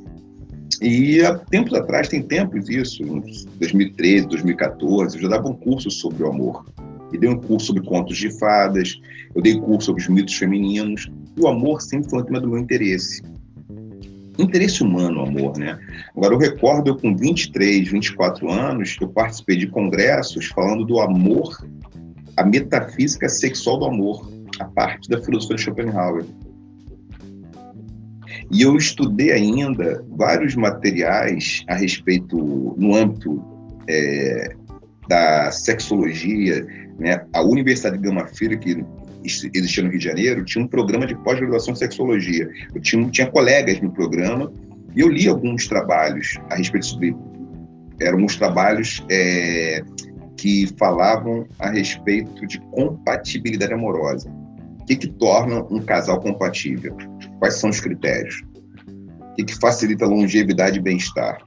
E 0.81 1.21
há 1.21 1.37
tempos 1.37 1.73
atrás, 1.73 2.07
tem 2.07 2.21
tempos 2.21 2.69
isso, 2.69 3.03
em 3.03 3.21
2013, 3.59 4.27
2014, 4.27 5.17
eu 5.17 5.23
já 5.23 5.27
dava 5.27 5.49
um 5.49 5.53
curso 5.53 5.91
sobre 5.91 6.23
o 6.23 6.27
amor. 6.27 6.63
E 7.11 7.17
dei 7.17 7.29
um 7.29 7.39
curso 7.39 7.67
sobre 7.67 7.83
contos 7.83 8.17
de 8.17 8.29
fadas, 8.37 8.99
eu 9.33 9.41
dei 9.41 9.59
curso 9.59 9.87
sobre 9.87 10.01
os 10.01 10.07
mitos 10.07 10.35
femininos. 10.35 11.09
E 11.35 11.41
o 11.41 11.47
amor 11.47 11.81
sempre 11.81 12.09
foi 12.09 12.21
um 12.21 12.25
tema 12.25 12.39
do 12.39 12.49
meu 12.49 12.59
interesse. 12.59 13.21
Interesse 14.37 14.81
humano, 14.83 15.21
amor, 15.21 15.57
né? 15.57 15.77
Agora, 16.15 16.33
eu 16.33 16.37
recordo, 16.37 16.91
eu 16.91 16.95
com 16.95 17.15
23, 17.15 17.89
24 17.89 18.49
anos, 18.49 18.95
eu 19.01 19.09
participei 19.09 19.57
de 19.57 19.67
congressos 19.67 20.45
falando 20.47 20.85
do 20.85 21.01
amor, 21.01 21.57
a 22.37 22.45
metafísica 22.45 23.27
sexual 23.27 23.79
do 23.79 23.85
amor, 23.85 24.31
a 24.59 24.65
parte 24.65 25.09
da 25.09 25.21
filosofia 25.21 25.57
de 25.57 25.61
Schopenhauer. 25.63 26.25
E 28.51 28.61
eu 28.61 28.77
estudei 28.77 29.31
ainda 29.31 30.03
vários 30.09 30.55
materiais 30.55 31.63
a 31.67 31.75
respeito, 31.75 32.37
no 32.77 32.95
âmbito 32.95 33.43
é, 33.87 34.55
da 35.07 35.51
sexologia. 35.51 36.65
Né? 36.99 37.25
A 37.33 37.41
Universidade 37.41 37.97
de 37.97 38.03
Gama 38.03 38.27
Filho, 38.27 38.59
que 38.59 38.83
existia 39.23 39.83
no 39.83 39.89
Rio 39.89 39.99
de 39.99 40.05
Janeiro, 40.05 40.43
tinha 40.43 40.63
um 40.63 40.67
programa 40.67 41.07
de 41.07 41.15
pós-graduação 41.23 41.73
em 41.73 41.77
sexologia. 41.77 42.49
Eu 42.73 42.81
tinha, 42.81 43.09
tinha 43.09 43.27
colegas 43.27 43.79
no 43.81 43.91
programa 43.91 44.51
e 44.95 44.99
eu 44.99 45.09
li 45.09 45.27
alguns 45.27 45.67
trabalhos 45.67 46.37
a 46.49 46.55
respeito 46.55 46.85
sobre. 46.85 47.15
Eram 48.01 48.17
alguns 48.17 48.37
trabalhos 48.37 49.05
é, 49.09 49.81
que 50.37 50.67
falavam 50.77 51.45
a 51.59 51.69
respeito 51.69 52.47
de 52.47 52.59
compatibilidade 52.71 53.73
amorosa. 53.73 54.29
O 54.79 54.85
que, 54.85 54.95
que 54.95 55.07
torna 55.07 55.63
um 55.69 55.81
casal 55.81 56.19
compatível? 56.19 56.95
Quais 57.39 57.55
são 57.55 57.69
os 57.69 57.79
critérios? 57.79 58.41
O 59.19 59.35
que, 59.35 59.43
que 59.43 59.59
facilita 59.59 60.05
a 60.05 60.07
longevidade 60.07 60.79
e 60.79 60.81
bem-estar? 60.81 61.45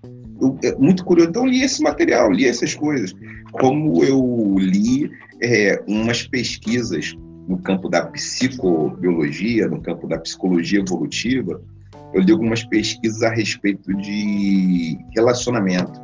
É 0.63 0.75
muito 0.77 1.05
curioso. 1.05 1.31
Então, 1.31 1.45
eu 1.45 1.51
li 1.51 1.63
esse 1.63 1.83
material, 1.83 2.31
li 2.31 2.47
essas 2.47 2.75
coisas. 2.75 3.15
Como 3.53 4.03
eu 4.03 4.57
li 4.59 5.11
é, 5.43 5.83
umas 5.87 6.27
pesquisas 6.27 7.17
no 7.47 7.59
campo 7.59 7.89
da 7.89 8.07
psicobiologia, 8.07 9.69
no 9.69 9.81
campo 9.81 10.09
da 10.09 10.19
psicologia 10.19 10.81
evolutiva, 10.81 11.61
eu 12.15 12.21
li 12.21 12.33
algumas 12.33 12.65
pesquisas 12.65 13.23
a 13.23 13.31
respeito 13.31 13.95
de 13.97 14.99
relacionamento. 15.15 16.01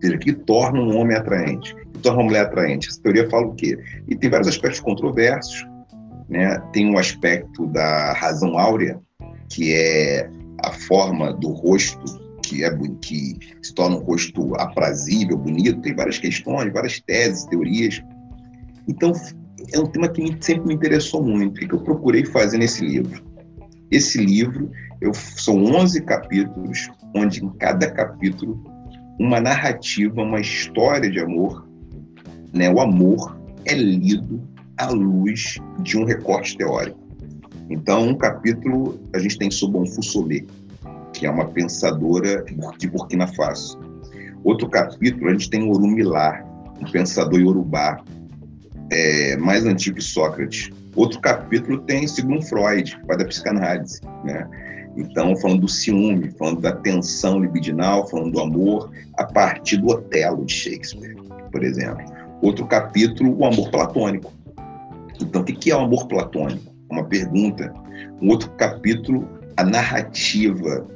Seja, 0.00 0.18
que 0.18 0.32
torna 0.32 0.80
um 0.80 0.96
homem 0.98 1.16
atraente, 1.16 1.74
que 1.74 1.98
torna 2.00 2.18
uma 2.18 2.26
mulher 2.26 2.46
atraente. 2.46 2.88
Essa 2.88 3.02
teoria 3.02 3.28
fala 3.30 3.46
o 3.46 3.54
quê? 3.54 3.78
E 4.06 4.14
tem 4.14 4.28
vários 4.28 4.48
aspectos 4.48 4.80
controversos, 4.80 5.66
né? 6.28 6.58
Tem 6.72 6.86
um 6.90 6.98
aspecto 6.98 7.66
da 7.68 8.12
razão 8.12 8.58
áurea, 8.58 9.00
que 9.48 9.72
é 9.72 10.28
a 10.62 10.72
forma 10.72 11.32
do 11.32 11.48
rosto 11.52 12.23
que 12.46 12.64
é 12.64 12.70
que 13.00 13.38
se 13.62 13.74
torna 13.74 13.96
um 13.96 14.00
rosto 14.00 14.54
aprazível, 14.56 15.36
bonito. 15.36 15.80
Tem 15.80 15.94
várias 15.94 16.18
questões, 16.18 16.72
várias 16.72 17.00
teses, 17.00 17.44
teorias. 17.44 18.02
Então 18.88 19.12
é 19.72 19.78
um 19.78 19.86
tema 19.86 20.08
que 20.08 20.36
sempre 20.40 20.68
me 20.68 20.74
interessou 20.74 21.22
muito. 21.22 21.64
O 21.64 21.68
que 21.68 21.74
eu 21.74 21.80
procurei 21.80 22.24
fazer 22.24 22.58
nesse 22.58 22.84
livro? 22.84 23.22
Esse 23.90 24.18
livro 24.18 24.70
eu, 25.00 25.12
são 25.14 25.62
11 25.64 26.00
capítulos, 26.02 26.88
onde 27.14 27.44
em 27.44 27.48
cada 27.50 27.90
capítulo 27.90 28.62
uma 29.18 29.40
narrativa, 29.40 30.22
uma 30.22 30.40
história 30.40 31.10
de 31.10 31.20
amor, 31.20 31.68
né? 32.52 32.70
O 32.70 32.80
amor 32.80 33.38
é 33.64 33.74
lido 33.74 34.42
à 34.76 34.90
luz 34.90 35.58
de 35.82 35.96
um 35.96 36.04
recorte 36.04 36.56
teórico. 36.56 36.98
Então, 37.70 38.08
um 38.08 38.14
capítulo 38.14 39.00
a 39.14 39.18
gente 39.18 39.38
tem 39.38 39.50
Sobon 39.50 39.86
Fussolé, 39.86 40.44
que 41.14 41.24
é 41.26 41.30
uma 41.30 41.46
pensadora 41.46 42.44
de 42.76 42.88
Burkina 42.88 43.26
Faso. 43.28 43.78
Outro 44.42 44.68
capítulo 44.68 45.28
a 45.28 45.32
gente 45.32 45.48
tem 45.48 45.70
Orumilá, 45.70 46.44
um 46.80 46.90
pensador 46.90 47.40
iorubá, 47.40 48.02
é, 48.92 49.36
mais 49.36 49.64
antigo 49.64 49.96
que 49.96 50.04
Sócrates. 50.04 50.70
Outro 50.94 51.20
capítulo 51.20 51.80
tem 51.82 52.06
Sigmund 52.06 52.46
Freud, 52.46 53.00
pai 53.06 53.16
da 53.16 53.24
psicanálise, 53.24 54.00
né? 54.24 54.46
Então, 54.96 55.34
falando 55.36 55.62
do 55.62 55.68
ciúme, 55.68 56.30
falando 56.38 56.60
da 56.60 56.72
tensão 56.72 57.40
libidinal, 57.40 58.06
falando 58.08 58.32
do 58.32 58.40
amor, 58.40 58.90
a 59.16 59.24
partir 59.24 59.78
do 59.78 59.88
Otelo 59.88 60.44
de 60.44 60.52
Shakespeare, 60.52 61.16
por 61.50 61.64
exemplo. 61.64 62.04
Outro 62.42 62.66
capítulo, 62.66 63.36
o 63.36 63.44
amor 63.44 63.70
platônico. 63.70 64.32
Então, 65.20 65.42
o 65.42 65.44
que 65.44 65.70
é 65.70 65.76
o 65.76 65.80
amor 65.80 66.06
platônico? 66.06 66.72
Uma 66.88 67.04
pergunta. 67.04 67.72
Um 68.22 68.28
outro 68.28 68.50
capítulo, 68.50 69.28
a 69.56 69.64
narrativa 69.64 70.86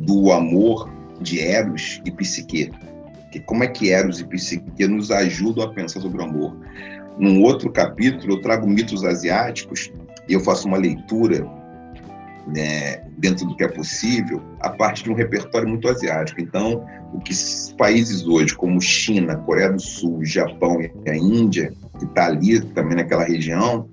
do 0.00 0.32
amor 0.32 0.90
de 1.20 1.40
Eros 1.40 2.00
e 2.04 2.10
Psique. 2.10 2.70
Que 3.30 3.40
como 3.40 3.64
é 3.64 3.68
que 3.68 3.90
Eros 3.90 4.20
e 4.20 4.24
Psique 4.24 4.86
nos 4.86 5.10
ajudam 5.10 5.64
a 5.64 5.72
pensar 5.72 6.00
sobre 6.00 6.20
o 6.20 6.24
amor? 6.24 6.56
Num 7.18 7.42
outro 7.42 7.70
capítulo, 7.70 8.34
eu 8.34 8.40
trago 8.40 8.66
mitos 8.66 9.04
asiáticos 9.04 9.92
e 10.28 10.32
eu 10.32 10.40
faço 10.40 10.66
uma 10.66 10.78
leitura 10.78 11.46
né, 12.46 13.02
dentro 13.18 13.46
do 13.46 13.56
que 13.56 13.64
é 13.64 13.68
possível 13.68 14.42
a 14.60 14.70
partir 14.70 15.04
de 15.04 15.10
um 15.10 15.14
repertório 15.14 15.68
muito 15.68 15.88
asiático. 15.88 16.40
Então, 16.40 16.84
o 17.12 17.20
que 17.20 17.34
países 17.76 18.26
hoje, 18.26 18.54
como 18.54 18.80
China, 18.80 19.36
Coreia 19.36 19.70
do 19.70 19.80
Sul, 19.80 20.24
Japão 20.24 20.80
e 20.80 21.10
a 21.10 21.16
Índia, 21.16 21.72
que 21.98 22.04
está 22.04 22.26
ali 22.26 22.60
também 22.60 22.96
naquela 22.96 23.24
região, 23.24 23.88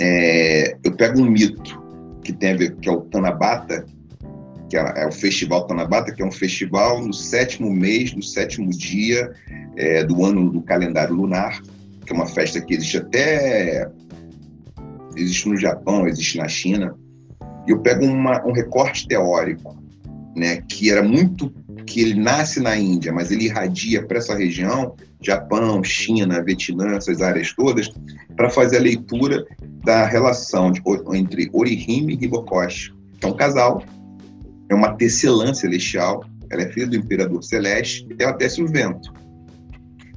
é, 0.00 0.76
eu 0.84 0.92
pego 0.92 1.20
um 1.20 1.30
mito 1.30 1.82
que 2.22 2.32
tem 2.32 2.52
a 2.52 2.56
ver 2.56 2.76
que 2.76 2.88
é 2.88 2.92
o 2.92 3.02
Tanabata, 3.02 3.86
que 4.68 4.76
é, 4.76 4.92
é 4.96 5.06
o 5.06 5.12
Festival 5.12 5.66
Tanabata, 5.66 6.12
que 6.12 6.22
é 6.22 6.26
um 6.26 6.32
festival 6.32 7.04
no 7.04 7.12
sétimo 7.12 7.72
mês, 7.72 8.14
no 8.14 8.22
sétimo 8.22 8.70
dia 8.70 9.32
é, 9.76 10.04
do 10.04 10.24
ano 10.24 10.50
do 10.50 10.62
calendário 10.62 11.14
lunar, 11.14 11.60
que 12.04 12.12
é 12.12 12.14
uma 12.14 12.26
festa 12.26 12.60
que 12.60 12.74
existe 12.74 12.98
até 12.98 13.88
existe 15.16 15.48
no 15.48 15.56
Japão, 15.56 16.06
existe 16.06 16.38
na 16.38 16.48
China. 16.48 16.94
E 17.66 17.70
eu 17.70 17.80
pego 17.80 18.04
uma, 18.04 18.44
um 18.46 18.52
recorte 18.52 19.08
teórico, 19.08 19.76
né, 20.36 20.62
que 20.68 20.90
era 20.90 21.02
muito 21.02 21.52
que 21.86 22.00
ele 22.00 22.14
nasce 22.14 22.60
na 22.60 22.76
Índia, 22.76 23.12
mas 23.12 23.30
ele 23.30 23.44
irradia 23.44 24.04
para 24.04 24.18
essa 24.18 24.34
região, 24.34 24.94
Japão, 25.20 25.82
China, 25.82 26.42
Vietnã, 26.42 26.96
essas 26.96 27.22
áreas 27.22 27.52
todas, 27.52 27.90
para 28.34 28.50
fazer 28.50 28.78
a 28.78 28.80
leitura 28.80 29.44
da 29.84 30.04
relação 30.04 30.70
de, 30.70 30.82
entre 31.14 31.48
Orihime 31.52 32.14
e 32.14 32.24
Hibokoshi, 32.24 32.92
que 33.18 33.26
é 33.26 33.28
um 33.28 33.36
casal, 33.36 33.82
é 34.68 34.74
uma 34.74 34.94
tecelã 34.94 35.54
celestial, 35.54 36.24
ela 36.50 36.62
é 36.62 36.68
filha 36.72 36.86
do 36.86 36.96
imperador 36.96 37.42
celeste, 37.42 38.06
e 38.18 38.22
ela 38.22 38.32
tece 38.32 38.62
o 38.62 38.68
vento. 38.68 39.12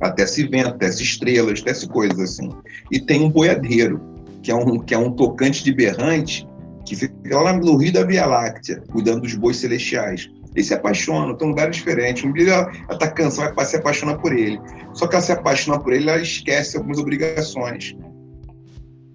Ela 0.02 0.12
tece 0.12 0.48
vento, 0.48 0.78
tece 0.78 1.04
estrelas, 1.04 1.62
tece 1.62 1.88
coisas 1.88 2.20
assim. 2.20 2.50
E 2.92 3.00
tem 3.00 3.22
um 3.24 3.30
boiadeiro, 3.30 4.00
que 4.42 4.52
é 4.52 4.56
um, 4.56 4.80
que 4.80 4.94
é 4.94 4.98
um 4.98 5.12
tocante 5.12 5.64
de 5.64 5.74
berrante, 5.74 6.48
que 6.86 6.96
fica 6.96 7.40
lá 7.40 7.54
no 7.54 7.78
Rio 7.78 7.94
da 7.94 8.04
Via 8.04 8.26
Láctea, 8.26 8.82
cuidando 8.92 9.22
dos 9.22 9.36
bois 9.36 9.58
celestiais. 9.58 10.30
Eles 10.56 10.68
se 10.68 10.74
apaixonam, 10.74 11.34
estão 11.34 11.48
em 11.48 11.52
lugares 11.52 11.76
diferentes. 11.76 12.24
Um 12.24 12.34
dia 12.34 12.54
ela 12.54 12.72
está 12.92 13.12
cansada, 13.12 13.54
vai 13.54 13.66
se 13.66 13.76
apaixonar 13.76 14.18
por 14.18 14.34
ele. 14.34 14.60
Só 14.94 15.06
que 15.06 15.16
ela 15.16 15.24
se 15.24 15.32
apaixona 15.32 15.80
por 15.80 15.94
ele, 15.94 16.10
ela 16.10 16.22
esquece 16.22 16.78
algumas 16.78 16.98
obrigações. 16.98 17.96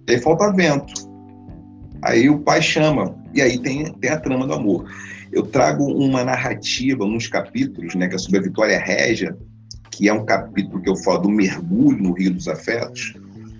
E 0.07 0.13
aí 0.13 0.21
falta 0.21 0.53
vento. 0.53 0.93
Aí 2.03 2.29
o 2.29 2.39
pai 2.39 2.61
chama, 2.61 3.17
e 3.33 3.41
aí 3.41 3.59
tem, 3.59 3.93
tem 3.95 4.11
a 4.11 4.21
trama 4.21 4.47
do 4.47 4.55
amor. 4.55 4.85
Eu 5.35 5.43
trago 5.43 5.85
uma 5.85 6.23
narrativa, 6.23 7.05
uns 7.05 7.27
capítulos, 7.27 7.97
né, 7.97 8.07
que 8.07 8.15
é 8.15 8.19
sobre 8.19 8.39
a 8.39 8.43
Vitória 8.43 8.79
Régia, 8.79 9.37
que 9.91 10.09
é 10.09 10.13
um 10.13 10.25
capítulo 10.25 10.81
que 10.81 10.89
eu 10.89 10.95
falo 10.95 11.23
do 11.23 11.29
mergulho 11.29 12.01
no 12.01 12.13
Rio 12.13 12.35
dos 12.35 12.47
Afetos. 12.47 13.15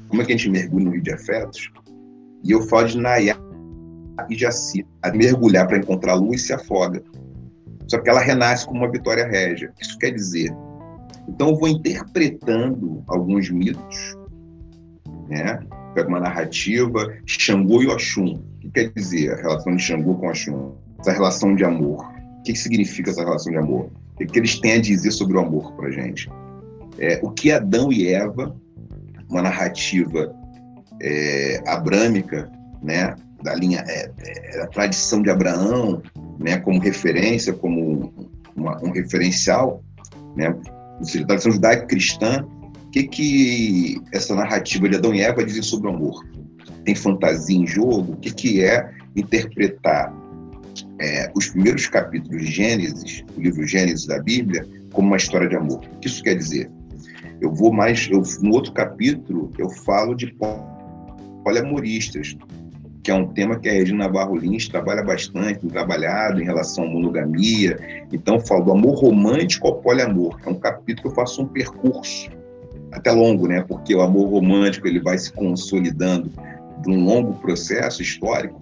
Como 0.09 0.23
é 0.23 0.25
que 0.25 0.33
a 0.33 0.37
gente 0.37 0.49
mergulha 0.49 0.85
no 0.85 0.91
Rio 0.93 1.03
de 1.03 1.13
Afetos? 1.13 1.69
E 2.45 2.53
eu 2.53 2.63
falo 2.63 2.87
de 2.87 2.97
Nayá 2.97 3.37
e 4.31 4.39
Jaci, 4.39 4.87
a 5.03 5.11
mergulhar 5.11 5.67
para 5.67 5.79
encontrar 5.79 6.13
a 6.13 6.15
luz 6.15 6.43
se 6.43 6.53
afoga. 6.53 7.03
Só 7.89 7.99
que 7.99 8.09
ela 8.09 8.21
renasce 8.21 8.65
como 8.65 8.79
uma 8.79 8.91
Vitória 8.93 9.27
Régia. 9.27 9.73
Isso 9.81 9.99
quer 9.99 10.13
dizer. 10.13 10.55
Então 11.29 11.49
eu 11.49 11.57
vou 11.57 11.69
interpretando 11.69 13.03
alguns 13.09 13.51
mitos, 13.51 14.17
né? 15.29 15.59
Pega 15.93 16.09
uma 16.09 16.21
narrativa, 16.21 17.13
Xangô 17.27 17.83
e 17.83 17.89
Oxum. 17.89 18.35
O 18.35 18.61
que 18.61 18.71
quer 18.71 18.93
dizer 18.93 19.33
a 19.33 19.37
relação 19.37 19.75
de 19.75 19.83
Xangô 19.83 20.15
com 20.15 20.29
Oxum? 20.29 20.84
Essa 21.05 21.13
relação 21.13 21.55
de 21.55 21.63
amor. 21.63 22.03
O 22.39 22.43
que 22.45 22.57
significa 22.57 23.11
essa 23.11 23.23
relação 23.23 23.53
de 23.53 23.59
amor? 23.59 23.91
O 24.15 24.27
que 24.27 24.39
eles 24.39 24.59
têm 24.59 24.73
a 24.73 24.81
dizer 24.81 25.11
sobre 25.11 25.37
o 25.37 25.41
amor 25.41 25.75
para 25.75 25.91
gente? 25.91 26.31
É, 26.99 27.21
o 27.23 27.31
que 27.31 27.53
Adão 27.53 27.93
e 27.93 28.09
Eva, 28.09 28.57
uma 29.29 29.43
narrativa 29.43 30.35
é, 31.03 31.63
abrâmica, 31.67 32.51
né, 32.83 33.15
da 33.43 33.55
linha 33.55 33.85
é, 33.87 34.11
é, 34.19 34.67
tradição 34.69 35.21
de 35.21 35.29
Abraão, 35.29 36.03
né, 36.39 36.57
como 36.57 36.81
referência, 36.81 37.53
como 37.53 38.11
uma, 38.57 38.83
um 38.83 38.91
referencial, 38.91 39.85
né, 40.35 40.57
ou 40.99 41.05
seja, 41.05 41.27
tradição 41.27 41.53
judaico-cristã, 41.53 42.47
que, 42.91 43.03
que 43.03 44.01
essa 44.11 44.35
narrativa 44.35 44.89
de 44.89 44.97
Adão 44.97 45.15
e 45.15 45.21
Eva 45.21 45.45
dizem 45.45 45.63
sobre 45.63 45.91
o 45.91 45.95
amor? 45.95 46.27
Tem 46.83 46.95
fantasia 46.95 47.59
em 47.59 47.67
jogo? 47.67 48.15
O 48.15 48.17
que, 48.17 48.33
que 48.33 48.65
é 48.65 48.91
interpretar 49.15 50.24
é, 51.01 51.31
os 51.35 51.49
primeiros 51.49 51.87
capítulos 51.87 52.43
de 52.43 52.51
Gênesis, 52.51 53.25
o 53.37 53.41
livro 53.41 53.67
Gênesis 53.67 54.07
da 54.07 54.21
Bíblia, 54.21 54.67
como 54.93 55.09
uma 55.09 55.17
história 55.17 55.49
de 55.49 55.57
amor? 55.57 55.81
O 55.97 55.99
que 55.99 56.09
isso 56.09 56.23
quer 56.23 56.37
dizer? 56.37 56.71
Eu 57.41 57.53
vou 57.53 57.73
mais, 57.73 58.09
eu, 58.11 58.23
no 58.41 58.55
outro 58.55 58.73
capítulo, 58.73 59.53
eu 59.59 59.69
falo 59.69 60.15
de 60.15 60.35
poliamoristas, 61.43 62.37
que 63.03 63.11
é 63.11 63.15
um 63.15 63.29
tema 63.29 63.59
que 63.59 63.69
a 63.69 63.73
Regina 63.73 64.05
Navarro 64.05 64.37
Lins 64.37 64.69
trabalha 64.69 65.03
bastante, 65.03 65.67
trabalhado 65.67 66.41
em 66.41 66.45
relação 66.45 66.85
à 66.85 66.87
monogamia. 66.87 68.07
Então, 68.11 68.37
eu 68.37 68.41
falo 68.41 68.65
do 68.65 68.73
amor 68.73 68.99
romântico 68.99 69.67
ao 69.67 69.75
poliamor. 69.81 70.41
É 70.47 70.49
um 70.49 70.55
capítulo 70.55 71.03
que 71.03 71.09
eu 71.09 71.15
faço 71.15 71.43
um 71.43 71.47
percurso, 71.47 72.31
até 72.93 73.11
longo, 73.11 73.47
né? 73.47 73.63
Porque 73.69 73.95
o 73.95 74.01
amor 74.01 74.31
romântico 74.31 74.87
ele 74.87 75.01
vai 75.01 75.19
se 75.19 75.31
consolidando 75.33 76.31
de 76.83 76.91
um 76.91 77.05
longo 77.05 77.35
processo 77.35 78.01
histórico 78.01 78.61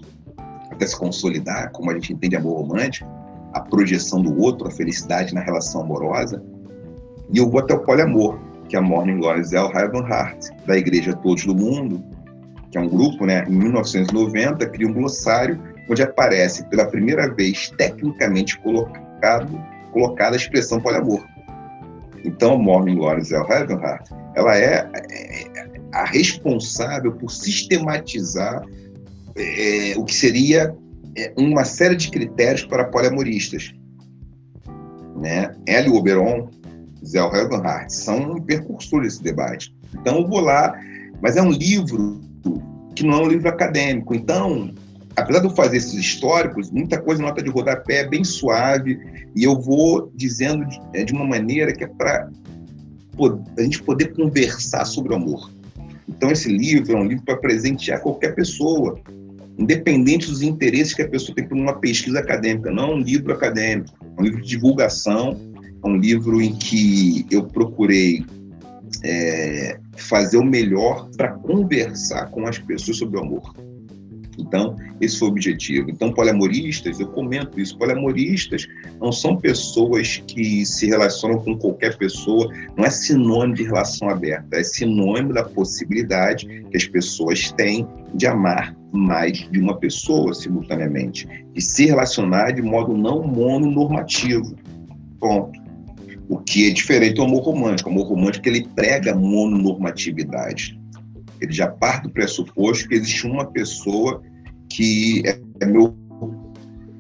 até 0.73 0.87
se 0.87 0.99
consolidar, 0.99 1.71
como 1.73 1.91
a 1.91 1.95
gente 1.95 2.13
entende 2.13 2.37
amor 2.37 2.61
romântico, 2.61 3.09
a 3.53 3.61
projeção 3.61 4.23
do 4.23 4.39
outro, 4.41 4.69
a 4.69 4.71
felicidade 4.71 5.35
na 5.35 5.41
relação 5.41 5.83
amorosa. 5.83 6.43
E 7.31 7.39
eu 7.39 7.49
vou 7.49 7.61
até 7.61 7.75
o 7.75 7.81
poliamor, 7.81 8.39
que 8.69 8.77
é 8.77 8.79
a 8.79 8.83
Morning 8.83 9.19
Glory 9.19 9.45
Zell 9.45 9.71
Heart, 9.71 10.49
da 10.67 10.77
Igreja 10.77 11.15
Todos 11.15 11.45
do 11.45 11.55
Mundo, 11.55 12.03
que 12.71 12.79
é 12.79 12.81
um 12.81 12.89
grupo, 12.89 13.27
né, 13.27 13.45
em 13.47 13.53
1990, 13.53 14.67
cria 14.71 14.89
um 14.89 14.95
glossário 14.95 15.61
onde 15.91 16.03
aparece 16.03 16.65
pela 16.67 16.87
primeira 16.87 17.33
vez 17.35 17.71
tecnicamente 17.77 18.59
colocado, 18.61 19.61
colocada 19.93 20.37
a 20.37 20.39
expressão 20.39 20.81
poliamor. 20.81 21.23
Então, 22.25 22.55
a 22.55 22.59
Morning 22.59 22.97
Glory 22.97 23.23
Zell 23.25 23.47
Heart, 23.47 23.71
ela 24.35 24.57
é, 24.57 24.89
é 25.11 25.53
a 25.93 26.05
responsável 26.05 27.13
por 27.13 27.31
sistematizar 27.31 28.65
é, 29.37 29.95
o 29.97 30.05
que 30.05 30.15
seria 30.15 30.75
é, 31.17 31.33
uma 31.37 31.65
série 31.65 31.97
de 31.97 32.11
critérios 32.11 32.65
para 32.65 32.85
poliamoristas. 32.85 33.73
Né? 35.17 35.55
Hélio 35.67 35.95
Oberon, 35.95 36.49
Zell 37.05 37.35
Helgenhardt 37.35 37.93
são 37.93 38.41
percursores 38.41 39.15
desse 39.15 39.25
debate. 39.25 39.75
Então 39.95 40.19
eu 40.21 40.29
vou 40.29 40.41
lá, 40.41 40.75
mas 41.21 41.37
é 41.37 41.43
um 41.43 41.51
livro 41.51 42.21
que 42.95 43.05
não 43.05 43.15
é 43.15 43.23
um 43.23 43.29
livro 43.29 43.49
acadêmico. 43.49 44.15
Então, 44.15 44.73
apesar 45.17 45.41
de 45.41 45.47
eu 45.47 45.51
fazer 45.51 45.79
esses 45.79 45.95
históricos, 45.95 46.71
muita 46.71 47.01
coisa 47.01 47.23
nota 47.23 47.43
de 47.43 47.51
rodapé 47.51 48.07
bem 48.07 48.25
suave 48.25 48.99
e 49.35 49.45
eu 49.45 49.61
vou 49.61 50.11
dizendo 50.15 50.65
de, 50.67 50.81
é, 50.95 51.05
de 51.05 51.13
uma 51.13 51.25
maneira 51.25 51.73
que 51.73 51.85
é 51.85 51.87
para 51.87 52.29
a 53.59 53.63
gente 53.63 53.83
poder 53.83 54.15
conversar 54.15 54.85
sobre 54.85 55.13
o 55.13 55.17
amor. 55.17 55.51
Então, 56.09 56.31
esse 56.31 56.49
livro 56.49 56.97
é 56.97 57.01
um 57.01 57.05
livro 57.05 57.25
para 57.25 57.37
presentear 57.37 58.01
qualquer 58.01 58.35
pessoa, 58.35 58.99
independente 59.59 60.27
dos 60.27 60.43
interesses 60.43 60.95
que 60.95 61.03
a 61.03 61.09
pessoa 61.09 61.35
tem 61.35 61.47
por 61.47 61.57
uma 61.57 61.79
pesquisa 61.79 62.19
acadêmica. 62.19 62.71
Não 62.71 62.95
um 62.95 63.01
livro 63.01 63.33
acadêmico, 63.33 63.97
é 64.03 64.21
um 64.21 64.25
livro 64.25 64.43
de 64.43 64.49
divulgação, 64.49 65.39
é 65.85 65.87
um 65.87 65.97
livro 65.97 66.41
em 66.41 66.55
que 66.55 67.27
eu 67.31 67.45
procurei 67.45 68.25
é, 69.05 69.79
fazer 69.97 70.39
o 70.39 70.45
melhor 70.45 71.09
para 71.17 71.33
conversar 71.33 72.31
com 72.31 72.47
as 72.47 72.59
pessoas 72.59 72.97
sobre 72.97 73.19
o 73.19 73.23
amor. 73.23 73.55
Então, 74.53 74.77
esse 75.01 75.19
foi 75.19 75.29
o 75.29 75.31
objetivo. 75.31 75.91
Então, 75.91 76.13
poliamoristas, 76.13 77.01
eu 77.01 77.09
comento 77.09 77.59
isso, 77.59 77.79
poliamoristas 77.79 78.69
não 79.01 79.11
são 79.11 79.35
pessoas 79.35 80.23
que 80.27 80.67
se 80.67 80.87
relacionam 80.87 81.39
com 81.39 81.57
qualquer 81.57 81.97
pessoa, 81.97 82.53
não 82.77 82.85
é 82.85 82.91
sinônimo 82.91 83.55
de 83.55 83.63
relação 83.63 84.11
aberta, 84.11 84.59
é 84.59 84.63
sinônimo 84.63 85.33
da 85.33 85.43
possibilidade 85.43 86.47
que 86.71 86.77
as 86.77 86.85
pessoas 86.85 87.51
têm 87.53 87.89
de 88.13 88.27
amar 88.27 88.77
mais 88.93 89.49
de 89.51 89.59
uma 89.59 89.79
pessoa 89.79 90.35
simultaneamente, 90.35 91.27
de 91.55 91.63
se 91.63 91.87
relacionar 91.87 92.51
de 92.51 92.61
modo 92.61 92.95
não 92.95 93.23
mononormativo. 93.23 94.55
Ponto. 95.19 95.59
O 96.29 96.37
que 96.37 96.69
é 96.69 96.75
diferente 96.75 97.15
do 97.15 97.23
amor 97.23 97.43
romântico. 97.43 97.89
O 97.89 97.93
amor 97.93 98.07
romântico 98.07 98.47
ele 98.51 98.69
prega 98.75 99.15
mononormatividade. 99.15 100.79
Ele 101.41 101.53
já 101.53 101.69
parte 101.69 102.05
do 102.05 102.11
pressuposto 102.11 102.87
que 102.87 102.95
existe 102.95 103.27
uma 103.27 103.47
pessoa 103.47 104.23
que 104.73 105.23
é 105.61 105.67
meu 105.67 105.95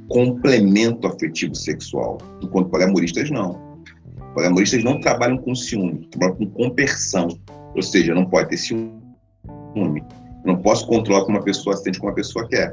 complemento 0.08 1.06
afetivo 1.06 1.54
sexual, 1.54 2.18
enquanto 2.42 2.68
poliamoristas 2.68 3.30
não. 3.30 3.58
Poliamoristas 4.34 4.84
não 4.84 5.00
trabalham 5.00 5.38
com 5.38 5.54
ciúme, 5.54 6.06
trabalham 6.10 6.36
com 6.36 6.50
compersão, 6.50 7.28
ou 7.74 7.82
seja, 7.82 8.14
não 8.14 8.26
pode 8.26 8.50
ter 8.50 8.58
ciúme. 8.58 8.92
não 10.44 10.56
posso 10.58 10.86
controlar 10.86 11.24
como 11.24 11.38
uma 11.38 11.44
pessoa 11.44 11.76
sente 11.76 11.98
como 11.98 12.10
uma 12.10 12.14
pessoa 12.14 12.46
quer. 12.46 12.72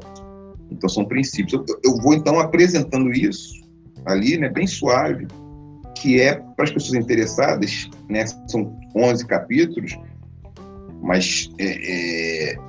Então 0.69 0.89
são 0.89 1.05
princípios. 1.05 1.53
Eu, 1.53 1.65
eu 1.83 1.97
vou 2.01 2.13
então 2.13 2.39
apresentando 2.39 3.11
isso 3.11 3.53
ali, 4.05 4.37
né, 4.37 4.49
bem 4.49 4.67
suave, 4.67 5.27
que 5.95 6.19
é 6.19 6.35
para 6.35 6.65
as 6.65 6.71
pessoas 6.71 6.95
interessadas, 6.95 7.89
né, 8.09 8.25
são 8.47 8.77
11 8.95 9.25
capítulos, 9.27 9.97
mas 11.01 11.49
é, 11.57 12.51
é, 12.51 12.68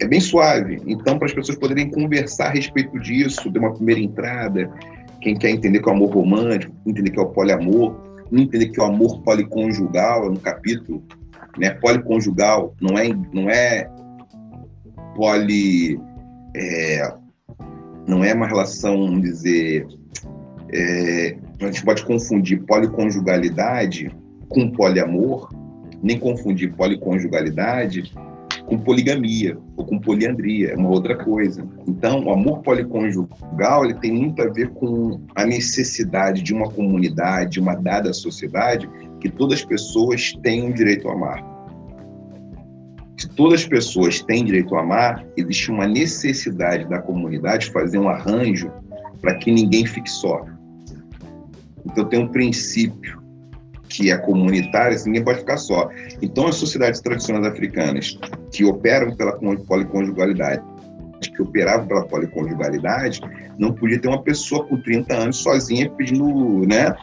é 0.00 0.06
bem 0.06 0.20
suave. 0.20 0.80
Então, 0.86 1.18
para 1.18 1.26
as 1.26 1.34
pessoas 1.34 1.58
poderem 1.58 1.90
conversar 1.90 2.46
a 2.46 2.50
respeito 2.50 2.98
disso, 2.98 3.50
de 3.50 3.58
uma 3.58 3.72
primeira 3.74 4.00
entrada, 4.00 4.70
quem 5.20 5.36
quer 5.36 5.50
entender 5.50 5.80
que 5.80 5.88
é 5.88 5.92
o 5.92 5.94
amor 5.94 6.10
romântico, 6.14 6.74
entender 6.86 7.10
que 7.10 7.18
é 7.18 7.22
o 7.22 7.28
poliamor, 7.28 7.94
entender 8.32 8.68
que 8.68 8.80
é 8.80 8.82
o 8.82 8.86
amor 8.86 9.20
policonjugal, 9.22 10.26
é 10.26 10.30
no 10.30 10.40
capítulo, 10.40 11.02
né? 11.58 11.70
Policonjugal 11.70 12.74
não 12.80 12.98
é, 12.98 13.08
não 13.32 13.50
é 13.50 13.90
poli. 15.14 16.00
É, 16.56 17.12
não 18.06 18.24
é 18.24 18.32
uma 18.32 18.46
relação, 18.46 19.06
vamos 19.06 19.22
dizer. 19.22 19.86
É, 20.72 21.36
a 21.60 21.66
gente 21.66 21.84
pode 21.84 22.04
confundir 22.04 22.62
policonjugalidade 22.62 24.10
com 24.48 24.70
poliamor, 24.70 25.52
nem 26.02 26.18
confundir 26.18 26.72
policonjugalidade 26.74 28.14
com 28.70 28.78
poligamia 28.78 29.58
ou 29.76 29.84
com 29.84 29.98
poliandria, 29.98 30.70
é 30.70 30.76
uma 30.76 30.90
outra 30.90 31.16
coisa. 31.16 31.66
Então, 31.88 32.24
o 32.24 32.30
amor 32.30 32.60
policonjugal 32.60 33.84
ele 33.84 33.94
tem 33.94 34.12
muito 34.12 34.40
a 34.40 34.46
ver 34.46 34.68
com 34.70 35.20
a 35.34 35.44
necessidade 35.44 36.40
de 36.40 36.54
uma 36.54 36.70
comunidade, 36.70 37.50
de 37.50 37.60
uma 37.60 37.74
dada 37.74 38.12
sociedade, 38.12 38.88
que 39.20 39.28
todas 39.28 39.58
as 39.58 39.64
pessoas 39.64 40.32
têm 40.44 40.70
o 40.70 40.72
direito 40.72 41.08
a 41.08 41.12
amar. 41.12 41.44
Se 43.16 43.28
todas 43.30 43.62
as 43.62 43.66
pessoas 43.66 44.22
têm 44.22 44.44
direito 44.44 44.76
a 44.76 44.82
amar, 44.82 45.26
existe 45.36 45.68
uma 45.72 45.88
necessidade 45.88 46.88
da 46.88 47.00
comunidade 47.00 47.72
fazer 47.72 47.98
um 47.98 48.08
arranjo 48.08 48.70
para 49.20 49.34
que 49.34 49.50
ninguém 49.50 49.84
fique 49.84 50.08
só. 50.08 50.46
Então, 51.84 52.04
tem 52.04 52.20
um 52.20 52.28
princípio 52.28 53.20
que 53.90 54.10
é 54.10 54.16
comunitária, 54.16 54.94
assim, 54.94 55.10
ninguém 55.10 55.24
pode 55.24 55.40
ficar 55.40 55.56
só. 55.56 55.90
Então, 56.22 56.46
as 56.46 56.54
sociedades 56.54 57.00
tradicionais 57.00 57.44
africanas 57.44 58.18
que 58.52 58.64
operam 58.64 59.14
pela 59.16 59.36
policonjugalidade, 59.66 60.62
que 61.20 61.42
operavam 61.42 61.86
pela 61.86 62.06
policonjugalidade, 62.06 63.20
não 63.58 63.74
podia 63.74 64.00
ter 64.00 64.08
uma 64.08 64.22
pessoa 64.22 64.64
com 64.66 64.80
30 64.80 65.14
anos 65.14 65.36
sozinha 65.38 65.90
pedindo, 65.90 66.66
né? 66.66 66.94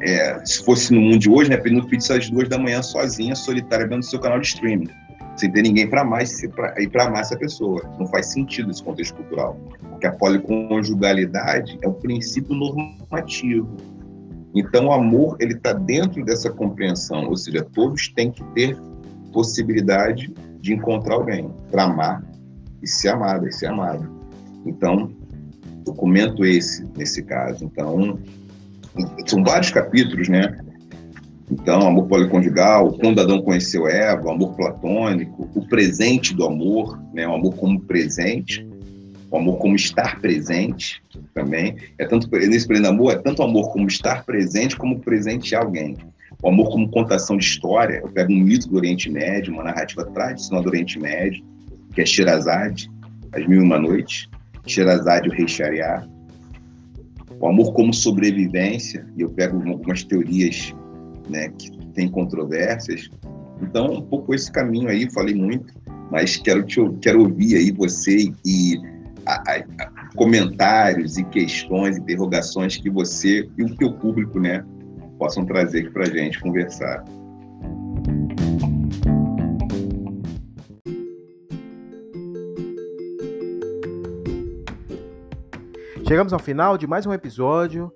É, 0.00 0.38
se 0.44 0.64
fosse 0.64 0.92
no 0.92 1.00
mundo 1.00 1.18
de 1.18 1.30
hoje, 1.30 1.48
né, 1.48 1.56
pedindo 1.56 1.86
pizza 1.86 2.16
às 2.16 2.28
duas 2.28 2.48
da 2.48 2.58
manhã 2.58 2.82
sozinha, 2.82 3.34
solitária, 3.34 3.86
vendo 3.86 4.04
seu 4.04 4.18
canal 4.20 4.40
de 4.40 4.48
streaming, 4.48 4.88
sem 5.36 5.50
ter 5.50 5.62
ninguém 5.62 5.88
para 5.88 6.04
mais 6.04 6.42
e 6.42 6.48
para 6.48 7.04
amar 7.04 7.20
essa 7.20 7.36
pessoa. 7.36 7.80
Não 7.98 8.06
faz 8.08 8.26
sentido 8.32 8.70
esse 8.70 8.82
contexto 8.82 9.14
cultural, 9.14 9.56
porque 9.90 10.06
a 10.06 10.12
policonjugalidade 10.12 11.78
é 11.82 11.88
um 11.88 11.92
princípio 11.92 12.54
normativo 12.54 13.76
então, 14.54 14.86
o 14.86 14.92
amor 14.92 15.36
ele 15.40 15.54
está 15.54 15.72
dentro 15.72 16.24
dessa 16.24 16.50
compreensão, 16.50 17.26
ou 17.28 17.36
seja, 17.36 17.66
todos 17.72 18.08
têm 18.08 18.30
que 18.30 18.44
ter 18.54 18.76
possibilidade 19.32 20.32
de 20.60 20.74
encontrar 20.74 21.14
alguém 21.14 21.50
para 21.70 21.84
amar 21.84 22.22
e 22.82 22.86
ser 22.86 23.08
amado, 23.08 23.48
e 23.48 23.52
ser 23.52 23.66
amado. 23.66 24.08
Então, 24.66 25.10
eu 25.86 25.94
comento 25.94 26.44
esse 26.44 26.86
nesse 26.96 27.22
caso. 27.22 27.64
Então, 27.64 28.18
são 29.26 29.42
vários 29.42 29.70
capítulos, 29.70 30.28
né? 30.28 30.58
Então, 31.50 31.86
amor 31.86 32.06
policonjugal, 32.06 32.92
quando 32.92 33.20
Adão 33.20 33.42
conheceu 33.42 33.88
Eva, 33.88 34.32
amor 34.32 34.54
platônico, 34.54 35.48
o 35.54 35.66
presente 35.66 36.34
do 36.34 36.44
amor, 36.44 37.00
né? 37.12 37.26
O 37.26 37.34
amor 37.34 37.54
como 37.56 37.80
presente 37.80 38.66
o 39.32 39.38
amor 39.38 39.56
como 39.58 39.74
estar 39.74 40.20
presente 40.20 41.02
também. 41.32 41.76
É 41.98 42.06
tanto 42.06 42.28
nesse 42.30 42.68
pleno 42.68 42.88
amor, 42.88 43.14
é 43.14 43.16
tanto 43.16 43.42
amor 43.42 43.72
como 43.72 43.88
estar 43.88 44.24
presente 44.24 44.76
como 44.76 45.00
presente 45.00 45.54
alguém. 45.54 45.96
O 46.42 46.48
amor 46.48 46.70
como 46.70 46.90
contação 46.90 47.38
de 47.38 47.44
história, 47.44 48.00
eu 48.02 48.08
pego 48.08 48.30
um 48.30 48.40
mito 48.40 48.68
do 48.68 48.76
Oriente 48.76 49.10
Médio, 49.10 49.54
uma 49.54 49.64
narrativa 49.64 50.04
tradicional 50.04 50.62
do 50.62 50.68
Oriente 50.68 50.98
Médio, 50.98 51.42
que 51.94 52.02
é 52.02 52.06
Sherazade, 52.06 52.90
As 53.32 53.46
Mil 53.46 53.62
e 53.62 53.64
Uma 53.64 53.78
Noites, 53.78 54.28
Sherazade, 54.66 55.30
o 55.30 55.32
Rei 55.32 55.48
Shariar. 55.48 56.06
O 57.40 57.46
amor 57.46 57.72
como 57.72 57.94
sobrevivência, 57.94 59.06
e 59.16 59.22
eu 59.22 59.30
pego 59.30 59.56
algumas 59.66 60.04
teorias 60.04 60.74
né, 61.30 61.48
que 61.58 61.70
tem 61.94 62.06
controvérsias. 62.06 63.08
Então, 63.62 63.94
um 63.94 64.02
pouco 64.02 64.34
esse 64.34 64.52
caminho 64.52 64.88
aí, 64.88 65.10
falei 65.10 65.34
muito, 65.34 65.72
mas 66.10 66.36
quero, 66.36 66.62
te, 66.64 66.80
quero 67.00 67.22
ouvir 67.22 67.56
aí 67.56 67.70
você 67.70 68.30
e 68.44 68.91
a, 69.26 69.34
a, 69.34 69.56
a, 69.58 70.08
comentários 70.16 71.16
e 71.18 71.24
questões, 71.24 71.96
interrogações 71.96 72.76
que 72.76 72.90
você 72.90 73.48
e 73.56 73.62
o 73.62 73.76
teu 73.76 73.92
público, 73.92 74.38
né, 74.40 74.64
possam 75.18 75.44
trazer 75.44 75.80
aqui 75.80 75.90
para 75.90 76.06
gente 76.06 76.40
conversar. 76.40 77.04
Chegamos 86.06 86.32
ao 86.32 86.38
final 86.38 86.76
de 86.76 86.86
mais 86.86 87.06
um 87.06 87.12
episódio 87.12 87.90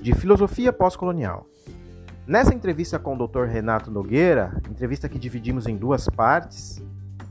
de 0.00 0.14
Filosofia 0.14 0.72
Pós-Colonial. 0.72 1.46
Nessa 2.26 2.54
entrevista 2.54 2.98
com 2.98 3.16
o 3.16 3.26
Dr. 3.26 3.44
Renato 3.44 3.90
Nogueira, 3.90 4.58
entrevista 4.70 5.08
que 5.08 5.18
dividimos 5.18 5.66
em 5.66 5.76
duas 5.76 6.08
partes, 6.08 6.82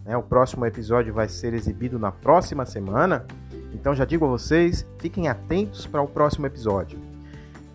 né, 0.06 0.18
o 0.18 0.24
próximo 0.24 0.66
episódio 0.66 1.14
vai 1.14 1.28
ser 1.28 1.54
exibido 1.54 2.00
na 2.00 2.12
próxima 2.12 2.66
semana, 2.66 3.26
então 3.74 3.96
já 3.96 4.06
digo 4.06 4.26
a 4.26 4.30
vocês, 4.30 4.86
fiquem 5.00 5.28
atentos 5.28 5.86
para 5.86 6.02
o 6.02 6.08
próximo 6.08 6.46
episódio, 6.46 7.00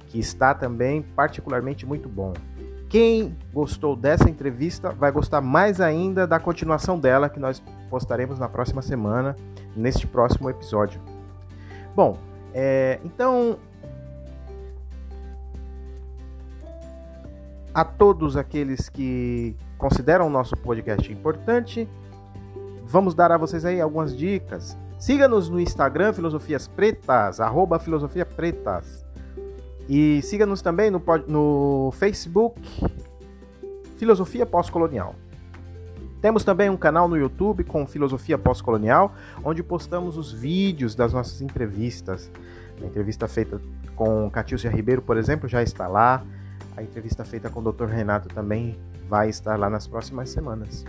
que 0.09 0.19
está 0.19 0.55
também 0.55 1.03
particularmente 1.03 1.87
muito 1.87 2.09
bom. 2.09 2.33
Quem 2.89 3.37
gostou 3.53 3.97
dessa 3.97 4.31
entrevista 4.31 4.91
vai 4.91 5.11
gostar 5.11 5.41
mais 5.41 5.81
ainda 5.81 6.27
da 6.27 6.39
continuação 6.39 6.99
dela, 6.99 7.29
que 7.29 7.41
nós 7.41 7.63
postaremos 7.91 8.39
na 8.39 8.49
próxima 8.49 8.81
semana, 8.81 9.35
neste 9.75 10.07
próximo 10.07 10.49
episódio. 10.49 11.01
Bom, 11.95 12.17
é, 12.55 13.01
então. 13.05 13.59
A 17.75 17.85
todos 17.85 18.37
aqueles 18.37 18.89
que 18.89 19.55
consideram 19.77 20.29
o 20.29 20.31
nosso 20.31 20.57
podcast 20.57 21.13
importante, 21.13 21.87
vamos 22.87 23.15
dar 23.15 23.33
a 23.33 23.37
vocês 23.37 23.65
aí 23.65 23.81
algumas 23.81 24.17
dicas. 24.17 24.77
Siga-nos 24.99 25.49
no 25.49 25.61
Instagram, 25.61 26.13
Filosofias 26.13 26.67
Pretas, 26.67 27.41
arroba 27.41 27.79
Filosofia 27.79 28.25
Pretas. 28.25 29.05
E 29.89 30.21
siga-nos 30.23 30.63
também 30.63 30.91
no, 30.91 31.03
no 31.29 31.93
Facebook, 31.93 32.61
Filosofia 33.97 34.47
Pós-Colonial. 34.47 35.15
Temos 36.21 36.45
também 36.45 36.71
um 36.71 36.77
canal 36.77 37.09
no 37.09 37.17
YouTube 37.17 37.63
com 37.65 37.87
Filosofia 37.87 38.39
Pós-Colonial, 38.39 39.13
onde 39.45 39.63
postamos 39.63 40.17
os 40.17 40.33
vídeos 40.33 40.95
das 40.95 41.13
nossas 41.13 41.41
entrevistas. 41.41 42.31
A 42.83 42.87
entrevista 42.87 43.29
feita 43.29 43.61
com 43.95 44.29
Catilcia 44.31 44.71
Ribeiro, 44.71 45.03
por 45.03 45.17
exemplo, 45.17 45.49
já 45.49 45.63
está 45.63 45.87
lá. 45.87 46.25
A 46.77 46.83
entrevista 46.83 47.25
feita 47.25 47.49
com 47.49 47.61
o 47.61 47.73
Dr. 47.73 47.87
Renato 47.87 48.29
também 48.29 48.79
vai 49.09 49.29
estar 49.29 49.59
lá 49.59 49.71
nas 49.71 49.87
próximas 49.87 50.31
semanas. 50.31 50.85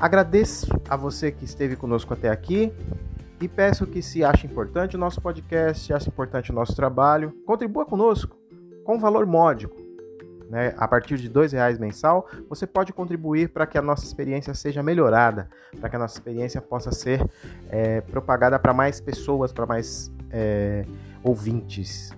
Agradeço 0.00 0.66
a 0.88 0.96
você 0.96 1.30
que 1.30 1.44
esteve 1.44 1.76
conosco 1.76 2.14
até 2.14 2.30
aqui 2.30 2.72
e 3.38 3.46
peço 3.46 3.86
que 3.86 4.00
se 4.00 4.24
ache 4.24 4.46
importante 4.46 4.96
o 4.96 4.98
nosso 4.98 5.20
podcast, 5.20 5.86
se 5.86 5.92
ache 5.92 6.08
importante 6.08 6.50
o 6.50 6.54
nosso 6.54 6.74
trabalho, 6.74 7.32
contribua 7.44 7.84
conosco 7.84 8.34
com 8.82 8.98
valor 8.98 9.26
módico 9.26 9.76
né, 10.50 10.74
a 10.76 10.88
partir 10.88 11.16
de 11.16 11.28
R$ 11.28 11.46
reais 11.52 11.78
mensal, 11.78 12.26
você 12.48 12.66
pode 12.66 12.92
contribuir 12.92 13.50
para 13.50 13.66
que 13.66 13.78
a 13.78 13.82
nossa 13.82 14.04
experiência 14.04 14.52
seja 14.52 14.82
melhorada, 14.82 15.48
para 15.78 15.88
que 15.88 15.96
a 15.96 15.98
nossa 15.98 16.16
experiência 16.16 16.60
possa 16.60 16.90
ser 16.90 17.24
é, 17.68 18.00
propagada 18.00 18.58
para 18.58 18.74
mais 18.74 19.00
pessoas, 19.00 19.52
para 19.52 19.64
mais 19.64 20.10
é, 20.30 20.84
ouvintes, 21.22 22.10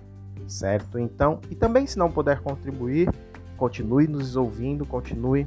certo? 0.47 0.97
Então, 0.97 1.39
e 1.51 1.55
também 1.55 1.85
se 1.85 1.99
não 1.99 2.11
puder 2.11 2.39
contribuir, 2.39 3.07
continue 3.55 4.07
nos 4.07 4.35
ouvindo, 4.35 4.83
continue 4.83 5.45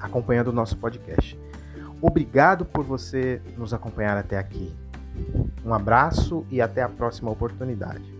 acompanhando 0.00 0.48
o 0.48 0.52
nosso 0.52 0.76
podcast. 0.78 1.38
Obrigado 2.00 2.64
por 2.64 2.84
você 2.84 3.40
nos 3.56 3.72
acompanhar 3.72 4.16
até 4.16 4.38
aqui. 4.38 4.74
Um 5.64 5.72
abraço 5.72 6.46
e 6.50 6.60
até 6.60 6.82
a 6.82 6.88
próxima 6.88 7.30
oportunidade. 7.30 8.15